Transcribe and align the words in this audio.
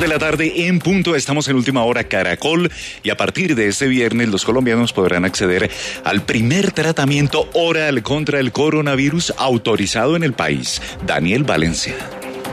De 0.00 0.08
la 0.08 0.18
tarde 0.18 0.66
en 0.66 0.78
punto, 0.78 1.16
estamos 1.16 1.48
en 1.48 1.56
última 1.56 1.82
hora 1.84 2.04
Caracol 2.04 2.70
y 3.02 3.08
a 3.08 3.16
partir 3.16 3.54
de 3.54 3.68
este 3.68 3.86
viernes 3.86 4.28
los 4.28 4.44
colombianos 4.44 4.92
podrán 4.92 5.24
acceder 5.24 5.70
al 6.04 6.22
primer 6.22 6.70
tratamiento 6.72 7.48
oral 7.54 8.02
contra 8.02 8.38
el 8.38 8.52
coronavirus 8.52 9.32
autorizado 9.38 10.14
en 10.14 10.22
el 10.22 10.34
país. 10.34 10.82
Daniel 11.06 11.44
Valencia. 11.44 11.94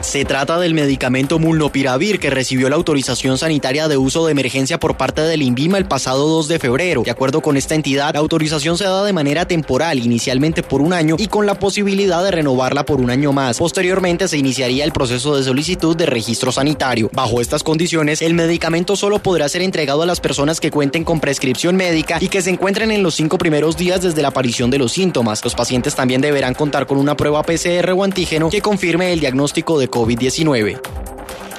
Se 0.03 0.25
trata 0.25 0.59
del 0.59 0.73
medicamento 0.73 1.39
Mulnopiravir 1.39 2.19
que 2.19 2.29
recibió 2.29 2.69
la 2.69 2.75
autorización 2.75 3.37
sanitaria 3.37 3.87
de 3.87 3.95
uso 3.95 4.25
de 4.25 4.33
emergencia 4.33 4.77
por 4.77 4.97
parte 4.97 5.21
del 5.21 5.41
INVIMA 5.41 5.77
el 5.77 5.85
pasado 5.85 6.27
2 6.27 6.49
de 6.49 6.59
febrero. 6.59 7.03
De 7.03 7.09
acuerdo 7.09 7.41
con 7.41 7.55
esta 7.55 7.73
entidad, 7.73 8.13
la 8.13 8.19
autorización 8.19 8.77
se 8.77 8.83
da 8.83 9.05
de 9.05 9.13
manera 9.13 9.47
temporal, 9.47 9.99
inicialmente 9.99 10.61
por 10.61 10.81
un 10.81 10.91
año 10.91 11.15
y 11.17 11.27
con 11.27 11.45
la 11.45 11.55
posibilidad 11.55 12.21
de 12.21 12.31
renovarla 12.31 12.85
por 12.85 12.99
un 12.99 13.11
año 13.11 13.31
más. 13.31 13.57
Posteriormente 13.57 14.27
se 14.27 14.37
iniciaría 14.37 14.83
el 14.83 14.91
proceso 14.91 15.37
de 15.37 15.43
solicitud 15.43 15.95
de 15.95 16.05
registro 16.05 16.51
sanitario. 16.51 17.09
Bajo 17.13 17.39
estas 17.39 17.63
condiciones, 17.63 18.21
el 18.21 18.33
medicamento 18.33 18.97
solo 18.97 19.19
podrá 19.19 19.47
ser 19.47 19.61
entregado 19.61 20.01
a 20.01 20.05
las 20.05 20.19
personas 20.19 20.59
que 20.59 20.69
cuenten 20.69 21.05
con 21.05 21.21
prescripción 21.21 21.77
médica 21.77 22.17
y 22.19 22.27
que 22.27 22.41
se 22.41 22.49
encuentren 22.49 22.91
en 22.91 23.03
los 23.03 23.15
cinco 23.15 23.37
primeros 23.37 23.77
días 23.77 24.01
desde 24.01 24.21
la 24.21 24.27
aparición 24.27 24.69
de 24.69 24.79
los 24.79 24.91
síntomas. 24.91 25.41
Los 25.43 25.55
pacientes 25.55 25.95
también 25.95 26.19
deberán 26.19 26.55
contar 26.55 26.87
con 26.87 26.97
una 26.97 27.15
prueba 27.15 27.41
PCR 27.41 27.91
o 27.95 28.03
antígeno 28.03 28.49
que 28.49 28.61
confirme 28.61 29.13
el 29.13 29.21
diagnóstico 29.21 29.79
de 29.79 29.92
COVID-19. 29.94 30.81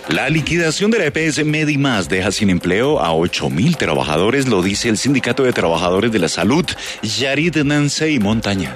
La 0.09 0.29
liquidación 0.29 0.91
de 0.91 0.99
la 0.99 1.07
EPS 1.07 1.45
Medimás 1.45 2.09
deja 2.09 2.33
sin 2.33 2.51
empleo 2.51 3.01
a 3.01 3.13
8.000 3.13 3.77
trabajadores, 3.77 4.49
lo 4.49 4.61
dice 4.61 4.89
el 4.89 4.99
Sindicato 4.99 5.45
de 5.45 5.53
Trabajadores 5.53 6.11
de 6.11 6.19
la 6.19 6.29
Salud, 6.29 6.67
Yarid 7.03 7.57
Nansei 7.59 8.19
Montaña. 8.19 8.75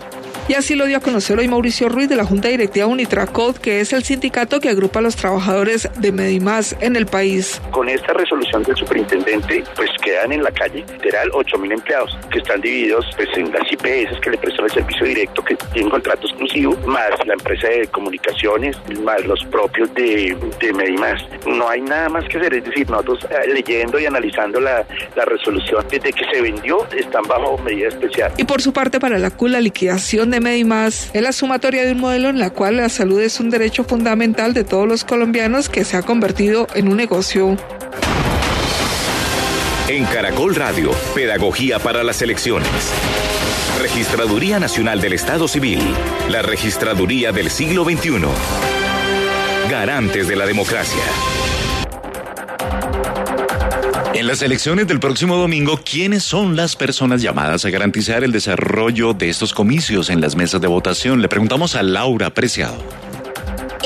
Y 0.48 0.54
así 0.54 0.74
lo 0.74 0.86
dio 0.86 0.96
a 0.96 1.00
conocer 1.00 1.38
hoy 1.38 1.46
Mauricio 1.46 1.90
Ruiz 1.90 2.08
de 2.08 2.16
la 2.16 2.24
Junta 2.24 2.48
Directiva 2.48 2.86
Unitracod, 2.86 3.56
que 3.56 3.80
es 3.80 3.92
el 3.92 4.02
sindicato 4.02 4.60
que 4.60 4.70
agrupa 4.70 5.00
a 5.00 5.02
los 5.02 5.14
trabajadores 5.14 5.90
de 5.98 6.10
Medimás 6.10 6.74
en 6.80 6.96
el 6.96 7.04
país. 7.04 7.60
Con 7.70 7.86
esta 7.86 8.14
resolución 8.14 8.62
del 8.62 8.74
superintendente, 8.74 9.62
pues 9.76 9.90
quedan 10.02 10.32
en 10.32 10.42
la 10.42 10.50
calle 10.50 10.86
literal 10.90 11.28
8 11.34 11.58
mil 11.58 11.72
empleados 11.72 12.16
que 12.32 12.38
están 12.38 12.62
divididos 12.62 13.04
pues, 13.14 13.28
en 13.36 13.52
las 13.52 13.70
IPS 13.70 14.18
que 14.22 14.30
le 14.30 14.38
prestan 14.38 14.64
el 14.64 14.70
servicio 14.70 15.06
directo, 15.06 15.44
que 15.44 15.54
tienen 15.74 15.90
contrato 15.90 16.26
exclusivo, 16.26 16.74
más 16.86 17.10
la 17.26 17.34
empresa 17.34 17.68
de 17.68 17.86
comunicaciones, 17.88 18.74
más 19.04 19.22
los 19.26 19.44
propios 19.50 19.92
de, 19.92 20.34
de 20.60 20.72
Medimás. 20.72 21.20
No 21.46 21.68
hay 21.68 21.82
nada 21.82 22.08
más 22.08 22.24
que 22.26 22.38
hacer, 22.38 22.54
es 22.54 22.64
decir, 22.64 22.88
nosotros 22.88 23.18
eh, 23.24 23.52
leyendo 23.52 23.98
y 23.98 24.06
analizando 24.06 24.60
la, 24.60 24.82
la 25.14 25.26
resolución, 25.26 25.84
desde 25.90 26.10
que 26.10 26.24
se 26.32 26.40
vendió 26.40 26.86
están 26.96 27.24
bajo 27.24 27.58
medida 27.58 27.88
especial. 27.88 28.32
Y 28.38 28.44
por 28.44 28.62
su 28.62 28.72
parte, 28.72 28.98
para 28.98 29.18
la 29.18 29.30
CUL, 29.30 29.52
la 29.52 29.60
liquidación 29.60 30.30
de 30.30 30.37
Medimás 30.40 31.10
es 31.12 31.22
la 31.22 31.32
sumatoria 31.32 31.84
de 31.84 31.92
un 31.92 32.00
modelo 32.00 32.28
en 32.28 32.38
la 32.38 32.50
cual 32.50 32.76
la 32.76 32.88
salud 32.88 33.20
es 33.20 33.40
un 33.40 33.50
derecho 33.50 33.84
fundamental 33.84 34.54
de 34.54 34.64
todos 34.64 34.86
los 34.86 35.04
colombianos 35.04 35.68
que 35.68 35.84
se 35.84 35.96
ha 35.96 36.02
convertido 36.02 36.66
en 36.74 36.88
un 36.88 36.96
negocio. 36.96 37.56
En 39.88 40.04
Caracol 40.04 40.54
Radio, 40.54 40.90
Pedagogía 41.14 41.78
para 41.78 42.04
las 42.04 42.20
Elecciones. 42.20 42.68
Registraduría 43.80 44.58
Nacional 44.58 45.00
del 45.00 45.14
Estado 45.14 45.48
Civil, 45.48 45.80
la 46.28 46.42
Registraduría 46.42 47.32
del 47.32 47.48
siglo 47.48 47.84
XXI. 47.84 48.26
Garantes 49.70 50.28
de 50.28 50.36
la 50.36 50.46
democracia. 50.46 51.02
En 54.18 54.26
las 54.26 54.42
elecciones 54.42 54.88
del 54.88 54.98
próximo 54.98 55.36
domingo, 55.36 55.78
¿quiénes 55.78 56.24
son 56.24 56.56
las 56.56 56.74
personas 56.74 57.22
llamadas 57.22 57.64
a 57.64 57.70
garantizar 57.70 58.24
el 58.24 58.32
desarrollo 58.32 59.14
de 59.14 59.28
estos 59.28 59.54
comicios 59.54 60.10
en 60.10 60.20
las 60.20 60.34
mesas 60.34 60.60
de 60.60 60.66
votación? 60.66 61.22
Le 61.22 61.28
preguntamos 61.28 61.76
a 61.76 61.84
Laura 61.84 62.30
Preciado. 62.30 62.82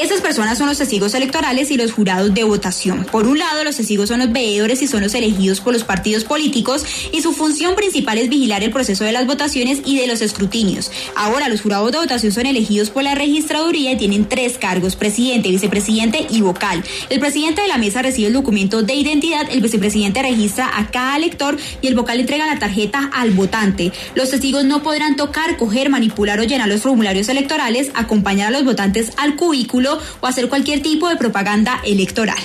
Estas 0.00 0.22
personas 0.22 0.56
son 0.56 0.68
los 0.68 0.78
testigos 0.78 1.12
electorales 1.12 1.70
y 1.70 1.76
los 1.76 1.92
jurados 1.92 2.32
de 2.32 2.44
votación. 2.44 3.04
Por 3.04 3.26
un 3.26 3.38
lado, 3.38 3.62
los 3.62 3.76
testigos 3.76 4.08
son 4.08 4.20
los 4.20 4.32
veedores 4.32 4.80
y 4.80 4.86
son 4.86 5.02
los 5.02 5.14
elegidos 5.14 5.60
por 5.60 5.74
los 5.74 5.84
partidos 5.84 6.24
políticos 6.24 6.84
y 7.12 7.20
su 7.20 7.34
función 7.34 7.76
principal 7.76 8.16
es 8.16 8.30
vigilar 8.30 8.62
el 8.62 8.72
proceso 8.72 9.04
de 9.04 9.12
las 9.12 9.26
votaciones 9.26 9.82
y 9.84 9.98
de 9.98 10.06
los 10.06 10.22
escrutinios. 10.22 10.90
Ahora, 11.14 11.50
los 11.50 11.60
jurados 11.60 11.92
de 11.92 11.98
votación 11.98 12.32
son 12.32 12.46
elegidos 12.46 12.88
por 12.88 13.02
la 13.02 13.14
registraduría 13.14 13.92
y 13.92 13.96
tienen 13.96 14.26
tres 14.26 14.56
cargos, 14.56 14.96
presidente, 14.96 15.50
vicepresidente 15.50 16.26
y 16.30 16.40
vocal. 16.40 16.82
El 17.10 17.20
presidente 17.20 17.60
de 17.60 17.68
la 17.68 17.76
mesa 17.76 18.00
recibe 18.00 18.28
el 18.28 18.34
documento 18.34 18.82
de 18.82 18.94
identidad, 18.94 19.46
el 19.50 19.60
vicepresidente 19.60 20.22
registra 20.22 20.70
a 20.74 20.90
cada 20.90 21.16
elector 21.16 21.58
y 21.82 21.86
el 21.86 21.94
vocal 21.94 22.18
entrega 22.18 22.46
la 22.46 22.58
tarjeta 22.58 23.10
al 23.12 23.32
votante. 23.32 23.92
Los 24.14 24.30
testigos 24.30 24.64
no 24.64 24.82
podrán 24.82 25.16
tocar, 25.16 25.58
coger, 25.58 25.90
manipular 25.90 26.40
o 26.40 26.44
llenar 26.44 26.68
los 26.68 26.80
formularios 26.80 27.28
electorales, 27.28 27.90
acompañar 27.94 28.48
a 28.48 28.50
los 28.52 28.64
votantes 28.64 29.12
al 29.18 29.36
cubículo 29.36 29.81
o 30.20 30.26
hacer 30.26 30.48
cualquier 30.48 30.82
tipo 30.82 31.08
de 31.08 31.16
propaganda 31.16 31.80
electoral. 31.84 32.38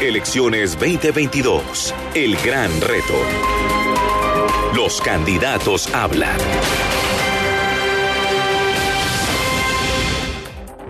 Elecciones 0.00 0.72
2022. 0.72 1.94
El 2.14 2.36
gran 2.38 2.70
reto. 2.80 3.14
Los 4.74 5.00
candidatos 5.00 5.86
hablan. 5.94 6.36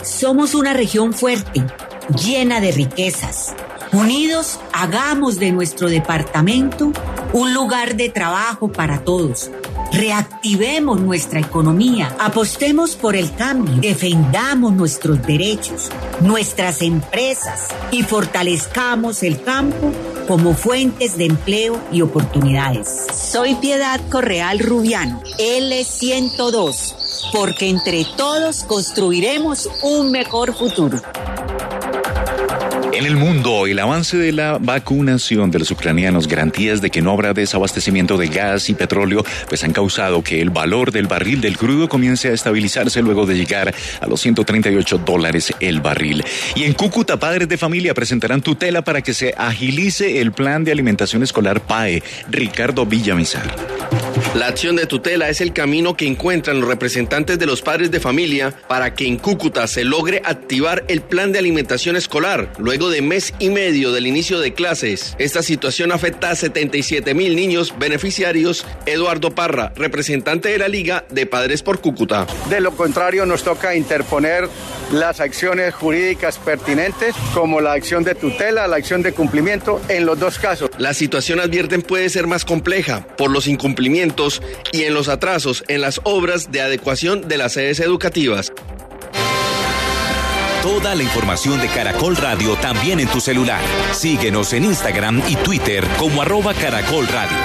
Somos 0.03 0.55
una 0.55 0.73
región 0.73 1.13
fuerte, 1.13 1.63
llena 2.25 2.61
de 2.61 2.73
riquezas. 2.73 3.55
Unidos, 3.93 4.59
hagamos 4.73 5.39
de 5.39 5.53
nuestro 5.53 5.91
departamento 5.91 6.93
un 7.33 7.53
lugar 7.53 7.97
de 7.97 8.09
trabajo 8.09 8.73
para 8.73 9.05
todos 9.05 9.51
Reactivemos 9.93 11.01
nuestra 11.01 11.39
economía, 11.41 12.17
apostemos 12.19 12.97
por 12.97 13.15
el 13.15 13.31
cambio, 13.35 13.77
defendamos 13.77 14.73
nuestros 14.73 15.21
derechos, 15.27 15.91
nuestras 16.23 16.81
empresas 16.81 17.69
y 17.91 18.03
fortalezcamos 18.03 19.23
el 19.23 19.43
campo 19.43 19.93
como 20.27 20.55
fuentes 20.55 21.19
de 21.19 21.27
empleo 21.27 21.79
y 21.93 22.01
oportunidades. 22.01 22.89
Soy 23.13 23.55
Piedad 23.57 24.01
Correal 24.11 24.61
Rubiano, 24.61 25.21
L102, 25.39 27.31
porque 27.31 27.69
entre 27.69 28.07
todos 28.17 28.65
construiremos 28.65 29.69
un 29.83 30.11
mejor 30.11 30.55
futuro. 30.55 31.03
En 33.03 33.09
el 33.09 33.17
mundo, 33.17 33.67
el 33.67 33.81
avance 33.81 34.17
de 34.17 34.31
la 34.31 34.59
vacunación 34.59 35.51
de 35.51 35.59
los 35.59 35.73
ucranianos, 35.73 36.29
garantías 36.29 36.81
de 36.81 36.89
que 36.89 37.03
no 37.03 37.11
habrá 37.11 37.33
desabastecimiento 37.33 38.17
de 38.17 38.29
gas 38.29 38.71
y 38.71 38.75
petróleo, 38.75 39.25
pues 39.49 39.65
han 39.65 39.73
causado 39.73 40.23
que 40.23 40.41
el 40.41 40.51
valor 40.51 40.93
del 40.93 41.09
barril 41.09 41.41
del 41.41 41.59
crudo 41.59 41.89
comience 41.89 42.29
a 42.29 42.33
estabilizarse 42.33 43.03
luego 43.03 43.27
de 43.27 43.35
llegar 43.35 43.75
a 44.01 44.07
los 44.07 44.21
138 44.21 44.99
dólares 44.99 45.53
el 45.59 45.81
barril. 45.81 46.25
Y 46.55 46.63
en 46.63 46.75
Cúcuta, 46.75 47.19
padres 47.19 47.49
de 47.49 47.59
familia 47.59 47.93
presentarán 47.93 48.41
tutela 48.41 48.83
para 48.83 49.03
que 49.03 49.15
se 49.15 49.35
agilice 49.37 50.21
el 50.21 50.31
plan 50.31 50.63
de 50.63 50.71
alimentación 50.71 51.25
escolar 51.25 51.61
PAE. 51.61 52.05
Ricardo 52.31 52.87
Villamizar. 52.87 53.53
La 54.35 54.47
acción 54.47 54.77
de 54.77 54.87
tutela 54.87 55.29
es 55.29 55.43
el 55.43 55.53
camino 55.53 55.95
que 55.95 56.07
encuentran 56.07 56.59
los 56.59 56.69
representantes 56.69 57.39
de 57.39 57.45
los 57.45 57.61
padres 57.61 57.91
de 57.91 58.01
familia 58.01 58.55
para 58.67 58.95
que 58.95 59.07
en 59.07 59.19
Cúcuta 59.19 59.67
se 59.67 59.85
logre 59.85 60.23
activar 60.25 60.85
el 60.89 61.03
plan 61.03 61.33
de 61.33 61.39
alimentación 61.39 61.97
escolar 61.97 62.51
luego 62.57 62.89
de 62.89 63.03
mes 63.03 63.35
y 63.39 63.51
medio 63.51 63.93
del 63.93 64.07
inicio 64.07 64.41
de 64.41 64.55
clases. 64.55 65.15
Esta 65.19 65.43
situación 65.43 65.93
afecta 65.93 66.31
a 66.31 66.35
77 66.35 67.13
mil 67.13 67.37
niños 67.37 67.75
beneficiarios. 67.79 68.65
Eduardo 68.87 69.35
Parra, 69.35 69.73
representante 69.77 70.49
de 70.49 70.59
la 70.59 70.69
Liga 70.69 71.05
de 71.11 71.27
Padres 71.27 71.63
por 71.63 71.83
Cúcuta. 71.83 72.27
De 72.49 72.63
lo 72.63 72.75
contrario, 72.75 73.27
nos 73.27 73.43
toca 73.43 73.77
interponer 73.77 74.49
las 74.93 75.21
acciones 75.21 75.75
jurídicas 75.75 76.39
pertinentes, 76.39 77.15
como 77.35 77.61
la 77.61 77.73
acción 77.73 78.03
de 78.05 78.15
tutela, 78.15 78.67
la 78.67 78.77
acción 78.77 79.03
de 79.03 79.13
cumplimiento, 79.13 79.81
en 79.89 80.07
los 80.07 80.19
dos 80.19 80.39
casos. 80.39 80.71
La 80.79 80.95
situación, 80.95 81.41
advierten, 81.41 81.83
puede 81.83 82.09
ser 82.09 82.27
más 82.27 82.45
compleja 82.45 83.07
por 83.17 83.31
los 83.31 83.47
incumplimientos 83.47 84.12
y 84.73 84.85
en 84.85 84.95
los 84.95 85.09
atrasos 85.09 85.65
en 85.69 85.81
las 85.81 86.01
obras 86.05 86.51
de 86.53 86.61
adecuación 86.61 87.29
de 87.29 87.39
las 87.39 87.55
sedes 87.55 87.81
educativas. 87.81 88.53
Toda 90.63 90.95
la 90.95 91.03
información 91.03 91.61
de 91.61 91.69
Caracol 91.69 92.17
Radio 92.17 92.55
también 92.57 93.01
en 93.01 93.09
tu 93.09 93.21
celular. 93.21 93.61
Síguenos 93.93 94.53
en 94.53 94.65
Instagram 94.65 95.23
y 95.29 95.35
Twitter 95.37 95.85
como 95.99 96.23
arroba 96.23 96.55
Caracol 96.55 97.09
Radio. 97.09 97.37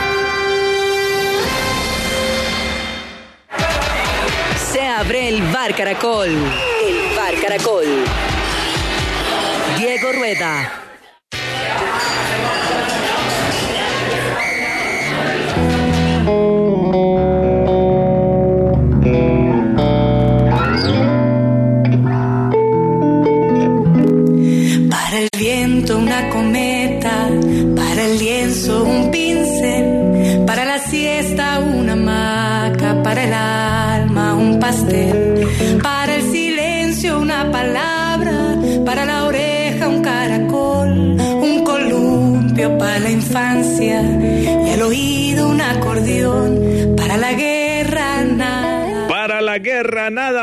Se 4.71 4.81
abre 4.81 5.29
el 5.29 5.41
Bar 5.51 5.75
Caracol. 5.75 6.29
El 6.29 7.15
Bar 7.15 7.33
Caracol. 7.41 7.85
Diego 9.79 10.11
Rueda. 10.11 10.86
Un 34.87 35.26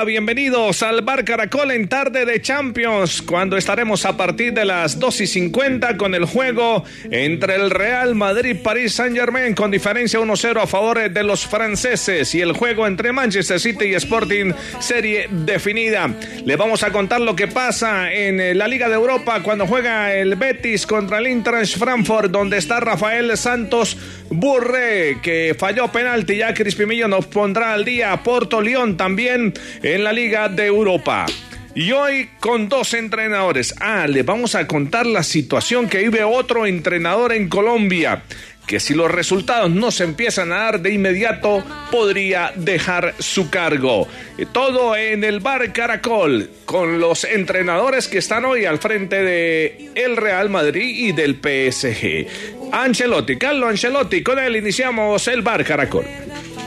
bienvenidos 0.04 0.82
al 0.82 1.02
Bar 1.02 1.24
Caracol 1.24 1.70
en 1.70 1.88
tarde 1.88 2.26
de 2.26 2.42
Champions, 2.42 3.22
cuando 3.22 3.56
estaremos 3.56 4.04
a 4.04 4.16
partir 4.16 4.52
de 4.52 4.64
las 4.64 4.98
2 4.98 5.22
y 5.22 5.26
50 5.26 5.96
con 5.96 6.14
el 6.14 6.26
juego 6.26 6.84
entre 7.10 7.56
el 7.56 7.70
Real 7.70 8.14
Madrid 8.14 8.56
París 8.62 8.92
Saint 8.94 9.16
Germain 9.16 9.54
con 9.54 9.70
diferencia 9.70 10.20
1-0 10.20 10.62
a 10.62 10.66
favor 10.66 11.10
de 11.10 11.22
los 11.22 11.46
franceses 11.46 12.34
y 12.34 12.40
el 12.40 12.52
juego 12.52 12.86
entre 12.86 13.12
Manchester 13.12 13.58
City 13.58 13.86
y 13.86 13.94
Sporting 13.94 14.52
serie 14.78 15.28
definida. 15.30 16.10
Le 16.44 16.56
vamos 16.56 16.82
a 16.82 16.90
contar 16.92 17.20
lo 17.20 17.34
que 17.34 17.48
pasa 17.48 18.12
en 18.12 18.40
eh, 18.40 18.54
la 18.54 18.68
Liga 18.68 18.88
de 18.88 18.94
Europa 18.94 19.42
cuando 19.42 19.66
juega 19.66 20.14
el 20.14 20.36
Betis 20.36 20.86
contra 20.86 21.18
el 21.18 21.26
Eintracht 21.26 21.78
Frankfurt, 21.78 22.30
donde 22.30 22.58
está 22.58 22.80
Rafael 22.80 23.36
Santos 23.36 23.96
Burre, 24.30 25.18
que 25.22 25.54
falló 25.58 25.88
penalti, 25.88 26.36
ya 26.36 26.52
Crispimillo 26.52 27.08
nos 27.08 27.26
pondrá 27.26 27.72
al 27.72 27.84
día 27.84 28.22
Porto 28.22 28.60
León 28.60 28.96
también 28.96 29.54
en 29.94 30.02
la 30.02 30.12
Liga 30.12 30.48
de 30.48 30.66
Europa. 30.66 31.24
Y 31.72 31.92
hoy 31.92 32.28
con 32.40 32.68
dos 32.68 32.94
entrenadores. 32.94 33.74
Ah, 33.78 34.08
le 34.08 34.24
vamos 34.24 34.56
a 34.56 34.66
contar 34.66 35.06
la 35.06 35.22
situación 35.22 35.88
que 35.88 35.98
vive 35.98 36.24
otro 36.24 36.66
entrenador 36.66 37.32
en 37.32 37.48
Colombia, 37.48 38.24
que 38.66 38.80
si 38.80 38.92
los 38.92 39.08
resultados 39.08 39.70
no 39.70 39.92
se 39.92 40.02
empiezan 40.02 40.50
a 40.50 40.56
dar 40.56 40.80
de 40.80 40.92
inmediato, 40.94 41.62
podría 41.92 42.52
dejar 42.56 43.14
su 43.20 43.50
cargo. 43.50 44.08
Eh, 44.36 44.46
Todo 44.50 44.96
en 44.96 45.22
el 45.22 45.38
Bar 45.38 45.72
Caracol, 45.72 46.50
con 46.64 46.98
los 46.98 47.22
entrenadores 47.22 48.08
que 48.08 48.18
están 48.18 48.44
hoy 48.44 48.64
al 48.64 48.78
frente 48.78 49.22
de 49.22 49.90
el 49.94 50.16
Real 50.16 50.50
Madrid 50.50 51.06
y 51.06 51.12
del 51.12 51.36
PSG. 51.36 52.72
Ancelotti, 52.72 53.36
Carlo 53.36 53.68
Ancelotti, 53.68 54.24
con 54.24 54.40
él 54.40 54.56
iniciamos 54.56 55.28
el 55.28 55.42
Bar 55.42 55.64
Caracol. 55.64 56.04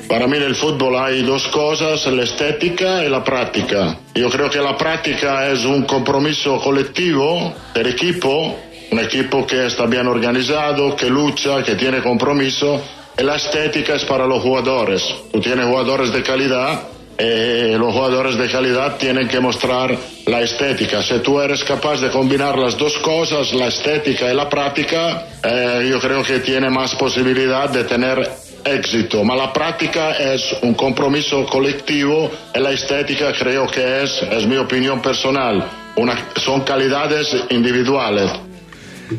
Para 0.07 0.25
mí 0.25 0.37
en 0.37 0.43
el 0.43 0.55
fútbol 0.55 0.95
hay 0.95 1.21
dos 1.23 1.47
cosas, 1.49 2.05
la 2.07 2.23
estética 2.23 3.03
y 3.03 3.09
la 3.09 3.23
práctica. 3.23 3.97
Yo 4.15 4.29
creo 4.29 4.49
que 4.49 4.59
la 4.59 4.77
práctica 4.77 5.47
es 5.49 5.65
un 5.65 5.83
compromiso 5.83 6.59
colectivo 6.59 7.53
del 7.73 7.87
equipo, 7.87 8.55
un 8.91 8.99
equipo 8.99 9.45
que 9.45 9.65
está 9.65 9.85
bien 9.85 10.07
organizado, 10.07 10.95
que 10.95 11.09
lucha, 11.09 11.61
que 11.61 11.75
tiene 11.75 12.01
compromiso. 12.01 12.81
Y 13.17 13.23
la 13.23 13.35
estética 13.35 13.95
es 13.95 14.05
para 14.05 14.25
los 14.25 14.41
jugadores. 14.41 15.03
Tú 15.31 15.41
tienes 15.41 15.65
jugadores 15.65 16.13
de 16.13 16.23
calidad 16.23 16.83
eh, 17.19 17.75
los 17.79 17.93
jugadores 17.93 18.37
de 18.37 18.47
calidad 18.47 18.95
tienen 18.97 19.27
que 19.27 19.39
mostrar 19.39 19.97
la 20.27 20.41
estética. 20.41 21.01
Si 21.01 21.17
tú 21.19 21.41
eres 21.41 21.63
capaz 21.63 21.99
de 21.99 22.11
combinar 22.11 22.59
las 22.59 22.77
dos 22.77 22.95
cosas, 22.99 23.53
la 23.53 23.67
estética 23.67 24.31
y 24.31 24.35
la 24.35 24.47
práctica, 24.47 25.25
eh, 25.43 25.87
yo 25.89 25.99
creo 25.99 26.21
que 26.21 26.39
tiene 26.39 26.69
más 26.69 26.93
posibilidad 26.93 27.69
de 27.69 27.85
tener 27.85 28.29
éxito. 28.67 29.23
Ma 29.23 29.35
la 29.35 29.51
práctica 29.51 30.11
es 30.11 30.55
un 30.61 30.73
compromiso 30.73 31.45
colectivo 31.45 32.29
y 32.53 32.59
la 32.59 32.71
estética 32.71 33.31
creo 33.33 33.67
que 33.67 34.03
es, 34.03 34.21
es 34.23 34.47
mi 34.47 34.57
opinión 34.57 35.01
personal, 35.01 35.67
una, 35.95 36.29
son 36.35 36.61
calidades 36.61 37.35
individuales. 37.49 38.31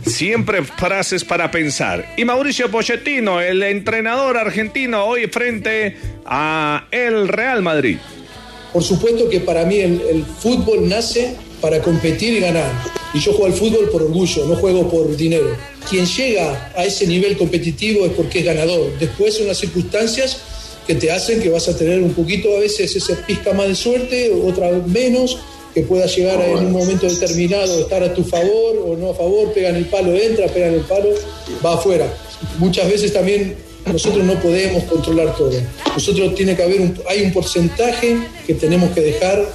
Siempre 0.05 0.62
frases 0.62 1.25
para 1.25 1.50
pensar. 1.50 2.15
Y 2.17 2.25
Mauricio 2.25 2.71
Pochettino, 2.71 3.41
el 3.41 3.62
entrenador 3.62 4.37
argentino, 4.37 5.05
hoy 5.05 5.27
frente 5.29 5.97
a 6.27 6.85
el 6.91 7.29
Real 7.29 7.62
Madrid. 7.62 7.97
Por 8.73 8.83
supuesto 8.83 9.29
que 9.31 9.41
para 9.41 9.65
mí 9.65 9.79
el, 9.79 10.01
el, 10.11 10.25
fútbol 10.25 10.87
nace 10.89 11.37
para 11.60 11.81
competir 11.81 12.34
y 12.34 12.40
ganar. 12.40 12.70
Y 13.14 13.20
yo 13.20 13.32
juego 13.32 13.46
al 13.46 13.55
fútbol 13.55 13.88
por 13.90 14.02
orgullo, 14.02 14.44
no 14.46 14.56
juego 14.56 14.88
por 14.88 15.16
dinero. 15.16 15.56
Quien 15.88 16.06
llega 16.06 16.72
a 16.76 16.84
ese 16.84 17.06
nivel 17.06 17.37
competitivo 17.37 18.05
es 18.05 18.12
porque 18.12 18.40
es 18.40 18.44
ganador. 18.44 18.99
Después 18.99 19.37
son 19.37 19.46
las 19.46 19.58
circunstancias 19.58 20.38
que 20.87 20.94
te 20.94 21.10
hacen 21.10 21.40
que 21.40 21.50
vas 21.50 21.69
a 21.69 21.76
tener 21.76 22.02
un 22.02 22.12
poquito 22.12 22.56
a 22.56 22.60
veces 22.60 22.94
ese 22.96 23.14
pizca 23.14 23.52
más 23.52 23.69
de 23.69 23.75
suerte, 23.75 24.32
otra 24.32 24.70
menos, 24.87 25.38
que 25.75 25.82
pueda 25.82 26.06
llegar 26.06 26.40
en 26.40 26.66
un 26.66 26.72
momento 26.72 27.06
determinado 27.06 27.81
estar 27.81 28.02
a 28.02 28.14
tu 28.14 28.25
favor 28.25 28.76
o 28.84 28.96
no 28.96 29.10
a 29.10 29.14
favor, 29.14 29.52
pegan 29.52 29.76
el 29.76 29.84
palo, 29.87 30.14
entra, 30.14 30.46
pegan 30.46 30.74
el 30.74 30.81
palo, 30.81 31.10
va 31.65 31.74
afuera. 31.74 32.10
Muchas 32.58 32.91
veces 32.91 33.12
también 33.12 33.56
nosotros 33.86 34.24
no 34.24 34.41
podemos 34.41 34.84
controlar 34.84 35.36
todo. 35.36 35.53
Nosotros 35.94 36.34
tiene 36.34 36.56
que 36.56 36.62
haber 36.62 36.81
un, 36.81 36.98
hay 37.08 37.22
un 37.22 37.32
porcentaje 37.32 38.19
que 38.46 38.55
tenemos 38.55 38.91
que 38.93 39.00
dejar, 39.00 39.46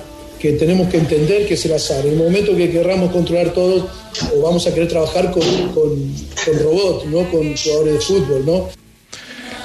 que 0.43 0.51
tenemos 0.51 0.89
que 0.89 0.97
entender 0.97 1.47
que 1.47 1.53
es 1.53 1.63
el 1.63 1.71
azar. 1.71 2.05
En 2.05 2.11
el 2.11 2.17
momento 2.17 2.53
que 2.53 2.69
querramos 2.69 3.13
controlar 3.13 3.53
todo, 3.53 3.87
o 4.35 4.41
vamos 4.41 4.67
a 4.67 4.73
querer 4.73 4.89
trabajar 4.89 5.31
con, 5.31 5.41
con, 5.69 6.13
con 6.45 6.59
robots, 6.61 7.05
no 7.05 7.31
con 7.31 7.55
jugadores 7.55 7.93
de 7.93 7.99
fútbol, 8.01 8.45
¿no? 8.45 8.82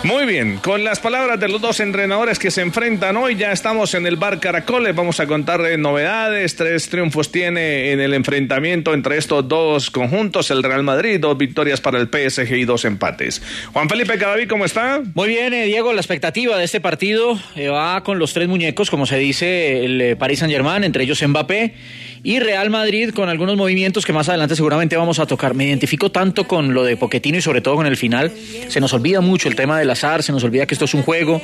Muy 0.04 0.26
bien, 0.26 0.58
con 0.58 0.84
las 0.84 1.00
palabras 1.00 1.40
de 1.40 1.48
los 1.48 1.60
dos 1.60 1.80
entrenadores 1.80 2.38
que 2.38 2.52
se 2.52 2.62
enfrentan 2.62 3.16
hoy, 3.16 3.34
ya 3.34 3.50
estamos 3.50 3.94
en 3.94 4.06
el 4.06 4.14
bar 4.14 4.38
Caracol, 4.38 4.84
les 4.84 4.94
vamos 4.94 5.18
a 5.18 5.26
contar 5.26 5.60
novedades, 5.76 6.54
tres 6.54 6.88
triunfos 6.88 7.32
tiene 7.32 7.90
en 7.90 7.98
el 7.98 8.14
enfrentamiento 8.14 8.94
entre 8.94 9.18
estos 9.18 9.48
dos 9.48 9.90
conjuntos, 9.90 10.52
el 10.52 10.62
Real 10.62 10.84
Madrid, 10.84 11.18
dos 11.18 11.36
victorias 11.36 11.80
para 11.80 11.98
el 11.98 12.06
PSG 12.06 12.52
y 12.54 12.64
dos 12.64 12.84
empates. 12.84 13.42
Juan 13.72 13.88
Felipe 13.88 14.16
Cadaví, 14.18 14.46
¿cómo 14.46 14.64
está? 14.64 15.02
Muy 15.14 15.28
bien, 15.28 15.52
eh, 15.52 15.64
Diego, 15.64 15.92
la 15.92 16.00
expectativa 16.00 16.56
de 16.56 16.64
este 16.64 16.80
partido 16.80 17.36
eh, 17.56 17.68
va 17.68 18.04
con 18.04 18.20
los 18.20 18.32
tres 18.32 18.46
muñecos, 18.46 18.90
como 18.90 19.04
se 19.04 19.18
dice, 19.18 19.84
el 19.84 20.00
eh, 20.00 20.16
Paris 20.16 20.38
Saint 20.38 20.52
Germain, 20.52 20.84
entre 20.84 21.02
ellos 21.02 21.20
Mbappé, 21.26 21.74
y 22.22 22.40
Real 22.40 22.70
Madrid 22.70 23.10
con 23.10 23.28
algunos 23.28 23.56
movimientos 23.56 24.04
que 24.04 24.12
más 24.12 24.28
adelante 24.28 24.56
seguramente 24.56 24.96
vamos 24.96 25.18
a 25.18 25.26
tocar. 25.26 25.54
Me 25.54 25.66
identifico 25.66 26.10
tanto 26.10 26.46
con 26.46 26.74
lo 26.74 26.84
de 26.84 26.96
Poquetino 26.96 27.38
y 27.38 27.42
sobre 27.42 27.60
todo 27.60 27.76
con 27.76 27.86
el 27.86 27.96
final, 27.96 28.32
se 28.68 28.80
nos 28.80 28.92
olvida 28.92 29.20
mucho 29.20 29.48
el 29.48 29.56
tema 29.56 29.78
del 29.78 29.90
azar, 29.90 30.22
se 30.22 30.32
nos 30.32 30.44
olvida 30.44 30.66
que 30.66 30.74
esto 30.74 30.84
es 30.84 30.94
un 30.94 31.02
juego 31.02 31.40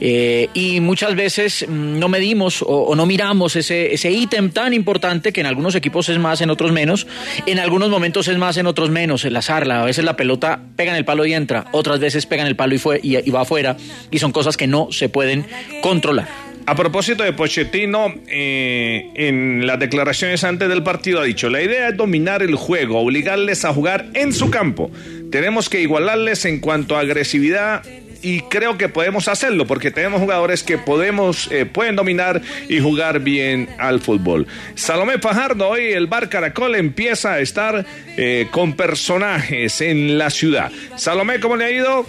eh, 0.00 0.48
y 0.54 0.80
muchas 0.80 1.14
veces 1.14 1.66
mm, 1.68 1.98
no 1.98 2.08
medimos 2.08 2.64
o, 2.66 2.94
no 2.94 3.06
miramos 3.06 3.56
ese, 3.56 3.94
ese 3.94 4.10
ítem 4.10 4.50
tan 4.50 4.72
importante 4.74 5.32
que 5.32 5.40
en 5.40 5.46
algunos 5.46 5.74
equipos 5.74 6.08
es 6.08 6.18
más, 6.18 6.40
en 6.40 6.50
otros 6.50 6.72
menos, 6.72 7.06
en 7.46 7.58
algunos 7.58 7.90
momentos 7.90 8.28
es 8.28 8.38
más, 8.38 8.56
en 8.56 8.66
otros 8.66 8.90
menos, 8.90 9.24
el 9.24 9.36
azar, 9.36 9.70
a 9.70 9.84
veces 9.84 10.04
la 10.04 10.16
pelota 10.16 10.60
pega 10.76 10.92
en 10.92 10.98
el 10.98 11.04
palo 11.04 11.24
y 11.24 11.34
entra, 11.34 11.66
otras 11.72 12.00
veces 12.00 12.26
pega 12.26 12.42
en 12.42 12.48
el 12.48 12.56
palo 12.56 12.74
y, 12.74 12.78
fue, 12.78 13.00
y 13.02 13.30
va 13.30 13.42
afuera 13.42 13.76
y 14.10 14.18
son 14.18 14.32
cosas 14.32 14.56
que 14.56 14.66
no 14.66 14.88
se 14.90 15.08
pueden 15.08 15.46
controlar. 15.82 16.49
A 16.66 16.74
propósito 16.76 17.24
de 17.24 17.32
Pochettino, 17.32 18.14
eh, 18.28 19.10
en 19.14 19.66
las 19.66 19.78
declaraciones 19.78 20.44
antes 20.44 20.68
del 20.68 20.82
partido 20.82 21.20
ha 21.20 21.24
dicho, 21.24 21.48
la 21.50 21.62
idea 21.62 21.88
es 21.88 21.96
dominar 21.96 22.42
el 22.42 22.54
juego, 22.54 23.00
obligarles 23.00 23.64
a 23.64 23.72
jugar 23.72 24.06
en 24.14 24.32
su 24.32 24.50
campo. 24.50 24.90
Tenemos 25.30 25.68
que 25.68 25.80
igualarles 25.80 26.44
en 26.44 26.60
cuanto 26.60 26.96
a 26.96 27.00
agresividad 27.00 27.82
y 28.22 28.42
creo 28.42 28.76
que 28.76 28.88
podemos 28.88 29.28
hacerlo 29.28 29.66
porque 29.66 29.90
tenemos 29.90 30.20
jugadores 30.20 30.62
que 30.62 30.78
podemos, 30.78 31.48
eh, 31.50 31.66
pueden 31.66 31.96
dominar 31.96 32.42
y 32.68 32.78
jugar 32.80 33.20
bien 33.20 33.68
al 33.78 34.00
fútbol. 34.00 34.46
Salomé 34.74 35.18
Fajardo, 35.18 35.68
hoy 35.68 35.92
el 35.92 36.06
Bar 36.06 36.28
Caracol 36.28 36.74
empieza 36.74 37.34
a 37.34 37.40
estar 37.40 37.84
eh, 38.16 38.48
con 38.50 38.74
personajes 38.74 39.80
en 39.80 40.18
la 40.18 40.30
ciudad. 40.30 40.70
Salomé, 40.96 41.40
¿cómo 41.40 41.56
le 41.56 41.64
ha 41.64 41.70
ido? 41.70 42.06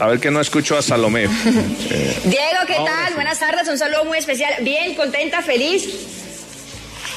A 0.00 0.06
ver 0.08 0.18
que 0.18 0.30
no 0.30 0.40
escucho 0.40 0.76
a 0.76 0.82
Salomé. 0.82 1.24
Eh, 1.24 1.28
Diego, 2.24 2.66
¿qué 2.66 2.74
tal? 2.74 3.14
Buenas 3.14 3.38
tardes, 3.38 3.68
un 3.68 3.78
saludo 3.78 4.04
muy 4.04 4.18
especial. 4.18 4.52
Bien, 4.62 4.94
contenta, 4.94 5.42
feliz. 5.42 5.86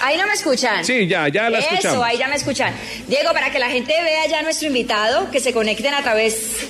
Ahí 0.01 0.15
no 0.17 0.27
me 0.27 0.33
escuchan. 0.33 0.85
Sí, 0.85 1.07
ya, 1.07 1.27
ya 1.27 1.49
la 1.49 1.59
escuchamos. 1.59 1.93
Eso, 1.93 2.03
ahí 2.03 2.17
ya 2.17 2.27
me 2.27 2.35
escuchan. 2.35 2.73
Diego, 3.07 3.31
para 3.33 3.51
que 3.51 3.57
la 3.57 3.69
gente 3.69 3.93
vea 4.03 4.27
ya 4.27 4.39
a 4.39 4.41
nuestro 4.43 4.67
invitado, 4.67 5.31
que 5.31 5.39
se 5.39 5.53
conecten 5.53 5.93
a 5.93 6.03
través 6.03 6.67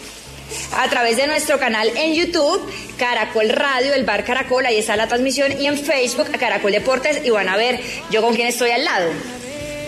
a 0.78 0.88
través 0.90 1.18
de 1.18 1.28
nuestro 1.28 1.60
canal 1.60 1.90
en 1.98 2.14
YouTube, 2.14 2.62
Caracol 2.98 3.50
Radio, 3.50 3.94
el 3.94 4.06
bar 4.06 4.24
Caracol, 4.24 4.66
ahí 4.66 4.78
está 4.78 4.96
la 4.96 5.08
transmisión, 5.08 5.60
y 5.60 5.68
en 5.68 5.78
Facebook, 5.78 6.32
Caracol 6.40 6.72
Deportes, 6.72 7.26
y 7.26 7.30
van 7.30 7.50
a 7.50 7.58
ver 7.58 7.82
yo 8.10 8.22
con 8.22 8.34
quién 8.34 8.48
estoy 8.48 8.72
al 8.72 8.86
lado. 8.86 9.12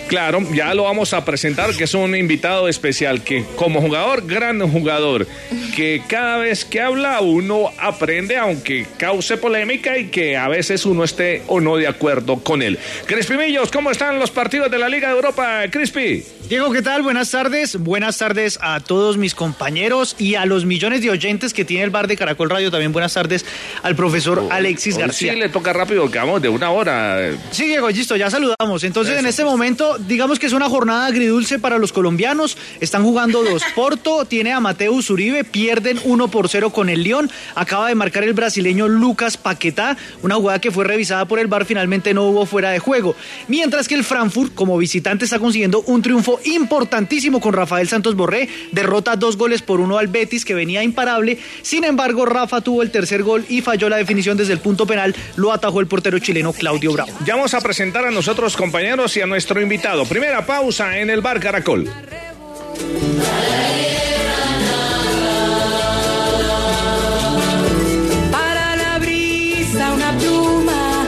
Claro, 0.09 0.41
ya 0.55 0.73
lo 0.73 0.85
vamos 0.85 1.13
a 1.13 1.23
presentar, 1.23 1.75
que 1.75 1.83
es 1.83 1.93
un 1.93 2.15
invitado 2.15 2.67
especial, 2.67 3.23
que 3.23 3.45
como 3.55 3.79
jugador, 3.79 4.25
gran 4.25 4.59
jugador, 4.59 5.27
que 5.75 6.01
cada 6.07 6.37
vez 6.37 6.65
que 6.65 6.81
habla 6.81 7.21
uno 7.21 7.69
aprende, 7.77 8.35
aunque 8.35 8.87
cause 8.97 9.37
polémica 9.37 9.99
y 9.99 10.07
que 10.07 10.35
a 10.35 10.47
veces 10.47 10.87
uno 10.87 11.03
esté 11.03 11.43
o 11.45 11.61
no 11.61 11.77
de 11.77 11.87
acuerdo 11.87 12.37
con 12.37 12.63
él. 12.63 12.79
Crispy 13.05 13.37
Millos, 13.37 13.69
¿cómo 13.69 13.91
están 13.91 14.17
los 14.17 14.31
partidos 14.31 14.71
de 14.71 14.79
la 14.79 14.89
Liga 14.89 15.09
de 15.09 15.13
Europa, 15.13 15.61
Crispy? 15.69 16.25
Diego, 16.49 16.71
¿qué 16.71 16.81
tal? 16.81 17.03
Buenas 17.03 17.29
tardes. 17.29 17.77
Buenas 17.77 18.17
tardes 18.17 18.57
a 18.63 18.79
todos 18.79 19.17
mis 19.17 19.35
compañeros 19.35 20.15
y 20.17 20.33
a 20.33 20.47
los 20.47 20.65
millones 20.65 21.03
de 21.03 21.11
oyentes 21.11 21.53
que 21.53 21.63
tiene 21.63 21.83
el 21.83 21.91
bar 21.91 22.07
de 22.07 22.17
Caracol 22.17 22.49
Radio. 22.49 22.71
También 22.71 22.91
buenas 22.91 23.13
tardes 23.13 23.45
al 23.83 23.95
profesor 23.95 24.43
Alexis 24.49 24.97
García. 24.97 25.33
Sí, 25.33 25.39
le 25.39 25.49
toca 25.49 25.73
rápido, 25.73 26.09
que 26.09 26.17
vamos 26.17 26.41
de 26.41 26.49
una 26.49 26.71
hora. 26.71 27.19
Sí, 27.51 27.65
Diego, 27.67 27.87
listo, 27.91 28.15
ya 28.15 28.31
saludamos. 28.31 28.83
Entonces, 28.83 29.19
en 29.19 29.27
este 29.27 29.43
momento 29.43 29.98
digamos 30.07 30.39
que 30.39 30.47
es 30.47 30.53
una 30.53 30.69
jornada 30.69 31.05
agridulce 31.07 31.59
para 31.59 31.77
los 31.77 31.91
colombianos. 31.91 32.57
Están 32.79 33.03
jugando 33.03 33.43
dos. 33.43 33.63
Porto 33.75 34.25
tiene 34.25 34.51
a 34.51 34.59
Mateus 34.59 35.09
Uribe, 35.09 35.43
pierden 35.43 35.99
1 36.03 36.27
por 36.29 36.49
0 36.49 36.71
con 36.71 36.89
el 36.89 37.03
León. 37.03 37.29
Acaba 37.55 37.87
de 37.87 37.95
marcar 37.95 38.23
el 38.23 38.33
brasileño 38.33 38.87
Lucas 38.87 39.37
Paquetá, 39.37 39.97
una 40.21 40.35
jugada 40.35 40.59
que 40.59 40.71
fue 40.71 40.85
revisada 40.85 41.25
por 41.25 41.39
el 41.39 41.47
VAR, 41.47 41.65
finalmente 41.65 42.13
no 42.13 42.25
hubo 42.25 42.45
fuera 42.45 42.71
de 42.71 42.79
juego. 42.79 43.15
Mientras 43.47 43.87
que 43.87 43.95
el 43.95 44.03
Frankfurt, 44.03 44.53
como 44.53 44.77
visitante, 44.77 45.25
está 45.25 45.39
consiguiendo 45.39 45.81
un 45.87 46.01
triunfo 46.01 46.39
importantísimo 46.45 47.39
con 47.39 47.53
Rafael 47.53 47.87
Santos 47.87 48.15
Borré. 48.15 48.49
Derrota 48.71 49.15
dos 49.15 49.37
goles 49.37 49.61
por 49.61 49.79
uno 49.79 49.97
al 49.97 50.07
Betis, 50.07 50.45
que 50.45 50.53
venía 50.53 50.83
imparable. 50.83 51.39
Sin 51.61 51.83
embargo, 51.83 52.25
Rafa 52.25 52.61
tuvo 52.61 52.81
el 52.81 52.91
tercer 52.91 53.23
gol 53.23 53.45
y 53.49 53.61
falló 53.61 53.89
la 53.89 53.97
definición 53.97 54.37
desde 54.37 54.53
el 54.53 54.59
punto 54.59 54.85
penal. 54.85 55.15
Lo 55.35 55.51
atajó 55.51 55.79
el 55.79 55.87
portero 55.87 56.19
chileno 56.19 56.53
Claudio 56.53 56.93
Bravo. 56.93 57.11
Ya 57.25 57.35
vamos 57.35 57.53
a 57.53 57.61
presentar 57.61 58.05
a 58.05 58.11
nosotros 58.11 58.55
compañeros 58.55 59.15
y 59.17 59.21
a 59.21 59.25
nuestro 59.25 59.61
invitado. 59.61 59.88
Primera 59.89 60.45
pausa 60.45 60.99
en 60.99 61.09
el 61.09 61.19
bar 61.19 61.39
Caracol. 61.39 61.89
Para 68.31 68.75
la 68.75 68.99
brisa 68.99 69.91
una 69.91 70.15
pluma, 70.15 71.07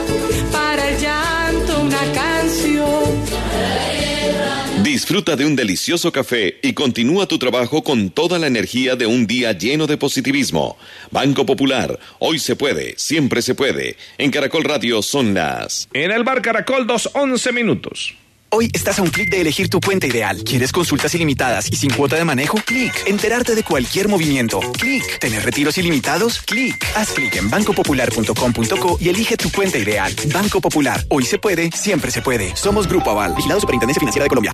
para 0.50 0.88
el 0.88 0.98
llanto 0.98 1.80
una 1.80 2.00
canción. 2.12 3.22
Disfruta 4.82 5.36
de 5.36 5.46
un 5.46 5.54
delicioso 5.54 6.10
café 6.10 6.58
y 6.60 6.72
continúa 6.72 7.28
tu 7.28 7.38
trabajo 7.38 7.84
con 7.84 8.10
toda 8.10 8.40
la 8.40 8.48
energía 8.48 8.96
de 8.96 9.06
un 9.06 9.28
día 9.28 9.52
lleno 9.52 9.86
de 9.86 9.96
positivismo. 9.96 10.76
Banco 11.12 11.46
Popular, 11.46 12.00
hoy 12.18 12.40
se 12.40 12.56
puede, 12.56 12.94
siempre 12.98 13.42
se 13.42 13.54
puede. 13.54 13.96
En 14.18 14.32
Caracol 14.32 14.64
Radio 14.64 15.02
son 15.02 15.34
las... 15.34 15.88
En 15.92 16.10
el 16.10 16.24
bar 16.24 16.42
Caracol, 16.42 16.88
dos 16.88 17.08
once 17.14 17.52
minutos. 17.52 18.16
Hoy 18.54 18.68
estás 18.74 18.98
a 18.98 19.02
un 19.02 19.08
clic 19.08 19.30
de 19.30 19.40
elegir 19.40 19.70
tu 19.70 19.80
cuenta 19.80 20.06
ideal. 20.06 20.44
¿Quieres 20.44 20.72
consultas 20.72 21.14
ilimitadas 21.14 21.72
y 21.72 21.76
sin 21.76 21.88
cuota 21.90 22.16
de 22.16 22.24
manejo? 22.26 22.58
Clic. 22.58 22.92
Enterarte 23.06 23.54
de 23.54 23.64
cualquier 23.64 24.08
movimiento. 24.08 24.60
Clic. 24.78 25.18
¿Tener 25.18 25.42
retiros 25.42 25.78
ilimitados? 25.78 26.42
Clic. 26.42 26.86
Haz 26.94 27.12
clic 27.12 27.34
en 27.36 27.48
bancopopular.com.co 27.48 28.98
y 29.00 29.08
elige 29.08 29.38
tu 29.38 29.50
cuenta 29.50 29.78
ideal. 29.78 30.14
Banco 30.34 30.60
Popular. 30.60 31.02
Hoy 31.08 31.24
se 31.24 31.38
puede, 31.38 31.70
siempre 31.72 32.10
se 32.10 32.20
puede. 32.20 32.54
Somos 32.54 32.86
Grupo 32.86 33.08
Aval, 33.12 33.34
vigilado 33.34 33.58
Superintendencia 33.58 34.00
Financiera 34.00 34.24
de 34.24 34.28
Colombia. 34.28 34.52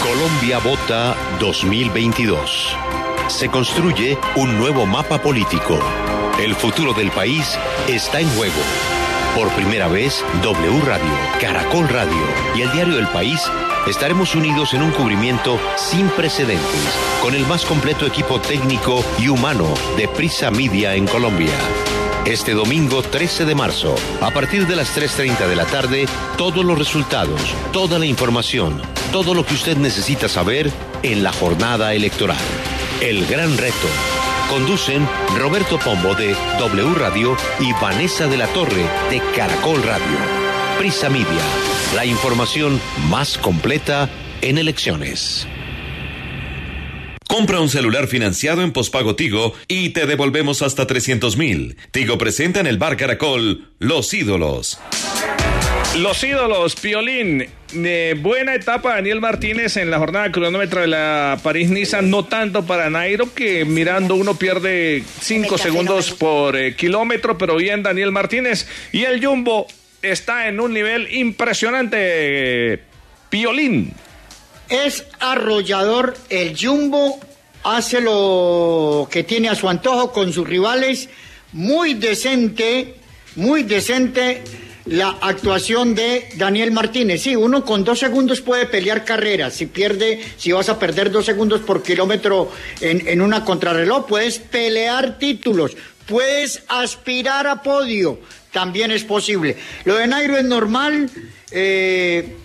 Colombia 0.00 0.58
Vota 0.60 1.16
2022. 1.40 2.76
Se 3.26 3.48
construye 3.48 4.16
un 4.36 4.56
nuevo 4.56 4.86
mapa 4.86 5.20
político. 5.20 5.80
El 6.38 6.54
futuro 6.54 6.92
del 6.92 7.10
país 7.10 7.58
está 7.88 8.20
en 8.20 8.28
juego. 8.36 8.62
Por 9.36 9.50
primera 9.50 9.86
vez, 9.86 10.24
W 10.42 10.80
Radio, 10.86 11.12
Caracol 11.38 11.86
Radio 11.90 12.24
y 12.54 12.62
el 12.62 12.72
diario 12.72 12.98
El 12.98 13.06
País 13.08 13.38
estaremos 13.86 14.34
unidos 14.34 14.72
en 14.72 14.80
un 14.80 14.90
cubrimiento 14.92 15.60
sin 15.76 16.08
precedentes, 16.08 16.98
con 17.20 17.34
el 17.34 17.46
más 17.46 17.66
completo 17.66 18.06
equipo 18.06 18.40
técnico 18.40 19.04
y 19.18 19.28
humano 19.28 19.74
de 19.98 20.08
Prisa 20.08 20.50
Media 20.50 20.94
en 20.94 21.06
Colombia. 21.06 21.52
Este 22.24 22.54
domingo 22.54 23.02
13 23.02 23.44
de 23.44 23.54
marzo, 23.54 23.94
a 24.22 24.30
partir 24.30 24.66
de 24.66 24.74
las 24.74 24.96
3.30 24.96 25.46
de 25.46 25.56
la 25.56 25.66
tarde, 25.66 26.06
todos 26.38 26.64
los 26.64 26.78
resultados, 26.78 27.42
toda 27.74 27.98
la 27.98 28.06
información, 28.06 28.80
todo 29.12 29.34
lo 29.34 29.44
que 29.44 29.52
usted 29.52 29.76
necesita 29.76 30.30
saber 30.30 30.72
en 31.02 31.22
la 31.22 31.32
jornada 31.32 31.92
electoral. 31.92 32.38
El 33.02 33.26
gran 33.26 33.58
reto. 33.58 34.15
Conducen 34.48 35.06
Roberto 35.36 35.78
Pombo 35.78 36.14
de 36.14 36.36
W 36.58 36.94
Radio 36.94 37.36
y 37.58 37.72
Vanessa 37.80 38.28
de 38.28 38.36
la 38.36 38.46
Torre 38.48 38.84
de 39.10 39.20
Caracol 39.34 39.82
Radio. 39.82 40.16
Prisa 40.78 41.10
Media, 41.10 41.26
la 41.94 42.04
información 42.04 42.80
más 43.08 43.38
completa 43.38 44.08
en 44.42 44.58
elecciones. 44.58 45.48
Compra 47.26 47.60
un 47.60 47.68
celular 47.68 48.06
financiado 48.06 48.62
en 48.62 48.72
pospago 48.72 49.16
Tigo 49.16 49.52
y 49.66 49.90
te 49.90 50.06
devolvemos 50.06 50.62
hasta 50.62 50.86
300 50.86 51.36
mil. 51.36 51.76
Tigo 51.90 52.16
presenta 52.16 52.60
en 52.60 52.66
el 52.68 52.78
bar 52.78 52.96
Caracol 52.96 53.72
Los 53.80 54.14
Ídolos. 54.14 54.78
Los 55.98 56.22
ídolos, 56.24 56.76
Piolín. 56.76 57.46
Eh, 57.72 58.14
buena 58.18 58.54
etapa 58.54 58.96
Daniel 58.96 59.20
Martínez 59.20 59.78
en 59.78 59.90
la 59.90 59.98
jornada 59.98 60.30
cronómetro 60.30 60.82
de 60.82 60.88
la 60.88 61.40
París-Niza, 61.42 62.02
no 62.02 62.26
tanto 62.26 62.66
para 62.66 62.90
Nairo, 62.90 63.32
que 63.32 63.64
mirando 63.64 64.14
uno 64.14 64.34
pierde 64.34 65.02
5 65.20 65.56
segundos 65.56 66.10
por 66.12 66.54
eh, 66.54 66.76
kilómetro, 66.76 67.38
pero 67.38 67.56
bien 67.56 67.82
Daniel 67.82 68.12
Martínez. 68.12 68.68
Y 68.92 69.04
el 69.04 69.24
Jumbo 69.24 69.66
está 70.02 70.48
en 70.48 70.60
un 70.60 70.74
nivel 70.74 71.08
impresionante, 71.14 72.82
Piolín. 73.30 73.94
Es 74.68 75.06
arrollador 75.18 76.14
el 76.28 76.56
Jumbo, 76.58 77.18
hace 77.64 78.02
lo 78.02 79.08
que 79.10 79.24
tiene 79.24 79.48
a 79.48 79.54
su 79.54 79.66
antojo 79.66 80.12
con 80.12 80.30
sus 80.30 80.46
rivales, 80.46 81.08
muy 81.52 81.94
decente, 81.94 82.96
muy 83.34 83.62
decente 83.62 84.42
la 84.86 85.18
actuación 85.20 85.94
de 85.94 86.28
Daniel 86.36 86.70
Martínez. 86.70 87.22
Sí, 87.22 87.36
uno 87.36 87.64
con 87.64 87.84
dos 87.84 87.98
segundos 87.98 88.40
puede 88.40 88.66
pelear 88.66 89.04
carreras. 89.04 89.54
Si 89.54 89.66
pierde, 89.66 90.20
si 90.36 90.52
vas 90.52 90.68
a 90.68 90.78
perder 90.78 91.10
dos 91.10 91.26
segundos 91.26 91.60
por 91.60 91.82
kilómetro 91.82 92.50
en, 92.80 93.06
en 93.06 93.20
una 93.20 93.44
contrarreloj, 93.44 94.06
puedes 94.06 94.38
pelear 94.38 95.18
títulos, 95.18 95.76
puedes 96.06 96.62
aspirar 96.68 97.46
a 97.46 97.62
podio. 97.62 98.20
También 98.52 98.90
es 98.90 99.04
posible. 99.04 99.56
Lo 99.84 99.96
de 99.96 100.06
Nairo 100.06 100.36
es 100.36 100.44
normal. 100.44 101.10
eh, 101.50 102.36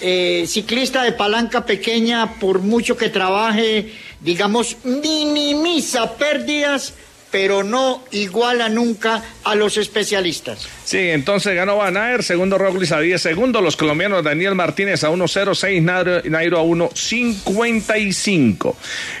eh, 0.00 0.44
ciclista 0.46 1.02
de 1.02 1.12
palanca 1.12 1.66
pequeña, 1.66 2.38
por 2.38 2.60
mucho 2.60 2.96
que 2.96 3.08
trabaje, 3.08 3.92
digamos, 4.20 4.76
minimiza 4.84 6.14
pérdidas, 6.16 6.94
pero 7.32 7.64
no 7.64 8.04
iguala 8.12 8.68
nunca 8.68 9.24
a 9.42 9.56
los 9.56 9.76
especialistas. 9.76 10.68
Sí, 10.88 11.10
entonces 11.10 11.54
ganó 11.54 11.76
Van 11.76 11.98
Aert, 11.98 12.22
segundo 12.22 12.56
Roglic 12.56 12.90
a 12.92 13.00
10 13.00 13.20
segundos, 13.20 13.62
los 13.62 13.76
colombianos 13.76 14.24
Daniel 14.24 14.54
Martínez 14.54 15.04
a 15.04 15.10
1.06, 15.10 15.82
Nairo, 15.82 16.22
Nairo 16.24 16.58
a 16.58 16.62
1.55. 16.62 18.74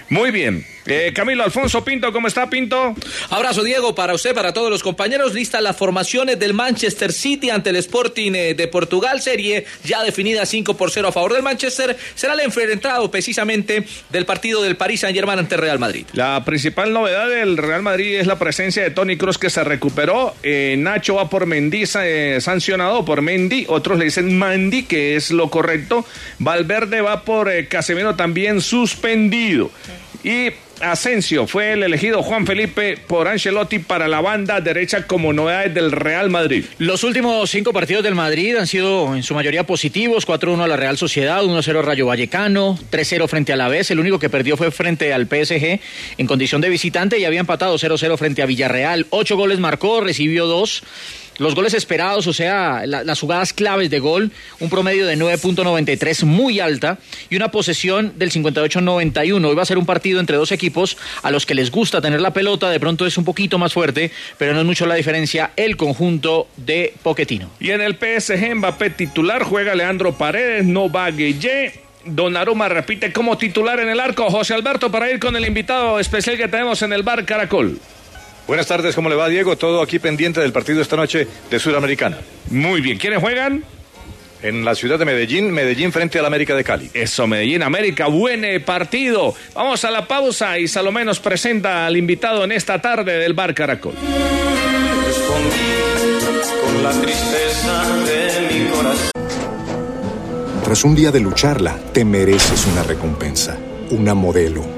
Muy 0.08 0.30
bien. 0.30 0.64
Eh, 0.90 1.12
Camilo 1.14 1.44
Alfonso 1.44 1.84
Pinto, 1.84 2.10
¿cómo 2.14 2.28
está 2.28 2.48
Pinto? 2.48 2.94
Abrazo 3.28 3.62
Diego 3.62 3.94
para 3.94 4.14
usted, 4.14 4.34
para 4.34 4.54
todos 4.54 4.70
los 4.70 4.82
compañeros. 4.82 5.34
Listas 5.34 5.60
las 5.60 5.76
formaciones 5.76 6.38
del 6.38 6.54
Manchester 6.54 7.12
City 7.12 7.50
ante 7.50 7.68
el 7.68 7.76
Sporting 7.76 8.32
eh, 8.34 8.54
de 8.54 8.68
Portugal. 8.68 9.20
Serie 9.20 9.66
ya 9.84 10.02
definida 10.02 10.46
5 10.46 10.78
por 10.78 10.90
0 10.90 11.08
a 11.08 11.12
favor 11.12 11.34
del 11.34 11.42
Manchester. 11.42 11.94
Será 12.14 12.32
el 12.32 12.40
enfrentado 12.40 13.10
precisamente 13.10 13.84
del 14.08 14.24
partido 14.24 14.62
del 14.62 14.76
Paris 14.76 15.00
Saint 15.00 15.14
Germain 15.14 15.38
ante 15.38 15.58
Real 15.58 15.78
Madrid. 15.78 16.06
La 16.14 16.42
principal 16.46 16.90
novedad 16.90 17.28
del 17.28 17.58
Real 17.58 17.82
Madrid 17.82 18.18
es 18.18 18.26
la 18.26 18.38
presencia 18.38 18.82
de 18.82 18.90
Tony 18.90 19.18
Cruz 19.18 19.36
que 19.36 19.50
se 19.50 19.62
recuperó. 19.64 20.34
Eh, 20.42 20.76
Nacho 20.78 21.16
va 21.16 21.28
por 21.28 21.44
Mendy 21.58 21.82
eh, 22.00 22.38
sancionado 22.40 23.04
por 23.04 23.20
Mendy, 23.20 23.66
otros 23.68 23.98
le 23.98 24.04
dicen 24.04 24.38
Mandy, 24.38 24.84
que 24.84 25.16
es 25.16 25.32
lo 25.32 25.50
correcto. 25.50 26.06
Valverde 26.38 27.00
va 27.00 27.24
por 27.24 27.50
eh, 27.50 27.66
Casemiro 27.66 28.14
también 28.14 28.60
suspendido. 28.60 29.72
Y 30.22 30.50
Asensio 30.80 31.46
fue 31.46 31.72
el 31.72 31.82
elegido 31.82 32.22
Juan 32.22 32.46
Felipe 32.46 32.98
por 33.06 33.26
Ancelotti 33.26 33.80
para 33.80 34.06
la 34.06 34.20
banda 34.20 34.60
derecha 34.60 35.06
como 35.06 35.32
novedades 35.32 35.74
del 35.74 35.90
Real 35.90 36.30
Madrid. 36.30 36.64
Los 36.78 37.02
últimos 37.02 37.50
cinco 37.50 37.72
partidos 37.72 38.04
del 38.04 38.14
Madrid 38.14 38.56
han 38.56 38.66
sido 38.66 39.16
en 39.16 39.22
su 39.22 39.34
mayoría 39.34 39.64
positivos: 39.64 40.26
4-1 40.26 40.62
a 40.62 40.68
la 40.68 40.76
Real 40.76 40.96
Sociedad, 40.96 41.42
1-0 41.42 41.82
Rayo 41.82 42.06
Vallecano, 42.06 42.78
3-0 42.90 43.28
frente 43.28 43.52
a 43.52 43.56
la 43.56 43.68
vez. 43.68 43.90
El 43.90 43.98
único 44.00 44.18
que 44.18 44.30
perdió 44.30 44.56
fue 44.56 44.70
frente 44.70 45.12
al 45.12 45.26
PSG 45.26 45.80
en 46.18 46.26
condición 46.26 46.60
de 46.60 46.68
visitante 46.68 47.18
y 47.18 47.24
había 47.24 47.40
empatado 47.40 47.76
0-0 47.76 48.16
frente 48.16 48.42
a 48.42 48.46
Villarreal. 48.46 49.06
Ocho 49.10 49.36
goles 49.36 49.58
marcó, 49.58 50.00
recibió 50.00 50.46
dos. 50.46 50.84
Los 51.38 51.54
goles 51.54 51.72
esperados, 51.74 52.26
o 52.26 52.32
sea, 52.32 52.84
las 52.84 53.20
jugadas 53.20 53.52
claves 53.52 53.90
de 53.90 54.00
gol, 54.00 54.32
un 54.58 54.70
promedio 54.70 55.06
de 55.06 55.16
9.93 55.16 56.24
muy 56.24 56.58
alta 56.58 56.98
y 57.30 57.36
una 57.36 57.52
posesión 57.52 58.12
del 58.16 58.32
58.91. 58.32 59.46
Hoy 59.46 59.54
va 59.54 59.62
a 59.62 59.66
ser 59.66 59.78
un 59.78 59.86
partido 59.86 60.18
entre 60.18 60.36
dos 60.36 60.50
equipos 60.50 60.96
a 61.22 61.30
los 61.30 61.46
que 61.46 61.54
les 61.54 61.70
gusta 61.70 62.00
tener 62.00 62.20
la 62.20 62.32
pelota, 62.32 62.70
de 62.70 62.80
pronto 62.80 63.06
es 63.06 63.16
un 63.18 63.24
poquito 63.24 63.56
más 63.56 63.72
fuerte, 63.72 64.10
pero 64.36 64.52
no 64.52 64.60
es 64.60 64.66
mucho 64.66 64.86
la 64.86 64.96
diferencia 64.96 65.52
el 65.54 65.76
conjunto 65.76 66.48
de 66.56 66.92
Poquetino. 67.04 67.50
Y 67.60 67.70
en 67.70 67.82
el 67.82 67.94
PSG 67.94 68.56
Mbappé 68.56 68.90
titular 68.90 69.44
juega 69.44 69.76
Leandro 69.76 70.18
Paredes, 70.18 70.64
no 70.64 70.90
va 70.90 71.08
Guille. 71.10 71.72
Donnarumma 72.04 72.68
repite 72.68 73.12
como 73.12 73.38
titular 73.38 73.78
en 73.80 73.88
el 73.88 74.00
arco. 74.00 74.28
José 74.30 74.54
Alberto 74.54 74.90
para 74.90 75.10
ir 75.10 75.20
con 75.20 75.36
el 75.36 75.46
invitado 75.46 76.00
especial 76.00 76.36
que 76.36 76.48
tenemos 76.48 76.82
en 76.82 76.92
el 76.92 77.02
bar 77.02 77.24
Caracol. 77.24 77.78
Buenas 78.48 78.66
tardes, 78.66 78.94
¿cómo 78.94 79.10
le 79.10 79.14
va 79.14 79.28
Diego? 79.28 79.58
Todo 79.58 79.82
aquí 79.82 79.98
pendiente 79.98 80.40
del 80.40 80.52
partido 80.52 80.80
esta 80.80 80.96
noche 80.96 81.28
de 81.50 81.58
Sudamericana. 81.58 82.16
Muy 82.50 82.80
bien, 82.80 82.96
¿quiénes 82.96 83.20
juegan? 83.20 83.62
En 84.42 84.64
la 84.64 84.74
ciudad 84.74 84.98
de 84.98 85.04
Medellín, 85.04 85.50
Medellín 85.50 85.92
frente 85.92 86.18
al 86.18 86.24
América 86.24 86.54
de 86.56 86.64
Cali. 86.64 86.90
Eso, 86.94 87.26
Medellín, 87.26 87.62
América, 87.62 88.06
buen 88.06 88.46
eh, 88.46 88.58
partido. 88.60 89.34
Vamos 89.54 89.84
a 89.84 89.90
la 89.90 90.08
pausa 90.08 90.58
y 90.58 90.66
Salomé 90.66 91.04
nos 91.04 91.20
presenta 91.20 91.86
al 91.86 91.98
invitado 91.98 92.42
en 92.42 92.52
esta 92.52 92.80
tarde 92.80 93.18
del 93.18 93.34
Bar 93.34 93.52
Caracol. 93.52 93.92
con 96.64 96.82
la 96.82 96.92
tristeza 97.02 97.96
de 98.06 98.54
mi 98.54 98.70
corazón. 98.70 99.10
Tras 100.64 100.84
un 100.84 100.94
día 100.94 101.10
de 101.10 101.20
lucharla, 101.20 101.78
te 101.92 102.02
mereces 102.02 102.66
una 102.72 102.82
recompensa, 102.82 103.58
una 103.90 104.14
modelo, 104.14 104.77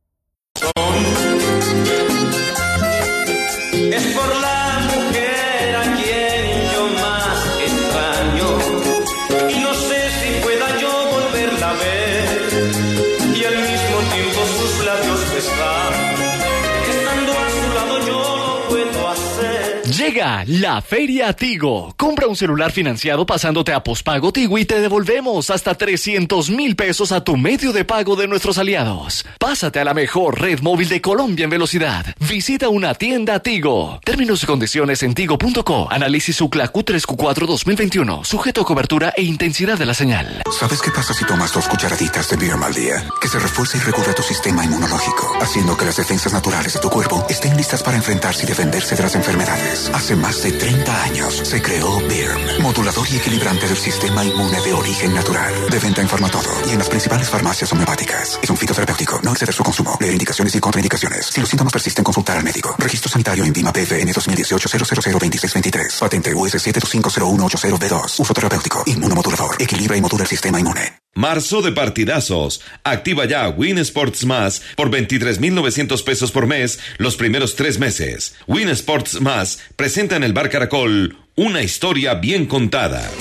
La 20.59 20.81
Feria 20.81 21.31
Tigo. 21.31 21.93
Compra 21.95 22.27
un 22.27 22.35
celular 22.35 22.73
financiado 22.73 23.25
pasándote 23.25 23.71
a 23.71 23.83
Pospago 23.83 24.33
Tigo 24.33 24.57
y 24.57 24.65
te 24.65 24.81
devolvemos 24.81 25.49
hasta 25.49 25.75
300 25.75 26.49
mil 26.49 26.75
pesos 26.75 27.13
a 27.13 27.23
tu 27.23 27.37
medio 27.37 27.71
de 27.71 27.85
pago 27.85 28.17
de 28.17 28.27
nuestros 28.27 28.57
aliados. 28.57 29.25
Pásate 29.39 29.79
a 29.79 29.85
la 29.85 29.93
mejor 29.93 30.41
red 30.41 30.59
móvil 30.59 30.89
de 30.89 30.99
Colombia 30.99 31.45
en 31.45 31.51
velocidad. 31.51 32.05
Visita 32.19 32.67
una 32.67 32.95
tienda 32.95 33.39
Tigo. 33.39 34.01
Términos 34.03 34.43
y 34.43 34.45
condiciones 34.45 35.03
en 35.03 35.13
tigo.co. 35.13 35.87
Análisis 35.89 36.41
UCLA 36.41 36.73
Q3Q4 36.73 37.47
2021. 37.47 38.25
Sujeto 38.25 38.61
a 38.61 38.65
cobertura 38.65 39.13
e 39.15 39.23
intensidad 39.23 39.77
de 39.77 39.85
la 39.85 39.93
señal. 39.93 40.43
¿Sabes 40.51 40.81
qué 40.81 40.91
pasa 40.91 41.13
si 41.13 41.23
tomas 41.23 41.53
dos 41.53 41.69
cucharaditas 41.69 42.29
de 42.29 42.35
Beer 42.35 42.55
al 42.61 42.73
día? 42.73 43.07
Que 43.21 43.29
se 43.29 43.39
refuerza 43.39 43.77
y 43.77 43.81
recurre 43.81 44.13
tu 44.13 44.23
sistema 44.23 44.65
inmunológico, 44.65 45.31
haciendo 45.39 45.77
que 45.77 45.85
las 45.85 45.95
defensas 45.95 46.33
naturales 46.33 46.73
de 46.73 46.81
tu 46.81 46.89
cuerpo 46.89 47.25
estén 47.29 47.55
listas 47.55 47.81
para 47.81 47.95
enfrentarse 47.95 48.43
y 48.43 48.47
defenderse 48.47 48.97
de 48.97 49.03
las 49.03 49.15
enfermedades. 49.15 49.89
Hace 49.93 50.17
más 50.17 50.40
de 50.41 50.51
30 50.51 51.03
años 51.03 51.35
se 51.43 51.61
creó 51.61 51.99
BIRM, 52.07 52.61
modulador 52.61 53.07
y 53.11 53.17
equilibrante 53.17 53.67
del 53.67 53.77
sistema 53.77 54.25
inmune 54.25 54.59
de 54.61 54.73
origen 54.73 55.13
natural. 55.13 55.53
De 55.69 55.77
venta 55.77 56.01
en 56.01 56.09
Farmatodo 56.09 56.49
y 56.67 56.71
en 56.71 56.79
las 56.79 56.89
principales 56.89 57.29
farmacias 57.29 57.71
homeopáticas. 57.71 58.39
Es 58.41 58.49
un 58.49 58.57
fitoterapéutico, 58.57 59.19
no 59.23 59.31
exceder 59.31 59.53
su 59.53 59.63
consumo. 59.63 59.97
Leer 59.99 60.13
indicaciones 60.13 60.55
y 60.55 60.59
contraindicaciones. 60.59 61.27
Si 61.27 61.39
los 61.39 61.49
síntomas 61.49 61.73
persisten, 61.73 62.03
consultar 62.03 62.37
al 62.37 62.43
médico. 62.43 62.75
Registro 62.79 63.09
sanitario 63.09 63.43
en 63.43 63.53
Vima 63.53 63.71
PFN 63.71 64.11
2018 64.11 64.69
0002623. 64.69 65.97
Patente 65.99 66.33
US 66.33 66.55
750180B2. 66.55 68.19
Uso 68.19 68.33
terapéutico. 68.33 68.83
Inmunomodulador. 68.87 69.61
Equilibra 69.61 69.95
y 69.95 70.01
modula 70.01 70.23
el 70.23 70.29
sistema 70.29 70.59
inmune. 70.59 71.01
Marzo 71.13 71.61
de 71.61 71.73
partidazos. 71.73 72.61
Activa 72.85 73.25
ya 73.25 73.49
Win 73.49 73.77
Sports 73.79 74.23
Más 74.23 74.61
por 74.77 74.89
23,900 74.89 76.03
pesos 76.03 76.31
por 76.31 76.47
mes 76.47 76.79
los 76.99 77.17
primeros 77.17 77.57
tres 77.57 77.79
meses. 77.79 78.35
Win 78.47 78.69
Sports 78.69 79.19
Más 79.19 79.59
presenta 79.75 80.15
en 80.15 80.23
el 80.23 80.31
Bar 80.31 80.49
Caracol 80.49 81.17
una 81.35 81.61
historia 81.63 82.13
bien 82.13 82.45
contada. 82.45 83.11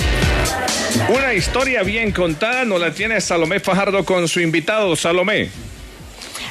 Una 1.08 1.34
historia 1.34 1.82
bien 1.82 2.12
contada 2.12 2.64
nos 2.64 2.80
la 2.80 2.92
tiene 2.92 3.20
Salomé 3.20 3.58
Fajardo 3.58 4.04
con 4.04 4.28
su 4.28 4.38
invitado. 4.38 4.94
Salomé. 4.94 5.50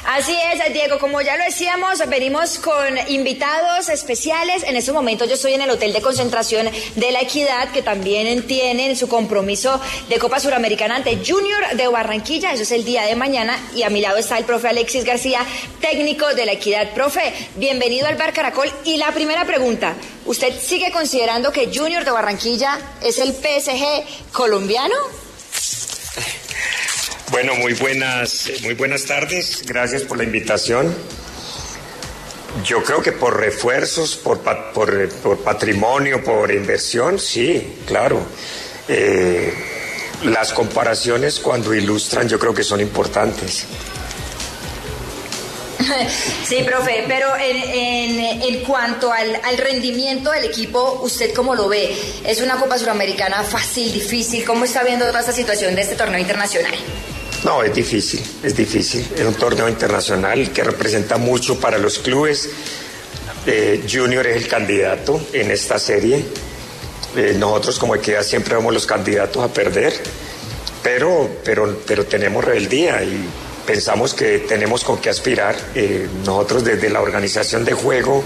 Así 0.06 0.34
es, 0.52 0.72
Diego, 0.72 0.98
como 0.98 1.20
ya 1.20 1.36
lo 1.36 1.44
decíamos, 1.44 1.98
venimos 2.08 2.58
con 2.58 2.98
invitados 3.08 3.88
especiales. 3.90 4.62
En 4.62 4.76
este 4.76 4.92
momento 4.92 5.26
yo 5.26 5.34
estoy 5.34 5.54
en 5.54 5.62
el 5.62 5.70
Hotel 5.70 5.92
de 5.92 6.00
Concentración 6.00 6.70
de 6.94 7.12
la 7.12 7.20
Equidad, 7.20 7.70
que 7.70 7.82
también 7.82 8.46
tienen 8.46 8.96
su 8.96 9.08
compromiso 9.08 9.80
de 10.08 10.18
Copa 10.18 10.40
Suramericana 10.40 10.96
ante 10.96 11.18
Junior 11.24 11.76
de 11.76 11.86
Barranquilla. 11.88 12.52
Eso 12.52 12.62
es 12.62 12.72
el 12.72 12.84
día 12.84 13.02
de 13.02 13.14
mañana. 13.14 13.58
Y 13.74 13.82
a 13.82 13.90
mi 13.90 14.00
lado 14.00 14.16
está 14.16 14.38
el 14.38 14.44
profe 14.44 14.68
Alexis 14.68 15.04
García, 15.04 15.40
técnico 15.80 16.26
de 16.34 16.46
la 16.46 16.52
Equidad. 16.52 16.92
Profe, 16.94 17.32
bienvenido 17.56 18.06
al 18.06 18.16
Bar 18.16 18.32
Caracol. 18.32 18.72
Y 18.84 18.96
la 18.96 19.12
primera 19.12 19.44
pregunta, 19.44 19.94
¿usted 20.24 20.58
sigue 20.58 20.90
considerando 20.90 21.52
que 21.52 21.70
Junior 21.72 22.04
de 22.04 22.10
Barranquilla 22.10 22.78
es 23.02 23.18
el 23.18 23.32
PSG 23.32 24.32
colombiano? 24.32 24.94
Bueno, 27.30 27.54
muy 27.54 27.74
buenas, 27.74 28.50
muy 28.62 28.74
buenas 28.74 29.04
tardes. 29.04 29.62
Gracias 29.64 30.02
por 30.02 30.18
la 30.18 30.24
invitación. 30.24 30.92
Yo 32.64 32.82
creo 32.82 33.00
que 33.00 33.12
por 33.12 33.38
refuerzos, 33.38 34.16
por, 34.16 34.40
por, 34.40 35.38
patrimonio, 35.44 36.24
por 36.24 36.50
inversión, 36.50 37.20
sí, 37.20 37.76
claro. 37.86 38.20
Eh, 38.88 39.54
las 40.24 40.52
comparaciones 40.52 41.38
cuando 41.38 41.72
ilustran 41.72 42.28
yo 42.28 42.38
creo 42.38 42.52
que 42.52 42.64
son 42.64 42.80
importantes. 42.80 43.64
Sí, 46.44 46.62
profe, 46.64 47.04
pero 47.08 47.28
en, 47.38 48.60
cuanto 48.64 49.12
al, 49.12 49.40
al, 49.42 49.56
rendimiento 49.56 50.30
del 50.30 50.44
equipo, 50.44 51.00
¿usted 51.02 51.32
cómo 51.32 51.54
lo 51.54 51.68
ve? 51.68 51.96
¿Es 52.24 52.40
una 52.40 52.56
Copa 52.56 52.76
Suramericana 52.76 53.42
fácil, 53.44 53.92
difícil? 53.92 54.44
¿Cómo 54.44 54.64
está 54.64 54.82
viendo 54.82 55.06
toda 55.06 55.20
esta 55.20 55.32
situación 55.32 55.74
de 55.74 55.82
este 55.82 55.94
torneo 55.94 56.20
internacional? 56.20 56.74
No, 57.44 57.62
es 57.62 57.74
difícil, 57.74 58.20
es 58.42 58.54
difícil. 58.54 59.06
Es 59.16 59.24
un 59.24 59.34
torneo 59.34 59.68
internacional 59.68 60.52
que 60.52 60.62
representa 60.62 61.16
mucho 61.16 61.58
para 61.58 61.78
los 61.78 61.98
clubes. 61.98 62.50
Eh, 63.46 63.82
Junior 63.90 64.26
es 64.26 64.36
el 64.36 64.48
candidato 64.48 65.20
en 65.32 65.50
esta 65.50 65.78
serie. 65.78 66.22
Eh, 67.16 67.34
nosotros 67.38 67.78
como 67.78 67.94
Equidad 67.94 68.22
siempre 68.22 68.54
somos 68.54 68.74
los 68.74 68.86
candidatos 68.86 69.42
a 69.42 69.52
perder, 69.52 69.92
pero, 70.82 71.28
pero, 71.44 71.80
pero 71.86 72.04
tenemos 72.04 72.44
rebeldía 72.44 73.02
y 73.02 73.24
pensamos 73.66 74.14
que 74.14 74.40
tenemos 74.40 74.84
con 74.84 74.98
qué 74.98 75.08
aspirar. 75.08 75.56
Eh, 75.74 76.08
nosotros 76.26 76.62
desde 76.62 76.90
la 76.90 77.00
organización 77.00 77.64
de 77.64 77.72
juego 77.72 78.22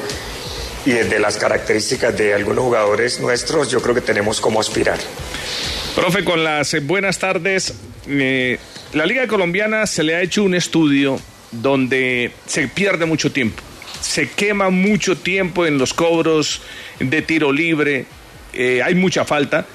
y 0.84 0.90
desde 0.90 1.20
las 1.20 1.36
características 1.36 2.16
de 2.18 2.34
algunos 2.34 2.64
jugadores 2.64 3.20
nuestros, 3.20 3.70
yo 3.70 3.80
creo 3.80 3.94
que 3.94 4.00
tenemos 4.00 4.40
cómo 4.40 4.60
aspirar. 4.60 4.98
Profe, 5.94 6.24
con 6.24 6.42
las 6.42 6.74
buenas 6.84 7.18
tardes, 7.18 7.72
la 8.06 9.06
Liga 9.06 9.26
Colombiana 9.26 9.86
se 9.86 10.02
le 10.02 10.14
ha 10.14 10.22
hecho 10.22 10.42
un 10.42 10.54
estudio 10.54 11.18
donde 11.50 12.32
se 12.46 12.68
pierde 12.68 13.06
mucho 13.06 13.32
tiempo. 13.32 13.62
Se 14.00 14.30
quema 14.30 14.70
mucho 14.70 15.16
tiempo 15.16 15.64
en 15.66 15.78
los 15.78 15.94
cobros 15.94 16.62
de 16.98 17.22
tiro 17.22 17.52
libre. 17.52 18.06
Eh, 18.52 18.82
hay 18.82 18.94
mucha 18.94 19.24
falta. 19.24 19.66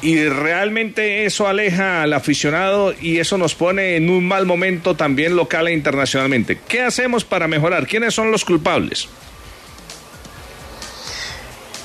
y 0.00 0.28
realmente 0.28 1.24
eso 1.24 1.48
aleja 1.48 2.02
al 2.02 2.12
aficionado 2.12 2.94
y 3.00 3.18
eso 3.18 3.36
nos 3.36 3.54
pone 3.56 3.96
en 3.96 4.10
un 4.10 4.26
mal 4.26 4.46
momento 4.46 4.94
también 4.94 5.34
local 5.34 5.66
e 5.68 5.72
internacionalmente. 5.72 6.60
¿Qué 6.68 6.82
hacemos 6.82 7.24
para 7.24 7.48
mejorar? 7.48 7.86
¿Quiénes 7.86 8.14
son 8.14 8.30
los 8.30 8.44
culpables? 8.44 9.08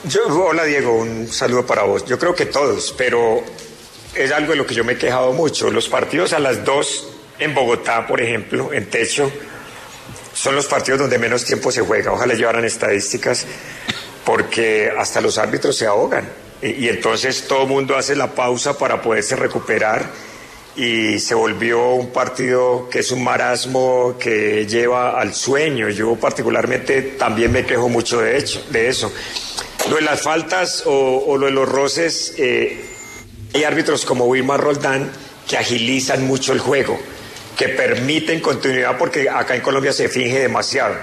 Yo, 0.06 0.22
hola 0.28 0.66
Diego, 0.66 0.96
un 0.96 1.28
saludo 1.28 1.66
para 1.66 1.84
vos. 1.84 2.06
Yo 2.06 2.20
creo 2.20 2.36
que 2.36 2.46
todos, 2.46 2.94
pero 2.98 3.42
es 4.16 4.32
algo 4.32 4.52
de 4.52 4.58
lo 4.58 4.66
que 4.66 4.76
yo 4.76 4.84
me 4.84 4.94
he 4.94 4.98
quejado 4.98 5.34
mucho. 5.34 5.72
Los 5.72 5.90
partidos 5.90 6.34
a 6.34 6.40
las 6.40 6.64
dos 6.64 7.10
en 7.40 7.54
Bogotá, 7.54 8.06
por 8.08 8.22
ejemplo, 8.22 8.74
en 8.74 8.90
techo, 8.90 9.32
son 10.34 10.56
los 10.56 10.66
partidos 10.66 11.00
donde 11.02 11.18
menos 11.18 11.46
tiempo 11.46 11.72
se 11.72 11.82
juega. 11.82 12.12
Ojalá 12.12 12.34
llevaran 12.34 12.66
estadísticas, 12.66 13.46
porque 14.26 14.92
hasta 14.98 15.22
los 15.22 15.38
árbitros 15.38 15.76
se 15.76 15.86
ahogan. 15.86 16.28
Y, 16.62 16.88
entonces 16.88 17.46
todo 17.48 17.64
el 17.64 17.68
mundo 17.68 17.98
hace 17.98 18.16
la 18.16 18.34
pausa 18.34 18.78
para 18.78 19.02
poderse 19.02 19.36
recuperar 19.36 20.10
y 20.78 21.20
se 21.20 21.36
volvió 21.36 21.90
un 21.90 22.12
partido 22.12 22.88
que 22.90 23.00
es 23.00 23.12
un 23.12 23.22
marasmo 23.22 24.16
que 24.18 24.66
lleva 24.66 25.20
al 25.20 25.34
sueño. 25.34 25.90
Yo 25.90 26.16
particularmente 26.16 27.02
también 27.02 27.52
me 27.52 27.66
quejo 27.66 27.90
mucho 27.90 28.22
de, 28.22 28.38
hecho, 28.38 28.64
de 28.70 28.88
eso. 28.88 29.12
Lo 29.90 29.98
de 29.98 30.04
las 30.04 30.22
faltas 30.22 30.84
o, 30.86 31.26
o 31.28 31.38
lo 31.38 31.48
de 31.48 31.52
los 31.52 31.68
roces, 31.68 32.34
eh, 32.38 32.93
hay 33.54 33.64
árbitros 33.64 34.06
como 34.06 34.26
Wilmar 34.26 34.60
Roldán 34.60 35.12
que 35.48 35.58
agilizan 35.58 36.26
mucho 36.26 36.54
el 36.54 36.60
juego, 36.60 37.00
que 37.58 37.70
permiten 37.70 38.40
continuidad 38.40 38.98
porque 38.98 39.30
acá 39.30 39.56
en 39.56 39.62
Colombia 39.62 39.94
se 39.94 40.10
finge 40.10 40.40
demasiado. 40.40 40.96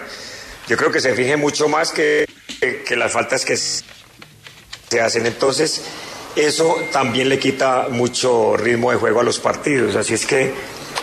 Yo 0.68 0.76
creo 0.76 0.90
que 0.90 1.00
se 1.00 1.14
finge 1.14 1.36
mucho 1.36 1.68
más 1.68 1.92
que, 1.92 2.26
que, 2.60 2.82
que 2.82 2.96
las 2.96 3.12
faltas 3.12 3.44
que 3.44 3.56
se 3.56 5.00
hacen. 5.00 5.26
Entonces, 5.26 5.82
eso 6.36 6.76
también 6.92 7.28
le 7.28 7.38
quita 7.38 7.88
mucho 7.90 8.56
ritmo 8.56 8.90
de 8.90 8.96
juego 8.96 9.20
a 9.20 9.22
los 9.22 9.38
partidos. 9.38 9.96
Así 9.96 10.14
es 10.14 10.26
que 10.26 10.52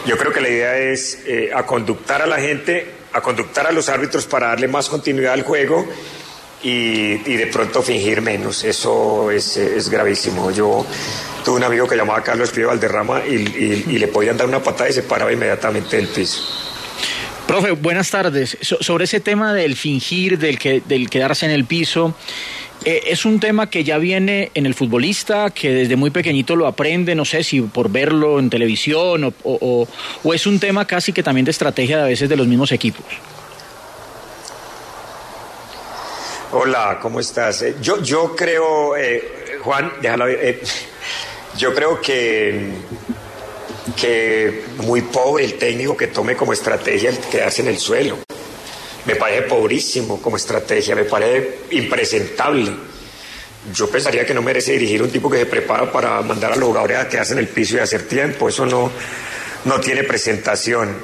yo 0.06 0.18
creo 0.18 0.32
que 0.32 0.42
la 0.42 0.50
idea 0.50 0.78
es 0.78 1.20
eh, 1.26 1.52
a 1.54 1.66
conductar 1.66 2.22
a 2.22 2.28
la 2.28 2.40
gente, 2.40 2.88
a 3.14 3.22
conductar 3.22 3.68
a 3.68 3.72
los 3.72 3.90
árbitros 3.90 4.26
para 4.26 4.48
darle 4.48 4.68
más 4.68 4.90
continuidad 4.90 5.34
al 5.34 5.44
juego 5.44 5.88
y, 6.64 7.32
y 7.32 7.38
de 7.38 7.48
pronto 7.48 7.82
fingir 7.82 8.22
menos. 8.22 8.64
Eso 8.64 9.32
es, 9.32 9.90
gravísimo. 9.90 10.52
Yo 10.52 10.86
tuve 11.44 11.58
un 11.58 11.64
amigo 11.64 11.88
que 11.88 11.96
llamaba 11.96 12.22
Carlos 12.24 12.52
Pío 12.52 12.68
Valderrama 12.68 13.26
y, 13.26 13.98
le 13.98 14.08
podían 14.08 14.38
dar 14.38 14.48
una 14.48 14.62
patada 14.62 14.90
y 14.90 14.94
se 14.94 15.04
paraba 15.04 15.32
inmediatamente 15.32 15.98
del 15.98 16.08
piso. 16.08 16.42
Profe, 17.48 17.72
buenas 17.72 18.10
tardes. 18.12 18.58
So, 18.62 18.78
sobre 18.82 19.06
ese 19.06 19.22
tema 19.22 19.54
del 19.54 19.76
fingir, 19.76 20.38
del, 20.38 20.60
que, 20.60 20.82
del 20.86 21.10
quedarse 21.10 21.46
en 21.46 21.52
el 21.52 21.64
piso, 21.64 22.14
eh, 22.84 23.04
es 23.08 23.24
un 23.24 23.40
tema 23.40 23.70
que 23.70 23.86
ya 23.86 23.98
viene 24.00 24.52
en 24.54 24.66
el 24.66 24.74
futbolista, 24.74 25.50
que 25.52 25.72
desde 25.72 25.96
muy 25.96 26.10
pequeñito 26.10 26.58
lo 26.58 26.68
aprende, 26.68 27.16
no 27.16 27.24
sé 27.24 27.44
si 27.44 27.62
por 27.62 27.90
verlo 27.90 28.40
en 28.40 28.50
televisión 28.50 29.34
o, 29.44 29.88
o 30.24 30.34
es 30.34 30.46
un 30.46 30.60
tema 30.60 30.86
casi 30.86 31.14
que 31.14 31.24
también 31.24 31.46
de 31.46 31.52
estrategia 31.52 31.98
de 31.98 32.04
a 32.04 32.08
veces 32.08 32.28
de 32.28 32.36
los 32.36 32.48
mismos 32.48 32.74
equipos. 32.74 33.06
Hola, 36.54 36.98
¿cómo 37.02 37.20
estás? 37.20 37.62
Eh, 37.62 37.76
yo, 37.82 38.02
yo 38.02 38.34
creo, 38.34 38.96
eh, 38.96 39.58
Juan, 39.64 39.92
déjalo, 40.02 40.30
eh, 40.30 40.62
yo 41.58 41.76
creo 41.76 42.00
que, 42.00 42.72
que 44.00 44.64
muy 44.78 45.02
pobre 45.02 45.44
el 45.44 45.56
técnico 45.56 45.98
que 45.98 46.08
tome 46.08 46.38
como 46.38 46.54
estrategia 46.54 47.10
el 47.10 47.18
quedarse 47.18 47.64
en 47.64 47.68
el 47.68 47.78
suelo. 47.78 48.20
Me 49.06 49.18
parece 49.18 49.42
pobrísimo 49.42 50.22
como 50.22 50.38
estrategia, 50.38 50.96
me 50.96 51.04
parece 51.04 51.60
impresentable. 51.72 52.72
Yo 53.74 53.90
pensaría 53.90 54.26
que 54.26 54.34
no 54.34 54.42
merece 54.42 54.72
dirigir 54.72 55.04
un 55.04 55.10
tipo 55.10 55.30
que 55.30 55.40
se 55.40 55.46
prepara 55.48 55.92
para 55.92 56.22
mandar 56.22 56.54
a 56.54 56.56
los 56.56 56.70
jugadores 56.70 56.98
a 56.98 57.10
quedarse 57.10 57.34
en 57.34 57.40
el 57.40 57.50
piso 57.50 57.76
y 57.76 57.80
hacer 57.80 58.08
tiempo. 58.08 58.48
Eso 58.48 58.66
no, 58.66 58.90
no 59.66 59.80
tiene 59.82 60.04
presentación. 60.06 60.96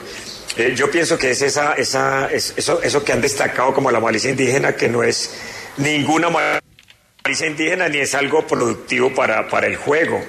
Eh, 0.55 0.73
yo 0.75 0.91
pienso 0.91 1.17
que 1.17 1.31
es 1.31 1.41
esa, 1.41 1.73
esa, 1.73 2.31
es, 2.31 2.53
eso, 2.55 2.81
eso 2.81 3.03
que 3.03 3.11
han 3.11 3.21
destacado 3.21 3.73
como 3.73 3.89
la 3.89 3.99
malicia 3.99 4.29
indígena, 4.29 4.75
que 4.75 4.87
no 4.87 5.01
es 5.01 5.33
ninguna 5.77 6.29
malicia 6.29 7.47
indígena 7.47 7.89
ni 7.89 7.97
es 7.97 8.13
algo 8.13 8.45
productivo 8.45 9.13
para, 9.15 9.47
para 9.47 9.65
el 9.65 9.77
juego. 9.77 10.23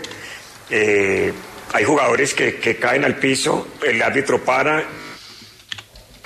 Eh, 0.71 1.33
hay 1.75 1.85
jugadores 1.85 2.33
que, 2.33 2.57
que 2.57 2.77
caen 2.77 3.05
al 3.05 3.17
piso, 3.17 3.69
el 3.83 4.01
árbitro 4.01 4.43
para, 4.43 4.85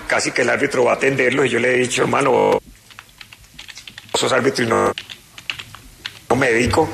casi 0.07 0.31
que 0.31 0.43
el 0.43 0.51
árbitro 0.51 0.85
va 0.85 0.93
a 0.93 0.95
atenderlos 0.97 1.47
y 1.47 1.49
yo 1.49 1.59
le 1.59 1.75
he 1.75 1.79
dicho, 1.79 2.03
hermano, 2.03 2.61
esos 4.15 4.33
árbitros 4.33 4.69
no, 4.69 4.93
no 6.29 6.37
médico, 6.37 6.89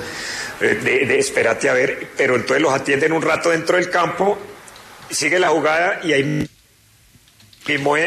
eh, 0.61 0.79
de, 0.83 1.05
de 1.05 1.19
espérate 1.19 1.69
a 1.69 1.75
ver, 1.75 2.09
pero 2.17 2.37
entonces 2.37 2.63
los 2.63 2.73
atienden 2.73 3.13
un 3.13 3.21
rato 3.21 3.51
dentro 3.51 3.77
del 3.77 3.91
campo, 3.91 4.39
sigue 5.11 5.39
la 5.39 5.49
jugada 5.49 6.01
y 6.03 6.13
mismo, 6.23 6.54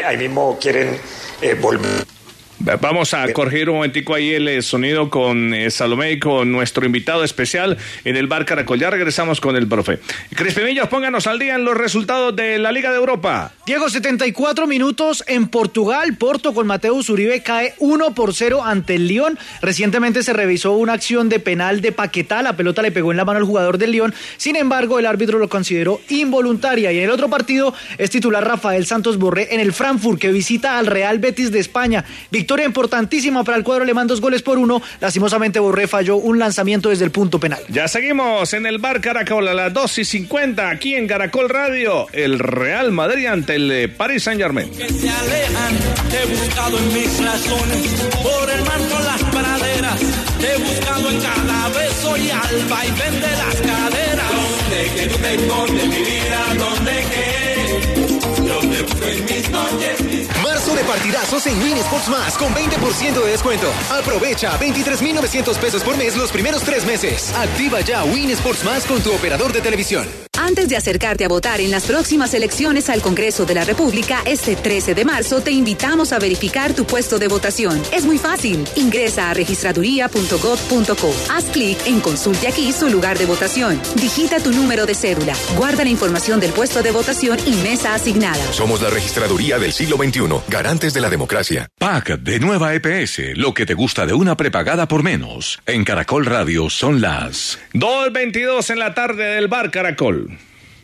ahí 0.04 0.16
mismo 0.16 0.58
quieren 0.60 0.98
eh, 1.40 1.54
volver. 1.54 2.17
Vamos 2.60 3.14
a 3.14 3.32
corregir 3.32 3.70
un 3.70 3.76
momentico 3.76 4.14
ahí 4.14 4.32
el 4.34 4.48
eh, 4.48 4.62
sonido 4.62 5.10
con 5.10 5.54
eh, 5.54 5.70
Salomé 5.70 6.12
y 6.12 6.18
con 6.18 6.50
nuestro 6.50 6.84
invitado 6.84 7.22
especial 7.22 7.78
en 8.04 8.16
el 8.16 8.26
bar 8.26 8.44
Caracol. 8.44 8.80
Ya 8.80 8.90
regresamos 8.90 9.40
con 9.40 9.54
el 9.54 9.68
profe. 9.68 10.00
Crispimillos, 10.34 10.88
pónganos 10.88 11.28
al 11.28 11.38
día 11.38 11.54
en 11.54 11.64
los 11.64 11.76
resultados 11.76 12.34
de 12.34 12.58
la 12.58 12.72
Liga 12.72 12.90
de 12.90 12.96
Europa. 12.96 13.52
Diego, 13.64 13.88
74 13.88 14.66
minutos 14.66 15.22
en 15.28 15.46
Portugal. 15.46 16.16
Porto 16.16 16.52
con 16.52 16.66
Mateus 16.66 17.08
Uribe 17.10 17.44
cae 17.44 17.74
1 17.78 18.14
por 18.14 18.34
0 18.34 18.64
ante 18.64 18.96
el 18.96 19.06
Lyon. 19.06 19.38
Recientemente 19.62 20.24
se 20.24 20.32
revisó 20.32 20.72
una 20.72 20.94
acción 20.94 21.28
de 21.28 21.38
penal 21.38 21.80
de 21.80 21.92
Paquetá. 21.92 22.42
La 22.42 22.56
pelota 22.56 22.82
le 22.82 22.90
pegó 22.90 23.12
en 23.12 23.18
la 23.18 23.24
mano 23.24 23.38
al 23.38 23.44
jugador 23.44 23.78
del 23.78 23.92
Lyon. 23.92 24.12
Sin 24.36 24.56
embargo, 24.56 24.98
el 24.98 25.06
árbitro 25.06 25.38
lo 25.38 25.48
consideró 25.48 26.00
involuntaria. 26.08 26.90
Y 26.90 26.98
en 26.98 27.04
el 27.04 27.10
otro 27.10 27.30
partido 27.30 27.72
es 27.98 28.10
titular 28.10 28.44
Rafael 28.44 28.84
Santos 28.84 29.16
Borré 29.16 29.54
en 29.54 29.60
el 29.60 29.72
Frankfurt, 29.72 30.18
que 30.18 30.32
visita 30.32 30.76
al 30.76 30.86
Real 30.86 31.20
Betis 31.20 31.52
de 31.52 31.60
España. 31.60 32.04
Victoria 32.32 32.47
importantísima 32.56 33.44
para 33.44 33.58
el 33.58 33.64
cuadro 33.64 33.84
alemán, 33.84 34.06
dos 34.06 34.20
goles 34.20 34.42
por 34.42 34.58
uno. 34.58 34.80
Lastimosamente 35.00 35.58
Borré 35.58 35.86
falló 35.86 36.16
un 36.16 36.38
lanzamiento 36.38 36.88
desde 36.88 37.04
el 37.04 37.10
punto 37.10 37.38
penal. 37.38 37.60
Ya 37.68 37.86
seguimos 37.88 38.52
en 38.54 38.66
el 38.66 38.78
bar 38.78 39.00
Caracol 39.00 39.46
a 39.48 39.54
las 39.54 39.72
2 39.72 39.98
y 39.98 40.04
50 40.04 40.70
aquí 40.70 40.94
en 40.94 41.06
Caracol 41.06 41.48
Radio. 41.48 42.06
El 42.12 42.38
Real 42.38 42.90
Madrid 42.92 43.26
ante 43.26 43.56
el 43.56 43.90
Paris 43.90 44.22
Saint 44.24 44.40
Germain. 44.40 44.70
Que 44.70 44.88
se 44.88 45.10
alejan, 45.10 45.76
te 46.10 46.22
he 46.22 46.26
buscado 46.26 46.78
en 46.78 46.94
mis 46.94 47.24
razones, 47.24 48.08
por 48.22 48.50
el 48.50 48.64
mar 48.64 48.80
con 48.90 49.04
las 49.04 49.22
praderas, 49.24 50.00
te 50.40 50.54
he 50.54 50.58
buscado 50.58 51.10
en 51.10 51.20
cada 51.20 51.68
beso 51.68 52.16
y 52.16 52.30
al 52.30 52.68
vaivén 52.68 53.20
de 53.20 53.30
las 53.30 53.54
caderas. 53.56 54.28
Donde 54.32 54.94
que 54.94 55.06
tú 55.06 55.18
te 55.18 55.34
escondes 55.34 55.86
mi 55.88 55.96
vida, 55.96 56.54
donde 56.58 56.92
que, 57.10 58.48
donde 58.48 58.82
busco 58.82 59.04
en 59.04 59.24
mis 59.24 59.50
noches. 59.50 60.37
Marzo 60.68 60.74
de 60.74 60.84
partidazos 60.84 61.46
en 61.46 61.62
Win 61.62 61.78
Más 62.10 62.36
con 62.36 62.54
20% 62.54 63.24
de 63.24 63.30
descuento. 63.30 63.72
Aprovecha 63.90 64.58
23.900 64.58 65.56
pesos 65.58 65.82
por 65.82 65.96
mes 65.96 66.16
los 66.16 66.30
primeros 66.30 66.62
tres 66.62 66.84
meses. 66.84 67.34
Activa 67.34 67.80
ya 67.80 68.04
Win 68.04 68.30
Sports 68.30 68.64
Más 68.64 68.84
con 68.84 69.00
tu 69.00 69.12
operador 69.14 69.52
de 69.52 69.60
televisión. 69.60 70.27
Antes 70.48 70.70
de 70.70 70.78
acercarte 70.78 71.26
a 71.26 71.28
votar 71.28 71.60
en 71.60 71.70
las 71.70 71.84
próximas 71.84 72.32
elecciones 72.32 72.88
al 72.88 73.02
Congreso 73.02 73.44
de 73.44 73.52
la 73.52 73.64
República, 73.64 74.22
este 74.24 74.56
13 74.56 74.94
de 74.94 75.04
marzo, 75.04 75.42
te 75.42 75.50
invitamos 75.50 76.14
a 76.14 76.18
verificar 76.18 76.72
tu 76.72 76.86
puesto 76.86 77.18
de 77.18 77.28
votación. 77.28 77.82
Es 77.92 78.06
muy 78.06 78.16
fácil. 78.16 78.64
Ingresa 78.74 79.28
a 79.28 79.34
registraduría.gov.co. 79.34 81.14
Haz 81.30 81.44
clic 81.52 81.76
en 81.86 82.00
Consulte 82.00 82.48
aquí 82.48 82.72
su 82.72 82.88
lugar 82.88 83.18
de 83.18 83.26
votación. 83.26 83.78
Digita 83.96 84.40
tu 84.40 84.50
número 84.52 84.86
de 84.86 84.94
cédula. 84.94 85.34
Guarda 85.54 85.84
la 85.84 85.90
información 85.90 86.40
del 86.40 86.52
puesto 86.52 86.82
de 86.82 86.92
votación 86.92 87.38
y 87.44 87.52
mesa 87.56 87.92
asignada. 87.92 88.42
Somos 88.50 88.80
la 88.80 88.88
registraduría 88.88 89.58
del 89.58 89.74
siglo 89.74 89.98
XXI, 89.98 90.30
garantes 90.48 90.94
de 90.94 91.02
la 91.02 91.10
democracia. 91.10 91.68
Pack 91.78 92.20
de 92.20 92.40
nueva 92.40 92.72
EPS, 92.72 93.36
lo 93.36 93.52
que 93.52 93.66
te 93.66 93.74
gusta 93.74 94.06
de 94.06 94.14
una 94.14 94.34
prepagada 94.34 94.88
por 94.88 95.02
menos. 95.02 95.60
En 95.66 95.84
Caracol 95.84 96.24
Radio 96.24 96.70
son 96.70 97.02
las 97.02 97.58
2.22 97.74 98.70
en 98.70 98.78
la 98.78 98.94
tarde 98.94 99.24
del 99.34 99.48
bar 99.48 99.70
Caracol. 99.70 100.37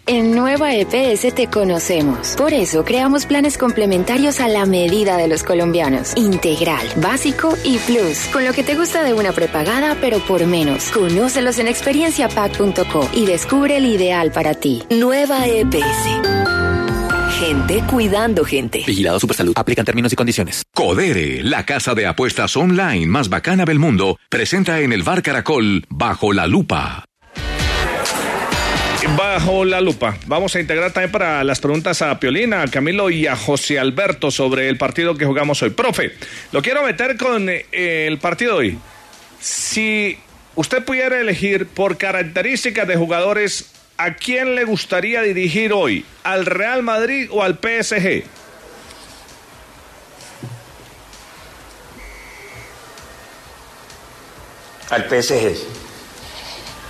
En 0.07 0.35
Nueva 0.35 0.75
EPS 0.75 1.35
te 1.35 1.47
conocemos. 1.47 2.35
Por 2.37 2.53
eso 2.53 2.85
creamos 2.85 3.25
planes 3.25 3.57
complementarios 3.57 4.39
a 4.41 4.49
la 4.49 4.67
medida 4.67 5.17
de 5.17 5.29
los 5.29 5.43
colombianos. 5.43 6.13
Integral, 6.17 6.87
básico 6.97 7.57
y 7.65 7.79
plus. 7.79 8.27
Con 8.31 8.45
lo 8.45 8.53
que 8.53 8.63
te 8.63 8.75
gusta 8.75 9.03
de 9.03 9.15
una 9.15 9.33
prepagada, 9.33 9.97
pero 10.03 10.19
por 10.19 10.45
menos. 10.47 10.91
Conócelos 10.91 11.59
en 11.59 11.69
experienciapack.co 11.69 13.09
y 13.15 13.25
descubre 13.25 13.79
el 13.79 13.87
ideal 13.87 14.31
para 14.31 14.53
ti. 14.53 14.83
Nueva 14.91 15.47
EPS. 15.47 16.45
Gente 17.41 17.83
cuidando 17.91 18.45
gente. 18.45 18.85
Vigilado 18.87 19.19
Supersalud. 19.19 19.55
Aplican 19.57 19.87
términos 19.87 20.13
y 20.13 20.17
condiciones. 20.17 20.65
Codere, 20.75 21.43
la 21.43 21.65
casa 21.65 21.95
de 21.95 22.07
apuestas 22.07 22.55
online 22.57 23.07
más 23.07 23.31
bacana 23.31 23.65
del 23.65 23.79
mundo, 23.79 24.19
presenta 24.29 24.81
en 24.81 24.93
el 24.93 25.03
Bar 25.03 25.23
Caracol 25.23 25.87
Bajo 25.89 26.35
la 26.35 26.47
Lupa. 26.47 27.07
Bajo 29.09 29.65
la 29.65 29.81
lupa. 29.81 30.17
Vamos 30.27 30.57
a 30.57 30.61
integrar 30.61 30.91
también 30.93 31.13
para 31.13 31.45
las 31.45 31.61
preguntas 31.61 32.01
a 32.03 32.19
Piolina, 32.19 32.63
a 32.63 32.69
Camilo 32.69 33.11
y 33.11 33.27
a 33.27 33.37
José 33.37 33.79
Alberto 33.79 34.31
sobre 34.31 34.69
el 34.69 34.79
partido 34.79 35.17
que 35.17 35.27
jugamos 35.27 35.63
hoy. 35.63 35.71
Profe, 35.71 36.13
lo 36.53 36.63
quiero 36.63 36.83
meter 36.83 37.17
con 37.17 37.49
eh, 37.49 37.67
el 37.73 38.19
partido 38.19 38.57
hoy. 38.57 38.79
Si 39.41 40.19
usted 40.55 40.85
pudiera 40.85 41.21
elegir 41.21 41.67
por 41.67 41.99
características 41.99 42.89
de 42.89 42.97
jugadores, 42.97 43.71
¿a 43.99 44.15
quién 44.15 44.55
le 44.55 44.65
gustaría 44.65 45.23
dirigir 45.23 45.73
hoy? 45.73 46.07
¿Al 46.23 46.47
Real 46.47 46.83
Madrid 46.83 47.29
o 47.31 47.43
al 47.43 47.59
PSG? 47.59 48.25
Al 54.91 55.09
PSG. 55.09 55.57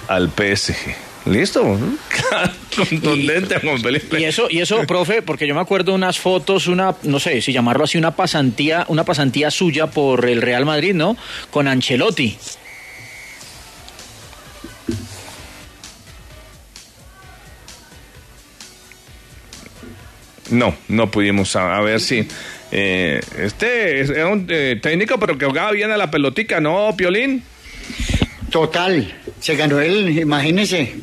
Al 0.09 0.31
PSG. 0.31 1.14
Listo. 1.27 1.63
Contundente, 2.77 3.59
Juan 3.61 3.81
Felipe. 3.81 4.21
Y 4.21 4.25
eso, 4.25 4.47
y 4.51 4.61
eso, 4.61 4.83
profe, 4.87 5.23
porque 5.23 5.47
yo 5.47 5.55
me 5.55 5.61
acuerdo 5.63 5.95
unas 5.95 6.19
fotos, 6.19 6.67
una, 6.67 6.95
no 7.03 7.19
sé 7.19 7.41
si 7.41 7.53
llamarlo 7.53 7.85
así, 7.85 7.97
una 7.97 8.15
pasantía, 8.15 8.85
una 8.89 9.05
pasantía 9.05 9.51
suya 9.51 9.87
por 9.87 10.29
el 10.29 10.43
Real 10.43 10.67
Madrid, 10.67 10.93
¿no? 10.95 11.17
Con 11.51 11.67
Ancelotti. 11.67 12.37
No, 20.51 20.75
no 20.89 21.11
pudimos 21.11 21.57
a, 21.57 21.77
a 21.77 21.81
ver 21.81 22.01
si. 22.01 22.27
eh, 22.71 23.21
este 23.39 24.01
es- 24.01 24.11
un 24.11 24.47
eh, 24.51 24.79
técnico, 24.83 25.19
pero 25.19 25.39
que 25.39 25.47
jugaba 25.47 25.73
bien 25.73 25.91
a 25.91 25.97
la 25.97 26.11
pelotica, 26.11 26.61
¿no, 26.61 26.95
Piolín? 26.97 27.43
Total, 28.55 29.13
se 29.41 29.57
ganó 29.57 29.81
el, 29.81 30.17
imagínese, 30.17 30.95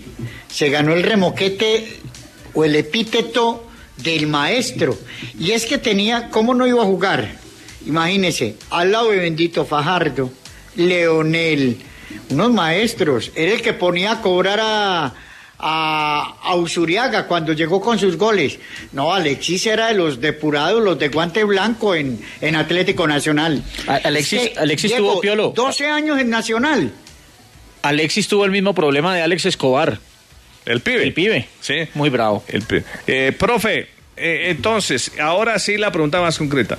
se 0.50 0.70
ganó 0.70 0.94
el 0.94 1.04
remoquete 1.04 1.98
o 2.54 2.64
el 2.64 2.78
epíteto 2.78 3.68
del 3.98 4.28
maestro. 4.28 4.98
Y 5.38 5.52
es 5.52 5.66
que 5.66 5.78
tenía, 5.78 6.30
¿cómo 6.30 6.54
no 6.54 6.66
iba 6.66 6.82
a 6.82 6.86
jugar? 6.86 7.28
Imagínese, 7.86 8.56
al 8.70 8.94
lado 8.94 9.10
de 9.12 9.18
Bendito 9.18 9.66
Fajardo, 9.66 10.32
Leonel, 10.78 11.76
unos 12.30 12.54
maestros, 12.54 13.34
era 13.36 13.52
el 13.52 13.62
que 13.62 13.74
ponía 13.74 14.14
a 14.14 14.22
cobrar 14.22 14.60
a, 14.62 15.14
a, 15.60 16.38
a 16.44 16.56
Usuriaga 16.56 17.28
cuando 17.28 17.52
llegó 17.52 17.82
con 17.82 18.00
sus 18.00 18.16
goles. 18.16 18.60
No, 18.94 19.14
Alexis 19.14 19.66
era 19.68 19.88
de 19.88 19.96
los 19.96 20.22
depurados, 20.22 20.82
los 20.82 20.98
de 20.98 21.10
guante 21.10 21.44
blanco 21.44 21.96
en, 21.96 22.18
en 22.40 22.56
Atlético 22.56 23.06
Nacional. 23.08 23.62
Alexis- 23.88 24.58
Alexis 24.58 24.92
Diego, 24.92 25.12
tuvo 25.12 25.20
Piolo. 25.20 25.54
12 25.54 25.88
años 25.88 26.18
en 26.18 26.30
Nacional. 26.30 26.94
Alexis 27.82 28.28
tuvo 28.28 28.46
el 28.46 28.52
mismo 28.52 28.74
problema 28.74 29.16
de 29.16 29.22
Alex 29.22 29.46
Escobar. 29.46 30.00
El 30.66 30.82
pibe. 30.82 31.04
El 31.04 31.14
pibe. 31.14 31.48
Sí. 31.60 31.88
Muy 31.96 32.10
bravo. 32.10 32.44
El 32.48 32.62
pibe. 32.64 32.84
Eh, 33.08 33.34
profe, 33.38 33.88
eh, 34.16 34.50
entonces, 34.50 35.12
ahora 35.20 35.58
sí 35.60 35.78
la 35.78 35.92
pregunta 35.92 36.22
más 36.22 36.38
concreta. 36.38 36.78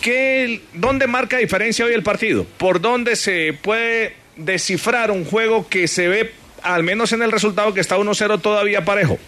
¿Qué, 0.00 0.62
¿Dónde 0.72 1.06
marca 1.06 1.36
diferencia 1.36 1.84
hoy 1.84 1.92
el 1.92 2.02
partido? 2.02 2.46
¿Por 2.56 2.80
dónde 2.80 3.16
se 3.16 3.52
puede 3.60 4.14
descifrar 4.36 5.10
un 5.10 5.24
juego 5.24 5.68
que 5.68 5.88
se 5.88 6.08
ve, 6.08 6.32
al 6.62 6.82
menos 6.84 7.12
en 7.12 7.22
el 7.22 7.32
resultado, 7.32 7.74
que 7.74 7.80
está 7.80 7.98
1-0 7.98 8.40
todavía 8.40 8.84
parejo? 8.84 9.18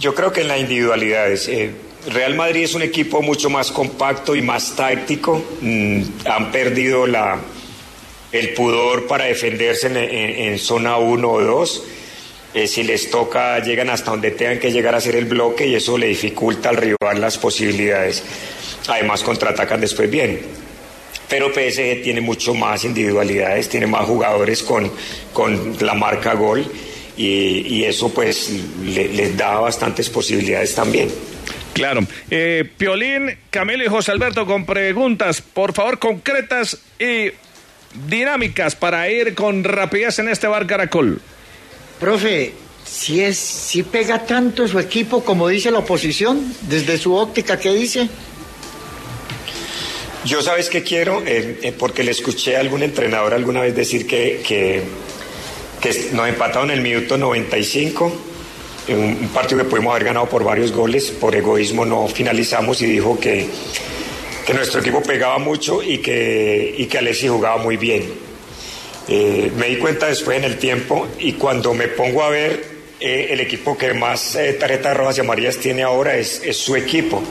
Yo 0.00 0.14
creo 0.14 0.32
que 0.32 0.40
en 0.40 0.48
las 0.48 0.58
individualidades. 0.58 1.48
eh, 1.48 1.70
Real 2.12 2.34
Madrid 2.34 2.64
es 2.64 2.74
un 2.74 2.82
equipo 2.82 3.22
mucho 3.22 3.48
más 3.48 3.70
compacto 3.70 4.34
y 4.34 4.42
más 4.42 4.74
táctico. 4.76 5.42
Mm, 5.60 6.02
han 6.26 6.50
perdido 6.52 7.06
la, 7.06 7.38
el 8.34 8.50
pudor 8.54 9.06
para 9.06 9.24
defenderse 9.24 9.86
en, 9.88 10.58
zona 10.58 10.96
1 10.98 11.28
o 11.30 11.40
2. 11.42 11.82
Eh, 12.54 12.68
si 12.68 12.84
les 12.84 13.10
toca, 13.10 13.58
llegan 13.60 13.90
hasta 13.90 14.12
donde 14.12 14.30
tengan 14.30 14.58
que 14.60 14.70
llegar 14.70 14.94
a 14.94 14.98
hacer 14.98 15.16
el 15.16 15.24
bloque 15.24 15.66
y 15.66 15.74
eso 15.74 15.98
le 15.98 16.06
dificulta 16.06 16.68
al 16.68 16.76
rival 16.76 17.20
las 17.20 17.36
posibilidades. 17.38 18.22
Además, 18.88 19.22
contraatacan 19.22 19.80
después 19.80 20.08
bien. 20.10 20.40
Pero 21.28 21.48
PSG 21.52 22.02
tiene 22.02 22.20
mucho 22.20 22.54
más 22.54 22.84
individualidades, 22.84 23.68
tiene 23.68 23.86
más 23.86 24.04
jugadores 24.06 24.62
con, 24.62 24.90
con 25.32 25.76
la 25.80 25.94
marca 25.94 26.34
gol 26.34 26.64
y, 27.16 27.76
y 27.76 27.84
eso 27.84 28.12
pues 28.12 28.50
le- 28.84 29.08
les 29.08 29.36
da 29.36 29.58
bastantes 29.58 30.08
posibilidades 30.10 30.74
también. 30.74 31.08
Claro. 31.72 32.02
Eh, 32.30 32.64
Piolín, 32.76 33.36
Camilo 33.50 33.82
y 33.84 33.88
José 33.88 34.12
Alberto 34.12 34.46
con 34.46 34.64
preguntas, 34.64 35.40
por 35.40 35.72
favor, 35.72 35.98
concretas 35.98 36.78
y 37.00 37.30
dinámicas 38.08 38.74
para 38.74 39.08
ir 39.10 39.34
con 39.34 39.64
rapidez 39.64 40.18
en 40.18 40.28
este 40.28 40.46
bar 40.46 40.66
Caracol. 40.66 41.20
Profe, 42.00 42.52
si 42.84 43.20
es, 43.22 43.38
si 43.38 43.82
pega 43.82 44.26
tanto 44.26 44.66
su 44.68 44.78
equipo 44.78 45.24
como 45.24 45.48
dice 45.48 45.70
la 45.70 45.78
oposición, 45.78 46.54
desde 46.62 46.98
su 46.98 47.14
óptica, 47.14 47.58
¿qué 47.58 47.72
dice? 47.72 48.08
Yo 50.24 50.42
sabes 50.42 50.68
qué 50.70 50.82
quiero, 50.82 51.22
Eh, 51.26 51.60
eh, 51.62 51.72
porque 51.78 52.02
le 52.02 52.10
escuché 52.10 52.56
a 52.56 52.60
algún 52.60 52.82
entrenador 52.82 53.34
alguna 53.34 53.60
vez 53.60 53.76
decir 53.76 54.06
que, 54.06 54.42
que, 54.46 54.82
que 55.80 56.10
nos 56.12 56.28
empataron 56.28 56.70
en 56.70 56.78
el 56.78 56.82
minuto 56.82 57.18
95, 57.18 58.12
en 58.88 58.98
un, 58.98 59.04
un 59.04 59.28
partido 59.28 59.62
que 59.62 59.68
pudimos 59.68 59.92
haber 59.92 60.04
ganado 60.04 60.26
por 60.26 60.42
varios 60.42 60.72
goles, 60.72 61.10
por 61.10 61.34
egoísmo 61.34 61.84
no 61.84 62.08
finalizamos 62.08 62.80
y 62.80 62.86
dijo 62.86 63.18
que, 63.20 63.46
que 64.46 64.54
nuestro 64.54 64.80
equipo 64.80 65.02
pegaba 65.02 65.38
mucho 65.38 65.82
y 65.82 65.98
que, 65.98 66.74
y 66.78 66.86
que 66.86 66.98
Alexis 66.98 67.30
jugaba 67.30 67.56
muy 67.62 67.76
bien. 67.76 68.12
Eh, 69.08 69.50
me 69.56 69.66
di 69.68 69.76
cuenta 69.76 70.06
después 70.06 70.38
en 70.38 70.44
el 70.44 70.58
tiempo 70.58 71.06
y 71.18 71.32
cuando 71.34 71.74
me 71.74 71.88
pongo 71.88 72.22
a 72.22 72.30
ver 72.30 72.64
eh, 73.00 73.28
el 73.30 73.40
equipo 73.40 73.76
que 73.76 73.92
más 73.94 74.34
eh, 74.36 74.54
tarjetas 74.54 74.96
rojas 74.96 75.18
y 75.18 75.20
amarillas 75.20 75.58
tiene 75.58 75.82
ahora 75.82 76.16
es, 76.16 76.42
es 76.44 76.56
su 76.56 76.74
equipo. 76.76 77.22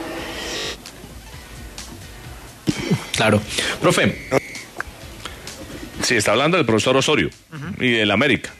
Claro. 3.15 3.41
Profe. 3.81 4.29
Sí, 6.01 6.15
está 6.15 6.31
hablando 6.31 6.57
del 6.57 6.65
profesor 6.65 6.97
Osorio 6.97 7.29
y 7.79 7.91
del 7.91 8.11
América. 8.11 8.51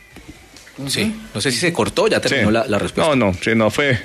Sí, 0.88 1.14
no 1.34 1.42
sé 1.42 1.52
si 1.52 1.58
se 1.60 1.72
cortó, 1.74 2.08
ya 2.08 2.20
terminó 2.20 2.48
Sí. 2.48 2.54
la, 2.54 2.66
la 2.68 2.80
respuesta. 2.80 3.16
No, 3.16 3.32
no, 3.32 3.38
sí, 3.40 3.52
no 3.56 3.70
fue. 3.70 4.00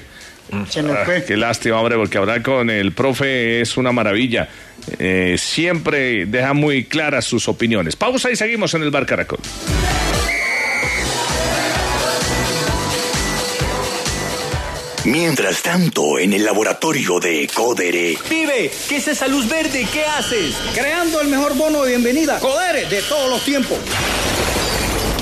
Se 0.68 0.82
nos 0.82 0.96
Ah, 0.96 1.04
qué 1.26 1.37
lástima, 1.37 1.78
hombre, 1.80 1.96
porque 1.96 2.18
hablar 2.18 2.42
con 2.42 2.70
el 2.70 2.92
profe 2.92 3.61
es 3.61 3.76
una 3.76 3.92
maravilla. 3.92 4.48
Eh, 4.98 5.37
siempre 5.38 6.26
deja 6.26 6.54
muy 6.54 6.84
claras 6.84 7.24
sus 7.24 7.48
opiniones. 7.48 7.96
Pausa 7.96 8.30
y 8.30 8.37
seguimos 8.37 8.72
en 8.74 8.82
el 8.82 8.90
Bar 8.90 9.06
Caracol. 9.06 9.40
Mientras 15.04 15.62
tanto, 15.62 16.18
en 16.18 16.32
el 16.34 16.44
laboratorio 16.44 17.18
de 17.18 17.48
Codere. 17.54 18.18
Pibe, 18.28 18.70
¿qué 18.88 18.96
es 18.96 19.08
esa 19.08 19.26
luz 19.26 19.48
verde? 19.48 19.87
¿Qué 19.90 20.04
haces? 20.04 20.54
Creando 20.74 21.20
el 21.22 21.28
mejor 21.28 21.56
bono 21.56 21.82
de 21.82 21.90
bienvenida. 21.90 22.38
Codere 22.40 22.84
de 22.87 23.00
todos 23.02 23.30
los 23.30 23.42
tiempos. 23.42 23.78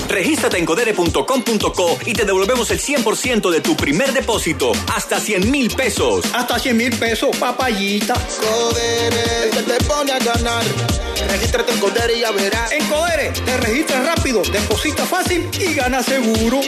Regístrate 0.08 0.58
en 0.58 0.64
codere.com.co 0.64 1.98
y 2.06 2.12
te 2.12 2.24
devolvemos 2.24 2.70
el 2.70 2.80
100% 2.80 3.50
de 3.50 3.60
tu 3.60 3.76
primer 3.76 4.12
depósito, 4.12 4.72
hasta 4.94 5.20
100 5.20 5.50
mil 5.50 5.74
pesos. 5.74 6.24
Hasta 6.32 6.58
100 6.58 6.76
mil 6.76 6.96
pesos, 6.96 7.36
papayita. 7.36 8.14
Codere, 8.14 9.50
que 9.50 9.62
te 9.62 9.84
pone 9.84 10.12
a 10.12 10.18
ganar. 10.18 10.64
Regístrate 11.28 11.72
en 11.72 11.78
Codere 11.78 12.16
y 12.16 12.20
ya 12.20 12.30
verás. 12.30 12.72
En 12.72 12.86
Codere, 12.86 13.32
te 13.44 13.56
registras 13.58 14.06
rápido, 14.06 14.42
deposita 14.42 15.04
fácil 15.04 15.48
y 15.58 15.74
gana 15.74 16.02
seguro. 16.02 16.60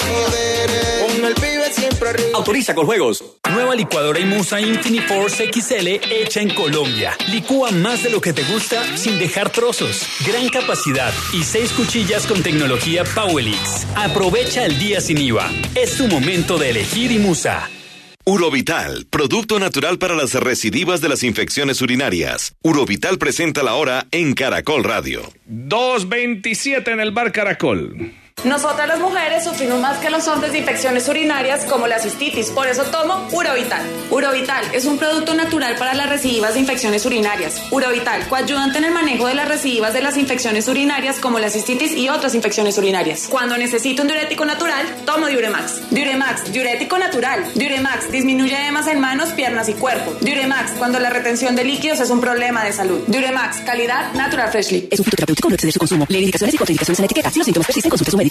Codere, 0.00 1.06
con 1.06 1.24
el 1.24 1.34
pibe 1.34 1.72
siempre 1.72 2.08
arriba. 2.08 2.28
Autoriza 2.34 2.74
con 2.74 2.86
juegos. 2.86 3.24
Nueva 3.50 3.74
licuadora 3.74 4.18
Imusa 4.20 4.60
Infiniforce 4.60 5.50
XL 5.52 5.88
hecha 6.10 6.40
en 6.40 6.54
Colombia. 6.54 7.16
Licúa 7.30 7.70
más 7.70 8.02
de 8.02 8.10
lo 8.10 8.20
que 8.20 8.32
te 8.32 8.42
gusta 8.44 8.96
sin 8.96 9.18
dejar 9.18 9.50
trozos. 9.50 10.06
Gran 10.26 10.48
capacidad 10.48 11.12
y 11.32 11.42
seis 11.42 11.72
cuchillas 11.72 12.26
con 12.26 12.42
tecnología 12.42 13.04
Powelix. 13.04 13.86
Aprovecha 13.96 14.64
el 14.66 14.78
día 14.78 15.00
sin 15.00 15.18
IVA. 15.18 15.50
Es 15.74 15.96
tu 15.96 16.06
momento 16.06 16.58
de 16.58 16.70
elegir 16.70 17.10
Imusa. 17.10 17.68
Urovital, 18.26 19.06
producto 19.10 19.58
natural 19.58 19.98
para 19.98 20.14
las 20.14 20.34
recidivas 20.34 21.00
de 21.00 21.08
las 21.08 21.22
infecciones 21.24 21.80
urinarias. 21.82 22.54
Urovital 22.62 23.18
presenta 23.18 23.62
la 23.62 23.74
hora 23.74 24.06
en 24.10 24.34
Caracol 24.34 24.84
Radio. 24.84 25.22
2.27 25.48 26.92
en 26.92 27.00
el 27.00 27.10
Bar 27.12 27.32
Caracol. 27.32 28.12
Nosotras 28.44 28.88
las 28.88 28.98
mujeres 28.98 29.44
sufrimos 29.44 29.78
más 29.80 29.98
que 29.98 30.08
los 30.08 30.26
hombres 30.26 30.52
de 30.52 30.60
infecciones 30.60 31.06
urinarias 31.08 31.66
como 31.66 31.86
la 31.86 31.98
cistitis, 31.98 32.50
por 32.50 32.66
eso 32.68 32.84
tomo 32.84 33.28
Urovital. 33.32 33.82
Urovital 34.10 34.64
es 34.72 34.86
un 34.86 34.96
producto 34.96 35.34
natural 35.34 35.76
para 35.76 35.92
las 35.92 36.08
recidivas 36.08 36.54
de 36.54 36.60
infecciones 36.60 37.04
urinarias. 37.04 37.62
Urovital, 37.70 38.26
coayudante 38.28 38.78
en 38.78 38.84
el 38.84 38.92
manejo 38.92 39.26
de 39.26 39.34
las 39.34 39.46
recidivas 39.46 39.92
de 39.92 40.00
las 40.00 40.16
infecciones 40.16 40.68
urinarias 40.68 41.18
como 41.20 41.38
la 41.38 41.50
cistitis 41.50 41.92
y 41.94 42.08
otras 42.08 42.34
infecciones 42.34 42.78
urinarias. 42.78 43.26
Cuando 43.28 43.58
necesito 43.58 44.02
un 44.02 44.08
diurético 44.08 44.46
natural, 44.46 44.86
tomo 45.04 45.26
Diuremax. 45.26 45.90
Diuremax, 45.90 46.50
diurético 46.50 46.96
natural. 46.98 47.44
Diuremax 47.54 48.10
disminuye 48.10 48.56
edemas 48.56 48.86
en 48.86 49.00
manos, 49.00 49.30
piernas 49.30 49.68
y 49.68 49.74
cuerpo. 49.74 50.14
Diuremax, 50.22 50.72
cuando 50.78 50.98
la 50.98 51.10
retención 51.10 51.54
de 51.56 51.64
líquidos 51.64 52.00
es 52.00 52.08
un 52.08 52.22
problema 52.22 52.64
de 52.64 52.72
salud. 52.72 53.00
Diuremax, 53.06 53.60
calidad 53.66 54.14
natural 54.14 54.50
freshly. 54.50 54.88
Es 54.90 54.98
un 54.98 55.04
fitoterapéutico, 55.04 55.48
no 55.50 55.54
exceder 55.56 55.74
su 55.74 55.78
consumo. 55.78 56.06
Lee 56.08 56.20
indicaciones 56.20 56.54
y 56.54 56.56
contraindicaciones 56.56 56.98
en 56.98 57.02
la 57.02 57.06
etiqueta. 57.06 57.30
Si 57.30 57.38
los 57.38 57.44
síntomas 57.44 57.66
persisten, 57.66 57.90
consulte 57.90 58.10
su 58.10 58.16
médico. 58.16 58.29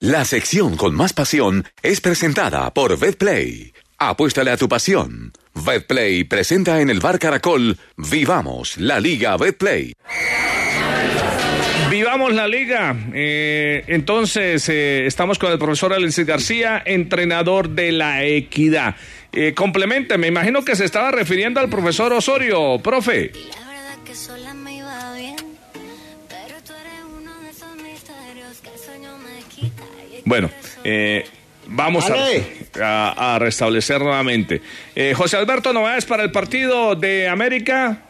La 0.00 0.24
sección 0.24 0.76
con 0.76 0.94
más 0.94 1.12
pasión 1.12 1.64
es 1.82 2.00
presentada 2.00 2.72
por 2.72 2.98
VetPlay. 2.98 3.72
Apuéstale 3.98 4.50
a 4.50 4.56
tu 4.56 4.68
pasión. 4.68 5.32
VetPlay 5.54 6.24
presenta 6.24 6.80
en 6.80 6.90
el 6.90 7.00
Bar 7.00 7.18
Caracol 7.18 7.78
Vivamos 7.96 8.76
la 8.78 9.00
Liga 9.00 9.36
VetPlay. 9.36 9.92
Arrancamos 12.16 12.34
la 12.34 12.48
liga. 12.48 12.96
Eh, 13.12 13.84
entonces, 13.88 14.68
eh, 14.70 15.06
estamos 15.06 15.38
con 15.38 15.52
el 15.52 15.58
profesor 15.58 15.92
Alexis 15.92 16.24
García, 16.24 16.82
entrenador 16.84 17.68
de 17.68 17.92
la 17.92 18.24
Equidad. 18.24 18.96
Eh, 19.32 19.52
complemente, 19.54 20.16
me 20.16 20.28
imagino 20.28 20.64
que 20.64 20.76
se 20.76 20.84
estaba 20.86 21.10
refiriendo 21.10 21.60
al 21.60 21.68
profesor 21.68 22.12
Osorio, 22.12 22.78
profe. 22.82 23.32
Bueno, 30.26 30.50
eh, 30.82 31.24
vamos 31.68 32.04
a, 32.80 33.34
a, 33.34 33.38
restablecer 33.38 34.00
nuevamente. 34.00 34.60
Eh, 34.94 35.14
José 35.16 35.36
Alberto, 35.36 35.72
novedades 35.72 36.04
para 36.04 36.24
el 36.24 36.32
partido 36.32 36.96
de 36.96 37.28
América. 37.28 38.02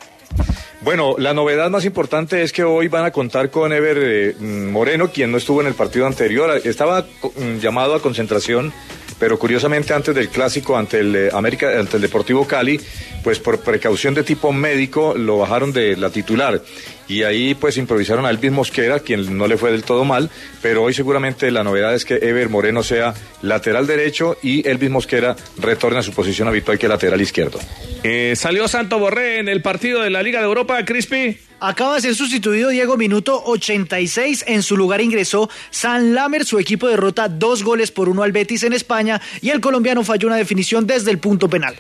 Bueno, 0.81 1.15
la 1.19 1.35
novedad 1.35 1.69
más 1.69 1.85
importante 1.85 2.43
es 2.43 2.55
que 2.55 2.65
hoy 2.65 2.89
van 2.89 3.05
a 3.05 3.11
contar 3.11 3.51
con 3.51 3.71
Ever 3.71 3.99
eh, 4.01 4.35
Moreno, 4.41 5.11
quien 5.11 5.31
no 5.31 5.37
estuvo 5.37 5.61
en 5.61 5.67
el 5.67 5.75
partido 5.75 6.07
anterior. 6.07 6.59
Estaba 6.65 7.03
mm, 7.03 7.59
llamado 7.59 7.95
a 7.95 8.01
concentración 8.01 8.73
pero 9.19 9.39
curiosamente 9.39 9.95
antes 9.95 10.15
del 10.15 10.29
clásico 10.29 10.77
ante 10.77 11.01
el 11.01 11.17
eh, 11.17 11.29
América, 11.33 11.79
ante 11.79 11.97
el 11.97 12.03
Deportivo 12.03 12.47
Cali, 12.47 12.81
pues 13.23 13.39
por 13.39 13.61
precaución 13.61 14.15
de 14.15 14.23
tipo 14.23 14.53
médico 14.53 15.15
lo 15.17 15.39
bajaron 15.39 15.73
de 15.73 15.97
la 15.97 16.11
titular 16.11 16.61
y 17.09 17.23
ahí 17.23 17.55
pues 17.55 17.77
improvisaron 17.77 18.27
a 18.27 18.31
Elvis 18.31 18.53
Mosquera, 18.53 19.01
quien 19.01 19.37
no 19.37 19.47
le 19.47 19.57
fue 19.57 19.73
del 19.73 19.83
todo 19.83 20.05
mal, 20.05 20.31
pero 20.63 20.83
hoy 20.83 20.95
seguramente 20.95 21.51
la 21.51 21.65
novedad 21.65 21.95
es 21.95 22.05
que 22.05 22.15
Ever 22.15 22.49
Moreno 22.49 22.83
sea 22.83 23.15
lateral 23.43 23.87
derecho 23.87 24.37
y 24.43 24.67
Elvis 24.69 24.91
Mosquera 24.91 25.37
retorne 25.59 25.99
a 25.99 26.03
su 26.03 26.13
posición 26.13 26.49
habitual 26.49 26.79
que 26.79 26.87
es 26.87 26.91
lateral 26.91 27.21
izquierdo. 27.21 27.61
Eh, 28.03 28.35
salió 28.37 28.69
Santo 28.69 28.99
Borré 28.99 29.39
en 29.39 29.49
el 29.49 29.63
partido 29.63 30.03
de 30.03 30.11
la 30.11 30.23
Liga 30.23 30.41
de 30.41 30.47
Europa, 30.47 30.85
Crispy. 30.85 31.39
Acaba 31.59 31.95
de 31.95 32.03
ser 32.03 32.15
sustituido 32.15 32.69
Diego 32.69 32.97
Minuto 32.97 33.43
86. 33.45 34.45
En 34.47 34.63
su 34.63 34.77
lugar 34.77 35.01
ingresó 35.01 35.49
San 35.71 36.15
Lamer. 36.15 36.45
Su 36.45 36.59
equipo 36.59 36.87
derrota 36.87 37.29
dos 37.29 37.63
goles 37.63 37.91
por 37.91 38.09
uno 38.09 38.23
al 38.23 38.33
Betis 38.33 38.63
en 38.63 38.75
España 38.75 39.21
y 39.41 39.51
el 39.51 39.61
colombiano 39.61 40.05
falló 40.05 40.29
una 40.29 40.37
definición 40.37 40.87
desde 40.87 41.11
el 41.11 41.19
punto 41.19 41.49
penal. 41.49 41.75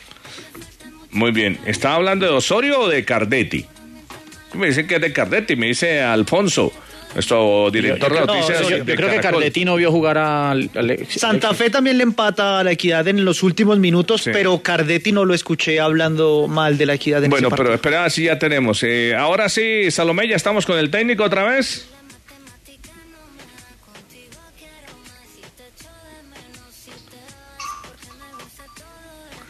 Muy 1.10 1.30
bien. 1.30 1.58
¿Estaba 1.66 1.96
hablando 1.96 2.26
de 2.26 2.32
Osorio 2.32 2.80
o 2.80 2.88
de 2.88 3.04
Cardetti? 3.04 3.66
Me 4.54 4.68
dicen 4.68 4.86
que 4.86 4.96
es 4.96 5.00
de 5.00 5.12
Cardetti, 5.12 5.56
me 5.56 5.66
dice 5.66 6.00
Alfonso. 6.00 6.72
Nuestro 7.14 7.70
director 7.70 8.12
de 8.12 8.20
noticias. 8.20 8.68
yo, 8.68 8.84
creo 8.84 9.10
que 9.10 9.20
Cardetti 9.20 9.64
no 9.64 9.76
vio 9.76 9.90
jugar 9.90 10.18
a 10.18 10.54
Santa 11.08 11.54
Fe 11.54 11.70
también 11.70 11.96
le 11.96 12.02
empata 12.02 12.60
a 12.60 12.64
la 12.64 12.72
equidad 12.72 13.08
en 13.08 13.24
los 13.24 13.42
últimos 13.42 13.78
minutos, 13.78 14.22
pero 14.24 14.60
Cardetti 14.60 15.12
no 15.12 15.24
lo 15.24 15.32
escuché 15.32 15.80
hablando 15.80 16.46
mal 16.46 16.76
de 16.76 16.84
la 16.84 16.94
equidad. 16.94 17.24
En 17.24 17.30
bueno, 17.30 17.48
pero 17.48 17.72
espera, 17.72 18.10
sí 18.10 18.24
ya 18.24 18.38
tenemos. 18.38 18.82
Eh, 18.82 19.14
ahora 19.14 19.48
sí, 19.48 19.90
Salomé, 19.90 20.28
ya 20.28 20.36
estamos 20.36 20.66
con 20.66 20.78
el 20.78 20.90
técnico 20.90 21.24
otra 21.24 21.44
vez. 21.44 21.88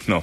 No, 0.07 0.23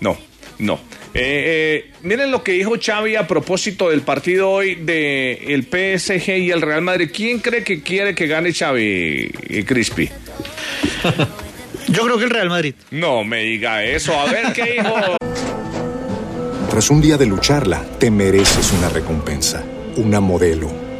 no, 0.00 0.18
no. 0.58 0.80
Eh, 1.14 1.84
eh, 1.84 1.90
miren 2.02 2.30
lo 2.30 2.42
que 2.42 2.52
dijo 2.52 2.72
Xavi 2.80 3.16
a 3.16 3.26
propósito 3.26 3.90
del 3.90 4.00
partido 4.00 4.50
hoy 4.50 4.76
de 4.76 5.32
el 5.48 5.64
PSG 5.64 6.38
y 6.38 6.50
el 6.50 6.62
Real 6.62 6.82
Madrid. 6.82 7.10
¿Quién 7.14 7.38
cree 7.38 7.62
que 7.62 7.82
quiere 7.82 8.14
que 8.14 8.26
gane 8.26 8.52
Xavi 8.52 9.30
y 9.48 9.62
Crispy? 9.64 10.08
Yo 11.88 12.04
creo 12.04 12.18
que 12.18 12.24
el 12.24 12.30
Real 12.30 12.48
Madrid. 12.48 12.74
No 12.90 13.24
me 13.24 13.42
diga 13.42 13.84
eso. 13.84 14.18
A 14.18 14.32
ver 14.32 14.52
qué 14.54 14.72
dijo. 14.72 15.16
Tras 16.70 16.88
un 16.88 17.02
día 17.02 17.18
de 17.18 17.26
lucharla, 17.26 17.84
te 17.98 18.10
mereces 18.10 18.72
una 18.72 18.88
recompensa, 18.88 19.62
una 19.96 20.20
modelo, 20.20 20.70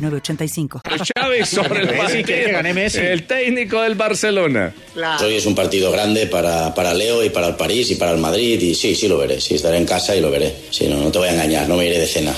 985. 0.00 0.82
Chávez 1.14 1.48
sobre 1.48 1.82
el 1.82 1.96
partido. 1.96 3.00
El 3.00 3.26
técnico 3.26 3.80
del 3.82 3.94
Barcelona. 3.94 4.74
Hoy 5.22 5.34
es 5.34 5.46
un 5.46 5.54
partido 5.54 5.90
grande 5.90 6.26
para, 6.26 6.74
para 6.74 6.94
Leo 6.94 7.24
y 7.24 7.30
para 7.30 7.48
el 7.48 7.56
París 7.56 7.90
y 7.90 7.94
para 7.96 8.12
el 8.12 8.18
Madrid. 8.18 8.60
Y 8.60 8.74
sí, 8.74 8.94
sí 8.94 9.08
lo 9.08 9.18
veré. 9.18 9.40
Sí, 9.40 9.54
estaré 9.54 9.76
en 9.76 9.86
casa 9.86 10.14
y 10.16 10.20
lo 10.20 10.30
veré. 10.30 10.54
Sí, 10.70 10.86
no, 10.88 10.96
no 10.96 11.10
te 11.10 11.18
voy 11.18 11.28
a 11.28 11.32
engañar, 11.32 11.68
no 11.68 11.76
me 11.76 11.86
iré 11.86 11.98
de 11.98 12.06
cena. 12.06 12.34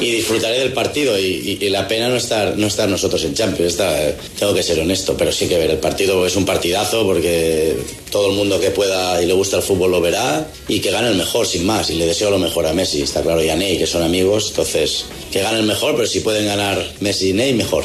Y 0.00 0.10
disfrutaré 0.12 0.58
del 0.58 0.72
partido. 0.72 1.18
Y, 1.18 1.58
la 1.70 1.86
pena 1.86 2.08
no 2.08 2.16
estar, 2.16 2.56
no 2.56 2.66
estar 2.66 2.88
nosotros 2.88 3.22
en 3.24 3.34
Champions. 3.34 3.76
tengo 4.38 4.54
que 4.54 4.62
ser 4.62 4.80
honesto, 4.80 5.16
pero 5.16 5.30
sí 5.30 5.48
que 5.48 5.56
ver. 5.56 5.70
El 5.70 5.78
partido 5.78 6.26
es 6.26 6.36
un 6.36 6.44
partidazo 6.44 7.04
porque 7.04 7.76
todo 8.10 8.30
el 8.30 8.36
mundo 8.36 8.60
que 8.60 8.70
pueda 8.70 9.22
y 9.22 9.26
le 9.26 9.32
gusta 9.32 9.56
el 9.56 9.62
fútbol 9.62 9.90
lo 9.90 10.00
verá. 10.00 10.46
Y 10.68 10.80
que 10.80 10.90
gane 10.90 11.08
el 11.08 11.16
mejor, 11.16 11.46
sin 11.46 11.64
más. 11.64 11.90
Y 11.90 11.94
le 11.94 12.06
deseo 12.06 12.30
lo 12.30 12.38
mejor 12.38 12.66
a 12.66 12.72
Messi. 12.72 13.02
Está 13.02 13.22
claro, 13.22 13.42
y 13.42 13.48
a 13.48 13.56
Ney, 13.56 13.78
que 13.78 13.86
son 13.86 14.02
amigos. 14.02 14.48
Entonces, 14.50 15.06
que 15.32 15.40
gane 15.40 15.60
el 15.60 15.66
mejor, 15.66 15.94
pero 15.94 16.06
si 16.06 16.20
pueden 16.20 16.46
ganar 16.46 16.84
Messi 17.00 17.30
y 17.30 17.32
Ney, 17.32 17.54
mejor. 17.54 17.84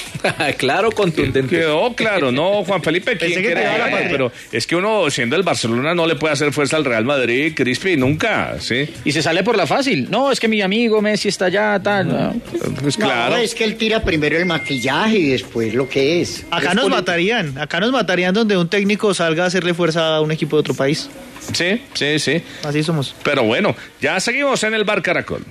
claro, 0.56 0.90
contundente. 0.92 1.56
Quedó 1.56 1.94
claro, 1.94 2.32
no, 2.32 2.64
Juan 2.64 2.82
Felipe, 2.82 3.16
¿quién 3.16 3.42
quiere 3.42 3.64
Pero 4.10 4.32
es 4.50 4.66
que 4.66 4.76
uno, 4.76 5.10
siendo 5.10 5.36
el 5.36 5.42
Barcelona, 5.42 5.94
no 5.94 6.06
le 6.06 6.16
puede 6.16 6.32
hacer 6.32 6.52
fuerza 6.52 6.76
al 6.76 6.84
Real 6.84 7.04
Madrid, 7.04 7.52
Crispy, 7.54 7.96
nunca, 7.96 8.56
¿sí? 8.60 8.88
Y 9.04 9.12
se 9.12 9.22
sale 9.22 9.42
por 9.42 9.56
la 9.56 9.66
fácil. 9.66 10.08
No, 10.10 10.30
es 10.30 10.40
que 10.40 10.48
mi 10.48 10.62
amigo 10.62 11.00
Messi 11.02 11.28
está 11.28 11.46
allá, 11.46 11.80
tal. 11.82 12.40
Pues 12.82 12.96
claro. 12.96 13.36
es 13.36 13.54
que 13.54 13.64
él 13.64 13.76
tira 13.76 14.02
primero 14.02 14.36
el 14.36 14.46
maquillaje 14.46 15.18
y 15.18 15.28
después 15.30 15.74
lo 15.74 15.88
que 15.88 16.20
es. 16.20 16.44
Acá 16.50 16.74
nos 16.74 16.88
matarían, 16.88 17.58
acá 17.58 17.80
nos 17.80 17.92
matarían 17.92 18.34
donde 18.34 18.56
un 18.56 18.68
técnico 18.68 19.14
salga 19.14 19.44
a 19.44 19.46
hacerle 19.46 19.74
fuerza 19.74 20.16
a 20.16 20.20
un 20.20 20.32
equipo 20.32 20.56
de 20.56 20.60
otro 20.60 20.74
país. 20.74 21.08
Sí, 21.52 21.80
sí, 21.94 22.18
sí. 22.18 22.42
Así 22.62 22.82
somos. 22.82 23.14
Pero 23.22 23.42
bueno, 23.42 23.74
ya 24.00 24.20
seguimos 24.20 24.62
en 24.64 24.74
el 24.74 24.84
Bar 24.84 25.02
Caracol. 25.02 25.44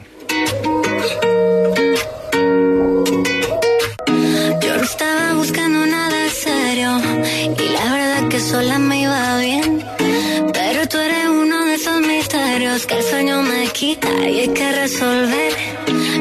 Que 8.31 8.39
sola 8.39 8.79
me 8.79 9.01
iba 9.01 9.37
bien. 9.39 9.83
Pero 10.53 10.87
tú 10.87 10.97
eres 10.97 11.27
uno 11.27 11.65
de 11.65 11.75
esos 11.75 11.99
misterios 12.01 12.85
que 12.85 12.95
el 12.95 13.03
sueño 13.03 13.41
me 13.41 13.67
quita 13.67 14.09
y 14.29 14.39
hay 14.39 14.47
que 14.47 14.71
resolver. 14.71 15.53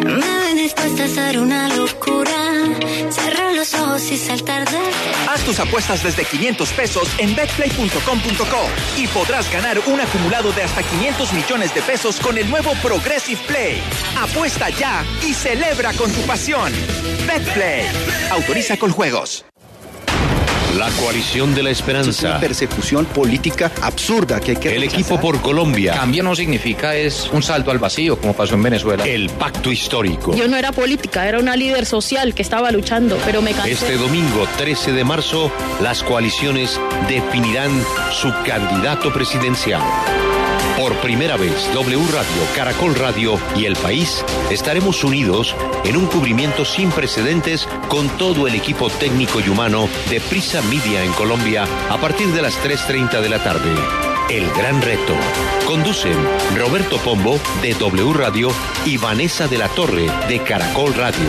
Me 0.05 0.39
ven 0.43 0.57
dispuesta 0.57 1.05
a 1.05 1.07
hacer 1.07 1.39
una 1.39 1.69
locura, 1.69 2.35
cerrar 3.11 3.55
los 3.55 3.73
ojos 3.75 4.11
y 4.11 4.17
saltar 4.17 4.69
de. 4.69 4.79
Haz 5.29 5.45
tus 5.45 5.61
apuestas 5.61 6.03
desde 6.03 6.25
500 6.25 6.73
pesos 6.73 7.09
en 7.19 7.37
betplay.com.co 7.37 8.63
y 8.97 9.07
podrás 9.07 9.51
ganar 9.53 9.79
un 9.87 10.01
acumulado 10.01 10.51
de 10.53 10.65
hasta 10.65 10.83
500 10.83 11.33
millones 11.33 11.73
de 11.75 11.83
pesos 11.83 12.19
con 12.19 12.37
el 12.39 12.51
nuevo 12.51 12.73
Progressive 12.83 13.41
Play. 13.47 13.81
Apuesta 14.21 14.69
ya 14.71 15.05
y 15.23 15.33
celebra 15.33 15.93
con 15.93 16.11
tu 16.11 16.23
pasión. 16.23 16.73
BetPlay. 17.27 17.87
Autoriza 18.31 18.77
con 18.79 18.91
juegos. 18.91 19.45
La 20.79 20.89
coalición 20.91 21.55
de 21.55 21.65
la 21.65 21.71
esperanza. 21.71 22.11
Es 22.11 22.23
una 22.23 22.41
persecución 22.41 23.05
política 23.07 23.73
absurda 23.83 24.41
que 24.41 24.53
hay 24.53 24.57
que 24.57 24.77
El 24.77 24.85
equipo 24.85 25.21
por 25.21 25.41
Colombia. 25.41 25.95
Cambio 25.95 26.23
no 26.23 26.37
significa 26.37 26.95
es 26.95 27.29
un 27.33 27.43
salto 27.43 27.71
al 27.71 27.79
vacío, 27.79 28.19
como 28.19 28.35
pasó 28.35 28.55
en 28.55 28.63
Venezuela. 28.63 29.05
El 29.05 29.31
pacto 29.31 29.73
histórico. 29.73 30.35
Yo 30.35 30.47
no 30.47 30.57
era 30.57 30.71
política, 30.73 31.29
era 31.29 31.41
una 31.41 31.57
líder 31.57 31.87
social 31.87 32.35
que 32.35 32.43
estaba 32.43 32.71
luchando, 32.71 33.19
pero 33.25 33.43
me 33.43 33.53
cansé. 33.53 33.73
Este 33.73 33.97
domingo 33.97 34.47
13 34.59 34.93
de 34.93 35.05
marzo, 35.05 35.51
las 35.83 36.03
coaliciones 36.03 36.81
definirán 37.09 37.71
su 38.13 38.33
candidato 38.45 39.13
presidencial. 39.13 39.83
Por 40.81 40.97
primera 41.03 41.37
vez, 41.37 41.71
W 41.75 42.03
Radio, 42.11 42.43
Caracol 42.57 42.95
Radio 42.95 43.39
y 43.55 43.67
El 43.67 43.77
País 43.77 44.25
estaremos 44.51 45.05
unidos 45.05 45.55
en 45.85 45.95
un 45.95 46.07
cubrimiento 46.07 46.65
sin 46.65 46.91
precedentes 46.91 47.69
con 47.89 48.09
todo 48.17 48.47
el 48.47 48.55
equipo 48.55 48.89
técnico 48.89 49.41
y 49.41 49.51
humano 49.51 49.91
de 50.09 50.23
Prisa 50.23 50.63
Media 50.63 51.05
en 51.05 51.13
Colombia 51.13 51.67
a 51.91 51.99
partir 51.99 52.29
de 52.29 52.41
las 52.41 52.59
3.30 52.65 53.21
de 53.21 53.29
la 53.29 53.45
tarde. 53.45 53.75
El 54.31 54.51
gran 54.53 54.81
reto. 54.81 55.13
Conducen 55.67 56.17
Roberto 56.57 56.97
Pombo 56.97 57.39
de 57.61 57.75
W 57.75 58.15
Radio 58.15 58.49
y 58.87 58.97
Vanessa 58.97 59.49
de 59.49 59.59
la 59.59 59.69
Torre 59.69 60.07
de 60.29 60.43
Caracol 60.43 60.95
Radio. 60.95 61.29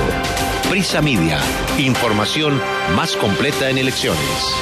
Prisa 0.70 1.02
Media. 1.02 1.42
Información 1.78 2.62
más 2.96 3.18
completa 3.18 3.70
en 3.70 3.80
elecciones. 3.80 4.56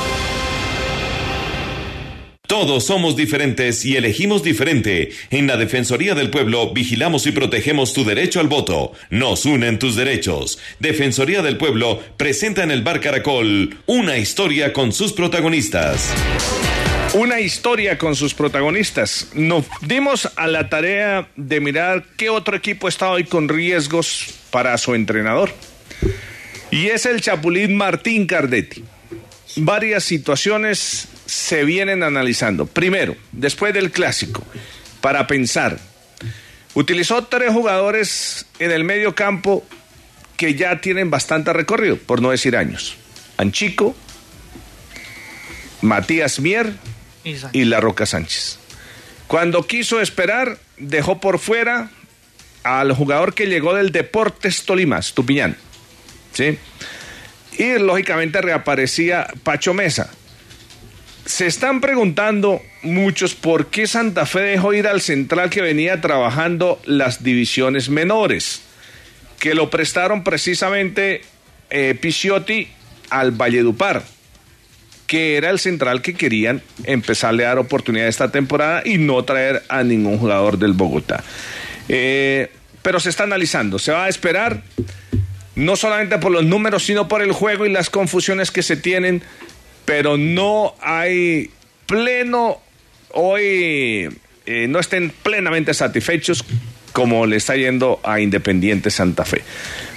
Todos 2.50 2.88
somos 2.88 3.16
diferentes 3.16 3.86
y 3.86 3.95
elegimos 3.95 4.41
diferente. 4.41 5.12
En 5.30 5.45
la 5.45 5.56
Defensoría 5.56 6.16
del 6.16 6.32
Pueblo 6.32 6.74
vigilamos 6.74 7.28
y 7.28 7.32
protegemos 7.32 7.93
tu 7.93 8.04
derecho 8.04 8.39
al 8.39 8.47
voto. 8.47 8.91
Nos 9.12 9.45
unen 9.45 9.78
tus 9.78 9.95
derechos. 9.95 10.58
Defensoría 10.80 11.43
del 11.43 11.58
Pueblo 11.58 12.02
presenta 12.18 12.64
en 12.64 12.72
el 12.72 12.82
Bar 12.82 13.02
Caracol 13.02 13.78
una 13.86 14.18
historia 14.18 14.74
con 14.74 14.93
sus 14.93 15.14
protagonistas. 15.14 16.12
Una 17.14 17.39
historia 17.39 18.00
con 18.00 18.16
sus 18.16 18.34
protagonistas. 18.34 19.30
Nos 19.36 19.66
dimos 19.82 20.28
a 20.36 20.47
la 20.47 20.70
tarea 20.70 21.28
de 21.36 21.60
mirar 21.60 22.04
qué 22.18 22.32
otro 22.32 22.58
equipo 22.58 22.88
está 22.88 23.12
hoy 23.12 23.26
con 23.26 23.47
riesgos 23.47 24.26
para 24.50 24.76
su 24.80 24.95
entrenador. 24.95 25.54
Y 26.72 26.88
es 26.88 27.06
el 27.06 27.22
Chapulín 27.22 27.78
Martín 27.78 28.26
Cardetti. 28.26 28.84
Varias 29.56 30.04
situaciones 30.04 31.10
se 31.30 31.64
vienen 31.64 32.02
analizando. 32.02 32.66
Primero, 32.66 33.16
después 33.32 33.72
del 33.74 33.92
clásico, 33.92 34.44
para 35.00 35.28
pensar, 35.28 35.78
utilizó 36.74 37.26
tres 37.26 37.54
jugadores 37.54 38.48
en 38.58 38.72
el 38.72 38.84
medio 38.84 39.14
campo 39.14 39.64
que 40.38 40.56
ya 40.56 40.82
tienen 40.82 41.12
bastante 41.12 41.54
recorrido, 41.54 41.98
por 41.98 42.22
no 42.22 42.32
decir 42.32 42.58
años. 42.58 42.98
Anchico, 43.38 43.96
Matías 45.82 46.40
Mier 46.40 46.74
y 47.54 47.66
La 47.66 47.80
Roca 47.80 48.08
Sánchez. 48.08 48.58
Cuando 49.28 49.68
quiso 49.68 50.02
esperar, 50.02 50.58
dejó 50.78 51.20
por 51.20 51.38
fuera 51.38 51.92
al 52.64 52.92
jugador 52.94 53.36
que 53.36 53.46
llegó 53.46 53.76
del 53.76 53.92
Deportes 53.92 54.64
Tolima, 54.66 55.00
Tupiñán. 55.02 55.56
¿Sí? 56.34 56.58
Y 57.58 57.78
lógicamente 57.78 58.42
reaparecía 58.42 59.28
Pacho 59.44 59.76
Mesa. 59.76 60.12
Se 61.30 61.46
están 61.46 61.80
preguntando 61.80 62.60
muchos 62.82 63.36
por 63.36 63.68
qué 63.68 63.86
Santa 63.86 64.26
Fe 64.26 64.40
dejó 64.40 64.74
ir 64.74 64.88
al 64.88 65.00
central 65.00 65.52
que 65.52 65.62
venía 65.62 66.02
trabajando 66.02 66.82
las 66.86 67.24
divisiones 67.24 67.88
menores, 67.90 68.64
que 69.38 69.54
lo 69.54 69.70
prestaron 69.70 70.24
precisamente 70.24 71.22
eh, 71.70 71.96
Picciotti 72.02 72.68
al 73.12 73.30
Valledupar, 73.30 74.02
que 75.06 75.38
era 75.38 75.52
el 75.52 75.60
central 75.60 76.02
que 76.02 76.16
querían 76.16 76.64
empezarle 76.86 77.46
a 77.46 77.50
dar 77.50 77.60
oportunidad 77.60 78.08
esta 78.08 78.32
temporada 78.32 78.82
y 78.84 78.98
no 78.98 79.24
traer 79.24 79.62
a 79.70 79.84
ningún 79.84 80.18
jugador 80.18 80.58
del 80.58 80.74
Bogotá. 80.74 81.24
Eh, 81.90 82.52
pero 82.82 83.00
se 83.00 83.10
está 83.10 83.26
analizando, 83.26 83.78
se 83.78 83.92
va 83.92 84.06
a 84.06 84.10
esperar 84.10 84.64
no 85.56 85.76
solamente 85.76 86.18
por 86.18 86.32
los 86.32 86.44
números, 86.44 86.86
sino 86.86 87.08
por 87.08 87.22
el 87.22 87.34
juego 87.34 87.68
y 87.68 87.70
las 87.70 87.92
confusiones 87.92 88.50
que 88.50 88.64
se 88.64 88.78
tienen, 88.78 89.22
pero 89.90 90.18
no 90.18 90.76
hay 90.84 91.50
pleno, 91.88 92.62
hoy 93.10 94.08
eh, 94.46 94.68
no 94.70 94.78
estén 94.78 95.12
plenamente 95.24 95.74
satisfechos 95.74 96.46
como 96.94 97.26
le 97.26 97.38
está 97.38 97.56
yendo 97.56 98.00
a 98.04 98.20
Independiente 98.20 98.92
Santa 98.92 99.26
Fe 99.26 99.42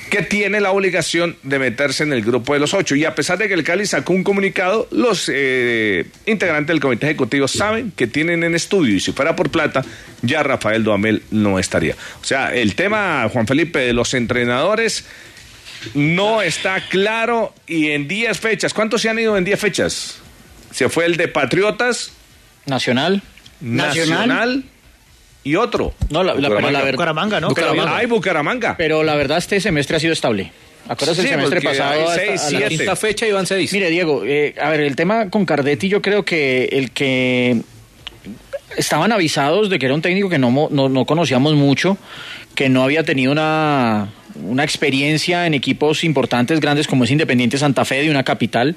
que 0.09 0.23
tiene 0.23 0.61
la 0.61 0.73
obligación 0.73 1.37
de 1.43 1.59
meterse 1.59 2.05
en 2.05 2.13
el 2.13 2.23
grupo 2.23 2.53
de 2.53 2.61
los 2.61 2.75
ocho. 2.75 2.95
Y 2.95 3.07
a 3.07 3.15
pesar 3.15 3.39
de 3.39 3.49
que 3.49 3.55
el 3.55 3.65
Cali 3.65 3.87
sacó 3.87 4.13
un 4.13 4.23
comunicado, 4.23 4.87
los 4.91 5.31
eh, 5.33 6.05
integrantes 6.27 6.69
del 6.69 6.81
comité 6.81 7.07
ejecutivo 7.07 7.49
saben 7.49 7.93
que 7.97 8.07
tienen 8.07 8.45
en 8.45 8.55
estudio, 8.55 8.95
y 8.95 9.01
si 9.01 9.13
fuera 9.13 9.35
por 9.35 9.49
plata, 9.49 9.83
ya 10.21 10.43
Rafael 10.43 10.85
Duamel 10.85 11.23
no 11.31 11.59
estaría. 11.59 11.97
O 12.21 12.25
sea, 12.25 12.55
el 12.55 12.75
tema, 12.75 13.27
Juan 13.33 13.47
Felipe, 13.47 13.79
de 13.79 13.95
los 13.95 14.13
entrenadores 14.13 15.07
no 15.95 16.43
está 16.43 16.81
claro 16.89 17.53
y 17.67 17.91
en 17.91 18.09
10 18.09 18.39
fechas, 18.39 18.73
¿cuántos 18.75 19.03
se 19.03 19.09
han 19.09 19.19
ido 19.19 19.37
en 19.37 19.45
10 19.45 19.59
fechas? 19.61 20.19
Se 20.71 20.89
fue 20.89 21.05
el 21.07 21.17
de 21.17 21.29
Patriotas. 21.29 22.13
Nacional. 22.67 23.23
Nacional. 23.61 24.65
y 25.45 25.57
otro. 25.57 25.93
No, 26.11 26.23
la, 26.23 26.35
la, 26.35 26.49
pero 26.49 26.71
la 26.71 26.83
ver- 26.83 26.95
Bucaramanga, 26.95 27.41
¿no? 27.41 27.49
Bucaramanga. 27.49 27.97
Ay, 27.97 28.07
Bucaramanga. 28.07 28.77
Pero 28.77 29.03
la 29.03 29.15
verdad 29.17 29.39
este 29.39 29.61
semestre 29.61 29.97
ha 29.97 30.01
sido 30.01 30.13
estable. 30.13 30.53
Acuérdate 30.89 31.23
Sí, 31.23 31.29
el 31.29 31.35
semestre 31.35 31.61
pasado 31.61 31.93
hay 31.93 32.01
hasta- 32.01 32.15
seis, 32.17 32.41
a 32.43 32.51
la 32.61 32.69
quinta 32.69 32.97
fecha 32.97 33.27
iban 33.27 33.47
seis. 33.47 33.73
Mire, 33.73 33.91
Diego, 33.91 34.23
eh, 34.25 34.55
a 34.61 34.69
ver, 34.71 34.81
el 34.81 34.97
tema 34.97 35.31
con 35.31 35.45
Cardetti 35.47 35.89
yo 35.89 36.01
creo 36.03 36.25
que 36.25 36.65
el 36.73 36.91
que 36.93 37.61
estaban 38.77 39.13
avisados 39.13 39.69
de 39.71 39.79
que 39.79 39.87
era 39.87 39.95
un 39.95 40.03
técnico 40.03 40.29
que 40.29 40.39
no, 40.39 40.69
no 40.71 41.05
conocíamos 41.05 41.55
mucho, 41.55 41.99
que 42.55 42.69
no 42.69 42.83
había 42.83 43.03
tenido 43.03 43.33
una, 43.33 44.09
una 44.35 44.65
experiencia 44.65 45.47
en 45.47 45.55
equipos 45.55 46.05
importantes, 46.05 46.61
grandes 46.61 46.87
como 46.87 47.05
es 47.05 47.11
Independiente 47.11 47.59
Santa 47.59 47.85
Fe 47.85 48.03
de 48.03 48.11
una 48.11 48.25
capital. 48.25 48.77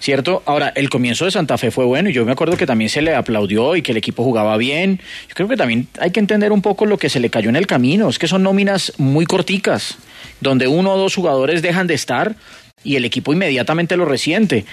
¿Cierto? 0.00 0.42
Ahora, 0.46 0.72
el 0.74 0.90
comienzo 0.90 1.26
de 1.26 1.30
Santa 1.30 1.56
Fe 1.58 1.70
fue 1.70 1.84
bueno 1.84 2.10
y 2.10 2.12
yo 2.12 2.24
me 2.24 2.32
acuerdo 2.32 2.56
que 2.56 2.66
también 2.66 2.90
se 2.90 3.02
le 3.02 3.14
aplaudió 3.14 3.76
y 3.76 3.82
que 3.82 3.92
el 3.92 3.98
equipo 3.98 4.24
jugaba 4.24 4.56
bien. 4.56 4.98
Yo 5.28 5.34
creo 5.36 5.46
que 5.46 5.56
también 5.56 5.86
hay 6.00 6.10
que 6.10 6.18
entender 6.18 6.50
un 6.50 6.60
poco 6.60 6.86
lo 6.86 6.98
que 6.98 7.08
se 7.08 7.20
le 7.20 7.30
cayó 7.30 7.50
en 7.50 7.54
el 7.54 7.68
camino. 7.68 8.08
Es 8.08 8.18
que 8.18 8.26
son 8.26 8.42
nóminas 8.42 8.92
muy 8.98 9.26
corticas, 9.26 9.98
donde 10.40 10.66
uno 10.66 10.94
o 10.94 10.98
dos 10.98 11.14
jugadores 11.14 11.62
dejan 11.62 11.86
de 11.86 11.94
estar 11.94 12.34
y 12.82 12.96
el 12.96 13.04
equipo 13.04 13.32
inmediatamente 13.32 13.96
lo 13.96 14.04
resiente. 14.04 14.64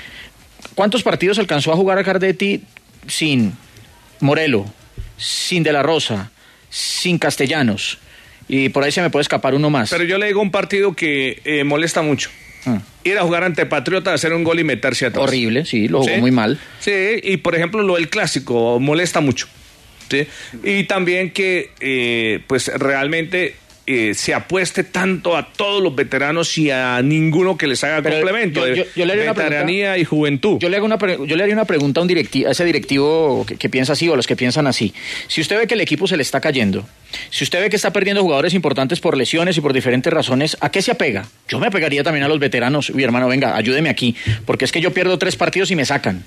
¿Cuántos 0.73 1.03
partidos 1.03 1.37
alcanzó 1.37 1.71
a 1.71 1.75
jugar 1.75 1.99
a 1.99 2.03
Cardetti 2.03 2.63
sin 3.05 3.53
Morelo, 4.21 4.65
sin 5.15 5.61
De 5.61 5.71
la 5.71 5.83
Rosa, 5.83 6.31
sin 6.71 7.19
Castellanos? 7.19 7.99
Y 8.49 8.69
por 8.69 8.83
ahí 8.83 8.91
se 8.91 9.01
me 9.01 9.09
puede 9.11 9.21
escapar 9.21 9.53
uno 9.53 9.69
más. 9.69 9.89
Pero 9.91 10.03
yo 10.03 10.17
le 10.17 10.25
digo 10.25 10.41
un 10.41 10.51
partido 10.51 10.93
que 10.93 11.39
eh, 11.45 11.63
molesta 11.63 12.01
mucho. 12.01 12.29
Ir 13.03 13.17
a 13.17 13.21
jugar 13.21 13.43
ante 13.43 13.65
Patriota, 13.65 14.13
hacer 14.13 14.33
un 14.33 14.43
gol 14.43 14.59
y 14.59 14.63
meterse 14.63 15.05
atrás. 15.05 15.23
Horrible, 15.23 15.65
sí, 15.65 15.87
lo 15.87 16.01
jugó 16.01 16.17
muy 16.17 16.31
mal. 16.31 16.59
Sí, 16.79 16.91
y 17.23 17.37
por 17.37 17.55
ejemplo 17.55 17.81
lo 17.83 17.95
del 17.95 18.09
clásico 18.09 18.79
molesta 18.79 19.21
mucho. 19.21 19.47
¿sí? 20.09 20.27
Y 20.63 20.83
también 20.83 21.31
que 21.31 21.71
eh, 21.79 22.41
pues 22.47 22.67
realmente 22.67 23.55
eh, 23.91 24.13
se 24.13 24.35
apueste 24.35 24.83
tanto 24.83 25.35
a 25.35 25.51
todos 25.51 25.81
los 25.81 25.95
veteranos 25.95 26.55
y 26.59 26.69
a 26.69 27.01
ninguno 27.01 27.57
que 27.57 27.65
les 27.65 27.83
haga 27.83 28.01
Pero 28.03 28.17
complemento. 28.17 28.67
yo- 28.67 28.83
yo 28.95 29.05
le 29.05 29.13
haría 29.13 29.23
una 29.25 29.33
veteranía 29.33 29.97
y 29.97 30.05
juventud. 30.05 30.59
Yo 30.59 30.69
le, 30.69 30.77
hago 30.77 30.85
una 30.85 30.97
yo 30.99 31.35
le 31.35 31.41
haría 31.43 31.55
una 31.55 31.65
pregunta 31.65 31.99
a, 31.99 32.03
un 32.03 32.09
directi- 32.09 32.45
a 32.45 32.51
ese 32.51 32.63
directivo 32.65 33.43
que, 33.47 33.55
que 33.55 33.67
piensa 33.69 33.93
así 33.93 34.07
o 34.07 34.13
a 34.13 34.15
los 34.15 34.27
que 34.27 34.35
piensan 34.35 34.67
así. 34.67 34.93
Si 35.27 35.41
usted 35.41 35.57
ve 35.57 35.65
que 35.65 35.73
el 35.73 35.81
equipo 35.81 36.05
se 36.07 36.17
le 36.17 36.21
está 36.21 36.39
cayendo, 36.39 36.87
si 37.31 37.43
usted 37.43 37.59
ve 37.61 37.69
que 37.71 37.75
está 37.77 37.91
perdiendo 37.91 38.21
jugadores 38.21 38.53
importantes 38.53 38.99
por 38.99 39.17
lesiones 39.17 39.57
y 39.57 39.61
por 39.61 39.73
diferentes 39.73 40.13
razones, 40.13 40.55
¿a 40.61 40.69
qué 40.69 40.81
se 40.83 40.91
apega? 40.91 41.25
Yo 41.47 41.57
me 41.59 41.65
apegaría 41.67 42.03
también 42.03 42.23
a 42.23 42.27
los 42.27 42.37
veteranos. 42.39 42.91
Mi 42.93 43.01
hermano, 43.03 43.27
venga, 43.27 43.55
ayúdeme 43.55 43.89
aquí, 43.89 44.15
porque 44.45 44.65
es 44.65 44.71
que 44.71 44.81
yo 44.81 44.93
pierdo 44.93 45.17
tres 45.17 45.35
partidos 45.35 45.71
y 45.71 45.75
me 45.75 45.85
sacan. 45.85 46.23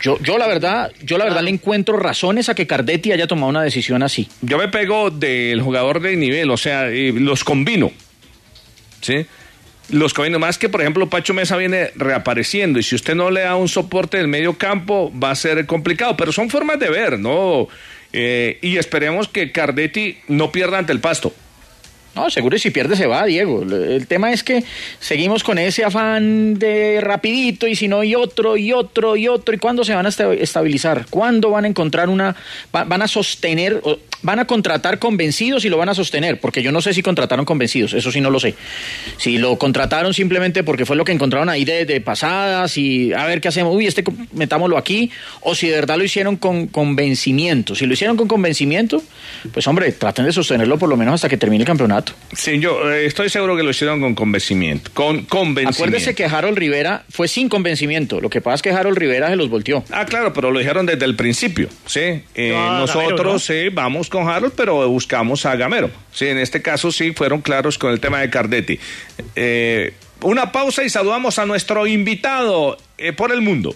Yo, 0.00 0.18
yo 0.20 0.38
la 0.38 0.46
verdad, 0.46 0.92
yo 1.02 1.18
la 1.18 1.24
verdad 1.24 1.42
le 1.42 1.50
encuentro 1.50 1.96
razones 1.98 2.48
a 2.48 2.54
que 2.54 2.66
Cardetti 2.66 3.12
haya 3.12 3.26
tomado 3.26 3.48
una 3.48 3.62
decisión 3.62 4.02
así. 4.02 4.28
Yo 4.40 4.56
me 4.56 4.68
pego 4.68 5.10
del 5.10 5.60
jugador 5.60 6.00
de 6.00 6.16
nivel, 6.16 6.50
o 6.50 6.56
sea, 6.56 6.88
eh, 6.88 7.12
los 7.14 7.44
combino. 7.44 7.92
¿Sí? 9.02 9.26
Los 9.90 10.14
combino. 10.14 10.38
Más 10.38 10.56
que, 10.56 10.68
por 10.68 10.80
ejemplo, 10.80 11.08
Pacho 11.10 11.34
Mesa 11.34 11.56
viene 11.56 11.90
reapareciendo 11.96 12.78
y 12.78 12.82
si 12.82 12.94
usted 12.94 13.14
no 13.14 13.30
le 13.30 13.42
da 13.42 13.56
un 13.56 13.68
soporte 13.68 14.16
del 14.16 14.28
medio 14.28 14.56
campo, 14.56 15.12
va 15.12 15.30
a 15.32 15.34
ser 15.34 15.66
complicado. 15.66 16.16
Pero 16.16 16.32
son 16.32 16.48
formas 16.48 16.78
de 16.78 16.88
ver, 16.88 17.18
¿no? 17.18 17.68
Eh, 18.12 18.58
y 18.62 18.76
esperemos 18.78 19.28
que 19.28 19.52
Cardetti 19.52 20.18
no 20.28 20.50
pierda 20.50 20.78
ante 20.78 20.92
el 20.92 21.00
pasto. 21.00 21.34
No, 22.14 22.28
seguro 22.28 22.58
si 22.58 22.70
pierde 22.70 22.96
se 22.96 23.06
va, 23.06 23.24
Diego. 23.24 23.62
El 23.62 24.06
tema 24.08 24.32
es 24.32 24.42
que 24.42 24.64
seguimos 24.98 25.44
con 25.44 25.58
ese 25.58 25.84
afán 25.84 26.58
de 26.58 27.00
rapidito 27.00 27.66
y 27.68 27.76
si 27.76 27.86
no 27.88 28.02
y 28.02 28.14
otro 28.16 28.56
y 28.56 28.72
otro 28.72 29.16
y 29.16 29.28
otro. 29.28 29.54
¿Y 29.54 29.58
cuándo 29.58 29.84
se 29.84 29.94
van 29.94 30.06
a 30.06 30.08
esta- 30.08 30.32
estabilizar? 30.34 31.06
¿Cuándo 31.08 31.50
van 31.50 31.64
a 31.64 31.68
encontrar 31.68 32.08
una... 32.08 32.34
va- 32.74 32.84
van 32.84 33.02
a 33.02 33.08
sostener, 33.08 33.80
van 34.22 34.40
a 34.40 34.44
contratar 34.46 34.98
convencidos 34.98 35.64
y 35.64 35.68
lo 35.68 35.78
van 35.78 35.88
a 35.88 35.94
sostener? 35.94 36.40
Porque 36.40 36.62
yo 36.62 36.72
no 36.72 36.80
sé 36.82 36.92
si 36.94 37.02
contrataron 37.02 37.44
convencidos, 37.44 37.92
eso 37.94 38.10
sí 38.10 38.20
no 38.20 38.30
lo 38.30 38.40
sé. 38.40 38.54
Si 39.16 39.38
lo 39.38 39.56
contrataron 39.56 40.12
simplemente 40.12 40.64
porque 40.64 40.84
fue 40.86 40.96
lo 40.96 41.04
que 41.04 41.12
encontraron 41.12 41.48
ahí 41.48 41.64
de, 41.64 41.86
de 41.86 42.00
pasadas 42.00 42.76
y 42.76 43.12
a 43.12 43.24
ver 43.26 43.40
qué 43.40 43.48
hacemos, 43.48 43.74
uy, 43.74 43.86
este 43.86 44.02
metámoslo 44.32 44.76
aquí, 44.78 45.10
o 45.42 45.54
si 45.54 45.68
de 45.68 45.76
verdad 45.76 45.96
lo 45.96 46.02
hicieron 46.04 46.36
con 46.36 46.66
convencimiento. 46.66 47.74
Si 47.76 47.86
lo 47.86 47.92
hicieron 47.94 48.16
con 48.16 48.26
convencimiento, 48.26 49.00
pues 49.52 49.66
hombre, 49.68 49.92
traten 49.92 50.24
de 50.24 50.32
sostenerlo 50.32 50.76
por 50.76 50.88
lo 50.88 50.96
menos 50.96 51.14
hasta 51.14 51.28
que 51.28 51.36
termine 51.36 51.62
el 51.62 51.66
campeonato. 51.66 52.09
Sí, 52.32 52.60
yo 52.60 52.90
eh, 52.90 53.06
estoy 53.06 53.28
seguro 53.28 53.56
que 53.56 53.62
lo 53.62 53.70
hicieron 53.70 54.00
con 54.00 54.14
convencimiento. 54.14 54.90
Con 54.94 55.24
convencimiento. 55.24 55.82
Acuérdese 55.82 56.14
que 56.14 56.24
Harold 56.24 56.56
Rivera 56.56 57.04
fue 57.08 57.28
sin 57.28 57.48
convencimiento. 57.48 58.20
Lo 58.20 58.30
que 58.30 58.40
pasa 58.40 58.56
es 58.56 58.62
que 58.62 58.70
Harold 58.70 58.96
Rivera 58.96 59.28
se 59.28 59.36
los 59.36 59.50
volteó. 59.50 59.84
Ah, 59.90 60.06
claro, 60.06 60.32
pero 60.32 60.50
lo 60.50 60.58
dijeron 60.58 60.86
desde 60.86 61.04
el 61.04 61.16
principio, 61.16 61.68
¿sí? 61.86 62.22
Eh, 62.34 62.52
nosotros 62.54 63.44
sí 63.44 63.68
vamos 63.70 64.08
con 64.08 64.28
Harold, 64.28 64.54
pero 64.56 64.88
buscamos 64.88 65.44
a 65.46 65.56
Gamero. 65.56 65.90
Sí, 66.12 66.26
en 66.26 66.38
este 66.38 66.62
caso 66.62 66.92
sí 66.92 67.12
fueron 67.12 67.40
claros 67.40 67.78
con 67.78 67.90
el 67.92 68.00
tema 68.00 68.20
de 68.20 68.30
Cardetti. 68.30 68.78
Eh, 69.34 69.94
una 70.22 70.52
pausa 70.52 70.84
y 70.84 70.90
saludamos 70.90 71.38
a 71.38 71.46
nuestro 71.46 71.86
invitado 71.86 72.78
por 73.16 73.32
el 73.32 73.40
mundo. 73.40 73.74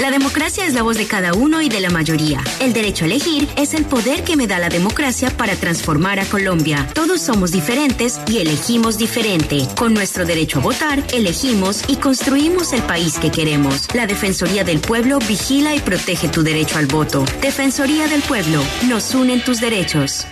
La 0.00 0.10
democracia 0.10 0.66
es 0.66 0.74
la 0.74 0.82
voz 0.82 0.96
de 0.96 1.06
cada 1.06 1.32
uno 1.34 1.60
y 1.60 1.68
de 1.68 1.80
la 1.80 1.90
mayoría. 1.90 2.42
El 2.60 2.72
derecho 2.72 3.04
a 3.04 3.06
elegir 3.06 3.48
es 3.56 3.74
el 3.74 3.84
poder 3.84 4.24
que 4.24 4.36
me 4.36 4.46
da 4.46 4.58
la 4.58 4.68
democracia 4.68 5.30
para 5.30 5.54
transformar 5.54 6.18
a 6.18 6.24
Colombia. 6.24 6.88
Todos 6.94 7.20
somos 7.20 7.52
diferentes 7.52 8.20
y 8.26 8.38
elegimos 8.38 8.98
diferente. 8.98 9.68
Con 9.76 9.94
nuestro 9.94 10.24
derecho 10.24 10.58
a 10.58 10.62
votar, 10.62 11.02
elegimos 11.12 11.84
y 11.88 11.96
construimos 11.96 12.72
el 12.72 12.82
país 12.82 13.18
que 13.18 13.30
queremos. 13.30 13.94
La 13.94 14.06
Defensoría 14.06 14.64
del 14.64 14.80
Pueblo 14.80 15.18
vigila 15.20 15.74
y 15.74 15.80
protege 15.80 16.28
tu 16.28 16.42
derecho 16.42 16.78
al 16.78 16.86
voto. 16.86 17.24
Defensoría 17.40 18.08
del 18.08 18.22
Pueblo, 18.22 18.62
nos 18.88 19.14
unen 19.14 19.44
tus 19.44 19.60
derechos. 19.60 20.26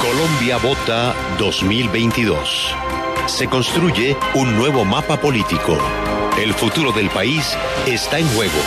Colombia 0.00 0.56
Vota 0.58 1.14
2022. 1.38 2.74
Se 3.26 3.46
construye 3.46 4.16
un 4.34 4.56
nuevo 4.56 4.84
mapa 4.84 5.20
político 5.20 5.78
el 6.42 6.54
futuro 6.54 6.90
del 6.90 7.08
país 7.08 7.56
está 7.86 8.18
en 8.18 8.26
juego. 8.34 8.58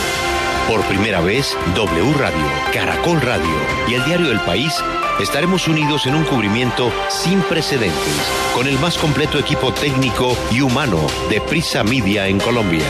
Por 0.66 0.82
primera 0.86 1.20
vez, 1.20 1.56
W 1.74 2.12
Radio, 2.14 2.46
Caracol 2.72 3.20
Radio 3.20 3.54
y 3.86 3.94
el 3.94 4.04
diario 4.04 4.32
El 4.32 4.40
País 4.40 4.74
estaremos 5.20 5.68
unidos 5.68 6.06
en 6.06 6.14
un 6.14 6.24
cubrimiento 6.24 6.90
sin 7.08 7.40
precedentes 7.42 8.32
con 8.54 8.66
el 8.66 8.78
más 8.78 8.96
completo 8.96 9.38
equipo 9.38 9.72
técnico 9.72 10.36
y 10.50 10.62
humano 10.62 10.98
de 11.28 11.40
Prisa 11.42 11.84
Media 11.84 12.26
en 12.28 12.40
Colombia. 12.40 12.86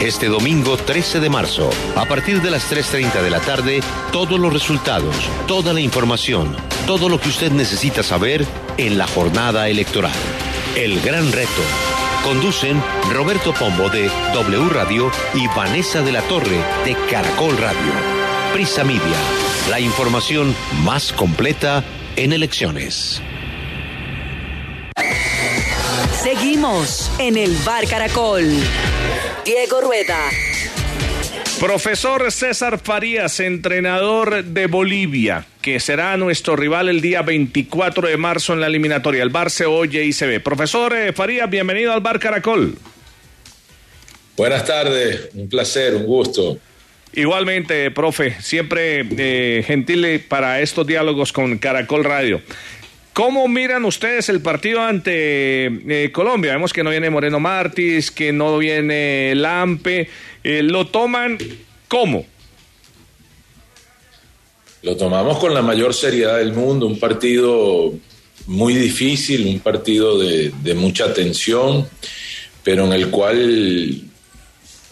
Este 0.00 0.26
domingo 0.26 0.76
13 0.76 1.20
de 1.20 1.30
marzo, 1.30 1.70
a 1.96 2.04
partir 2.04 2.42
de 2.42 2.50
las 2.50 2.70
3.30 2.72 3.22
de 3.22 3.30
la 3.30 3.40
tarde, 3.40 3.80
todos 4.12 4.38
los 4.38 4.52
resultados, 4.52 5.14
toda 5.46 5.72
la 5.72 5.80
información, 5.80 6.56
todo 6.86 7.08
lo 7.08 7.20
que 7.20 7.28
usted 7.28 7.52
necesita 7.52 8.02
saber 8.02 8.44
en 8.78 8.98
la 8.98 9.06
jornada 9.06 9.68
electoral. 9.68 10.12
El 10.76 11.00
gran 11.00 11.30
reto 11.32 11.62
Conducen 12.28 12.78
Roberto 13.10 13.54
Pombo 13.54 13.88
de 13.88 14.10
W 14.34 14.68
Radio 14.68 15.10
y 15.32 15.46
Vanessa 15.56 16.02
de 16.02 16.12
la 16.12 16.20
Torre 16.20 16.62
de 16.84 16.94
Caracol 17.10 17.56
Radio. 17.56 17.90
Prisa 18.52 18.84
Media, 18.84 19.16
la 19.70 19.80
información 19.80 20.54
más 20.84 21.10
completa 21.14 21.82
en 22.16 22.34
elecciones. 22.34 23.22
Seguimos 26.22 27.10
en 27.18 27.38
el 27.38 27.56
Bar 27.64 27.88
Caracol. 27.88 28.44
Diego 29.46 29.80
Rueda. 29.80 30.18
Profesor 31.60 32.30
César 32.30 32.78
Farías, 32.78 33.40
entrenador 33.40 34.44
de 34.44 34.68
Bolivia, 34.68 35.44
que 35.60 35.80
será 35.80 36.16
nuestro 36.16 36.54
rival 36.54 36.88
el 36.88 37.00
día 37.00 37.22
24 37.22 38.08
de 38.08 38.16
marzo 38.16 38.52
en 38.52 38.60
la 38.60 38.68
eliminatoria. 38.68 39.24
El 39.24 39.30
Bar 39.30 39.50
se 39.50 39.66
oye 39.66 40.04
y 40.04 40.12
se 40.12 40.26
ve. 40.26 40.38
Profesor 40.38 40.94
eh, 40.94 41.12
Farías, 41.12 41.50
bienvenido 41.50 41.92
al 41.92 42.00
Bar 42.00 42.20
Caracol. 42.20 42.78
Buenas 44.36 44.64
tardes, 44.66 45.30
un 45.34 45.48
placer, 45.48 45.96
un 45.96 46.06
gusto. 46.06 46.58
Igualmente, 47.12 47.90
profe, 47.90 48.40
siempre 48.40 49.04
eh, 49.18 49.64
gentil 49.66 50.24
para 50.28 50.60
estos 50.60 50.86
diálogos 50.86 51.32
con 51.32 51.58
Caracol 51.58 52.04
Radio. 52.04 52.40
¿Cómo 53.18 53.48
miran 53.48 53.84
ustedes 53.84 54.28
el 54.28 54.40
partido 54.40 54.80
ante 54.80 55.66
eh, 55.66 56.12
Colombia? 56.12 56.52
Vemos 56.52 56.72
que 56.72 56.84
no 56.84 56.90
viene 56.90 57.10
Moreno 57.10 57.40
Martis, 57.40 58.12
que 58.12 58.32
no 58.32 58.58
viene 58.58 59.34
Lampe. 59.34 60.08
Eh, 60.44 60.62
¿Lo 60.62 60.86
toman 60.86 61.36
cómo? 61.88 62.24
Lo 64.82 64.96
tomamos 64.96 65.38
con 65.38 65.52
la 65.52 65.62
mayor 65.62 65.94
seriedad 65.94 66.38
del 66.38 66.52
mundo, 66.52 66.86
un 66.86 67.00
partido 67.00 67.92
muy 68.46 68.74
difícil, 68.74 69.48
un 69.48 69.58
partido 69.58 70.16
de, 70.16 70.52
de 70.62 70.74
mucha 70.74 71.12
tensión, 71.12 71.88
pero 72.62 72.84
en 72.84 72.92
el 72.92 73.10
cual 73.10 74.00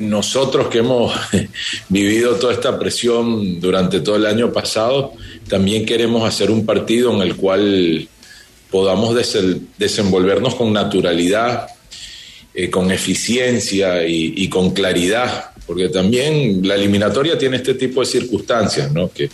nosotros 0.00 0.66
que 0.66 0.78
hemos 0.78 1.14
vivido 1.88 2.34
toda 2.34 2.54
esta 2.54 2.76
presión 2.76 3.60
durante 3.60 4.00
todo 4.00 4.16
el 4.16 4.26
año 4.26 4.52
pasado, 4.52 5.12
también 5.48 5.86
queremos 5.86 6.28
hacer 6.28 6.50
un 6.50 6.66
partido 6.66 7.14
en 7.14 7.22
el 7.22 7.36
cual 7.36 8.08
podamos 8.70 9.14
desenvolvernos 9.78 10.54
con 10.54 10.72
naturalidad, 10.72 11.68
eh, 12.54 12.70
con 12.70 12.90
eficiencia 12.90 14.06
y, 14.06 14.48
con 14.48 14.70
claridad, 14.70 15.50
porque 15.66 15.88
también 15.88 16.66
la 16.66 16.74
eliminatoria 16.74 17.36
tiene 17.36 17.56
este 17.56 17.74
tipo 17.74 18.00
de 18.00 18.06
circunstancias, 18.06 18.92
¿no? 18.92 19.10
que, 19.12 19.30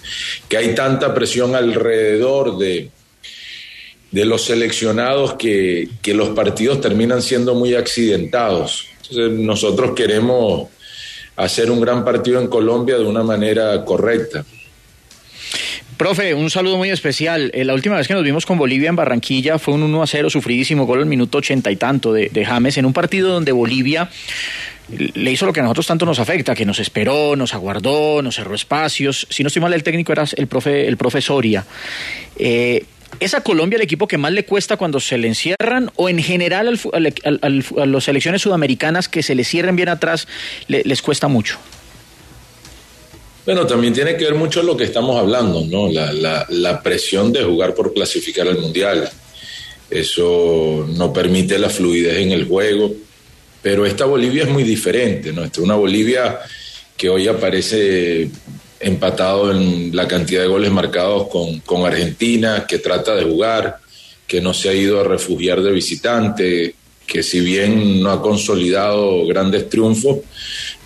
hay 0.56 0.74
tanta 0.74 1.14
presión 1.14 1.54
alrededor 1.54 2.58
de, 2.58 2.90
de 4.10 4.24
los 4.24 4.42
seleccionados 4.42 5.34
que, 5.34 5.88
que, 6.02 6.14
los 6.14 6.30
partidos 6.30 6.80
terminan 6.80 7.22
siendo 7.22 7.54
muy 7.54 7.74
accidentados. 7.74 8.86
Entonces 9.02 9.38
nosotros 9.38 9.92
queremos 9.94 10.68
hacer 11.36 11.70
un 11.70 11.80
gran 11.80 12.04
partido 12.04 12.40
en 12.40 12.48
Colombia 12.48 12.98
de 12.98 13.04
una 13.04 13.22
manera 13.22 13.84
correcta. 13.84 14.44
Profe, 16.02 16.34
un 16.34 16.50
saludo 16.50 16.78
muy 16.78 16.90
especial. 16.90 17.52
Eh, 17.54 17.64
la 17.64 17.74
última 17.74 17.96
vez 17.96 18.08
que 18.08 18.14
nos 18.14 18.24
vimos 18.24 18.44
con 18.44 18.58
Bolivia 18.58 18.88
en 18.88 18.96
Barranquilla 18.96 19.60
fue 19.60 19.74
un 19.74 19.84
1 19.84 20.02
a 20.02 20.06
0 20.08 20.30
sufridísimo 20.30 20.84
gol 20.84 20.98
al 20.98 21.06
minuto 21.06 21.38
ochenta 21.38 21.70
y 21.70 21.76
tanto 21.76 22.12
de, 22.12 22.44
James 22.44 22.76
en 22.76 22.86
un 22.86 22.92
partido 22.92 23.32
donde 23.32 23.52
Bolivia 23.52 24.10
le 24.88 25.30
hizo 25.30 25.46
lo 25.46 25.52
que 25.52 25.60
a 25.60 25.62
nosotros 25.62 25.86
tanto 25.86 26.04
nos 26.04 26.18
afecta, 26.18 26.56
que 26.56 26.66
nos 26.66 26.80
esperó, 26.80 27.36
nos 27.36 27.54
aguardó, 27.54 28.20
nos 28.20 28.34
cerró 28.34 28.56
espacios. 28.56 29.28
Si 29.30 29.44
no 29.44 29.46
estoy 29.46 29.62
mal, 29.62 29.72
el 29.74 29.84
técnico 29.84 30.10
era 30.10 30.24
el 30.36 30.48
profe, 30.48 30.88
el 30.88 30.96
profe 30.96 31.20
Soria. 31.20 31.64
Eh, 32.36 32.84
¿Es 33.20 33.34
a 33.34 33.42
Colombia 33.42 33.76
el 33.76 33.82
equipo 33.82 34.08
que 34.08 34.18
más 34.18 34.32
le 34.32 34.44
cuesta 34.44 34.76
cuando 34.76 34.98
se 34.98 35.18
le 35.18 35.28
encierran 35.28 35.92
o 35.94 36.08
en 36.08 36.20
general 36.20 36.80
a 36.92 37.86
las 37.86 38.02
selecciones 38.02 38.42
sudamericanas 38.42 39.08
que 39.08 39.22
se 39.22 39.36
le 39.36 39.44
cierren 39.44 39.76
bien 39.76 39.88
atrás 39.88 40.26
les 40.66 41.00
cuesta 41.00 41.28
mucho? 41.28 41.60
Bueno, 43.44 43.66
también 43.66 43.92
tiene 43.92 44.16
que 44.16 44.24
ver 44.24 44.36
mucho 44.36 44.62
lo 44.62 44.76
que 44.76 44.84
estamos 44.84 45.18
hablando, 45.18 45.64
¿no? 45.66 45.88
La, 45.90 46.46
la, 46.48 46.82
presión 46.82 47.32
de 47.32 47.42
jugar 47.42 47.74
por 47.74 47.92
clasificar 47.92 48.46
al 48.46 48.58
Mundial. 48.58 49.10
Eso 49.90 50.86
no 50.88 51.12
permite 51.12 51.58
la 51.58 51.68
fluidez 51.68 52.18
en 52.18 52.30
el 52.30 52.46
juego. 52.46 52.94
Pero 53.60 53.84
esta 53.84 54.04
Bolivia 54.04 54.44
es 54.44 54.48
muy 54.48 54.62
diferente, 54.62 55.32
¿no? 55.32 55.44
Esta 55.44 55.60
es 55.60 55.64
una 55.64 55.74
Bolivia 55.74 56.38
que 56.96 57.08
hoy 57.08 57.26
aparece 57.26 58.30
empatado 58.78 59.50
en 59.50 59.94
la 59.94 60.06
cantidad 60.06 60.42
de 60.42 60.48
goles 60.48 60.70
marcados 60.70 61.28
con 61.64 61.86
Argentina, 61.86 62.64
que 62.66 62.78
trata 62.78 63.14
de 63.14 63.24
jugar, 63.24 63.78
que 64.26 64.40
no 64.40 64.54
se 64.54 64.68
ha 64.68 64.74
ido 64.74 65.00
a 65.00 65.04
refugiar 65.04 65.62
de 65.62 65.72
visitante, 65.72 66.74
que 67.06 67.22
si 67.22 67.40
bien 67.40 68.00
no 68.00 68.10
ha 68.10 68.22
consolidado 68.22 69.26
grandes 69.26 69.68
triunfos, 69.68 70.20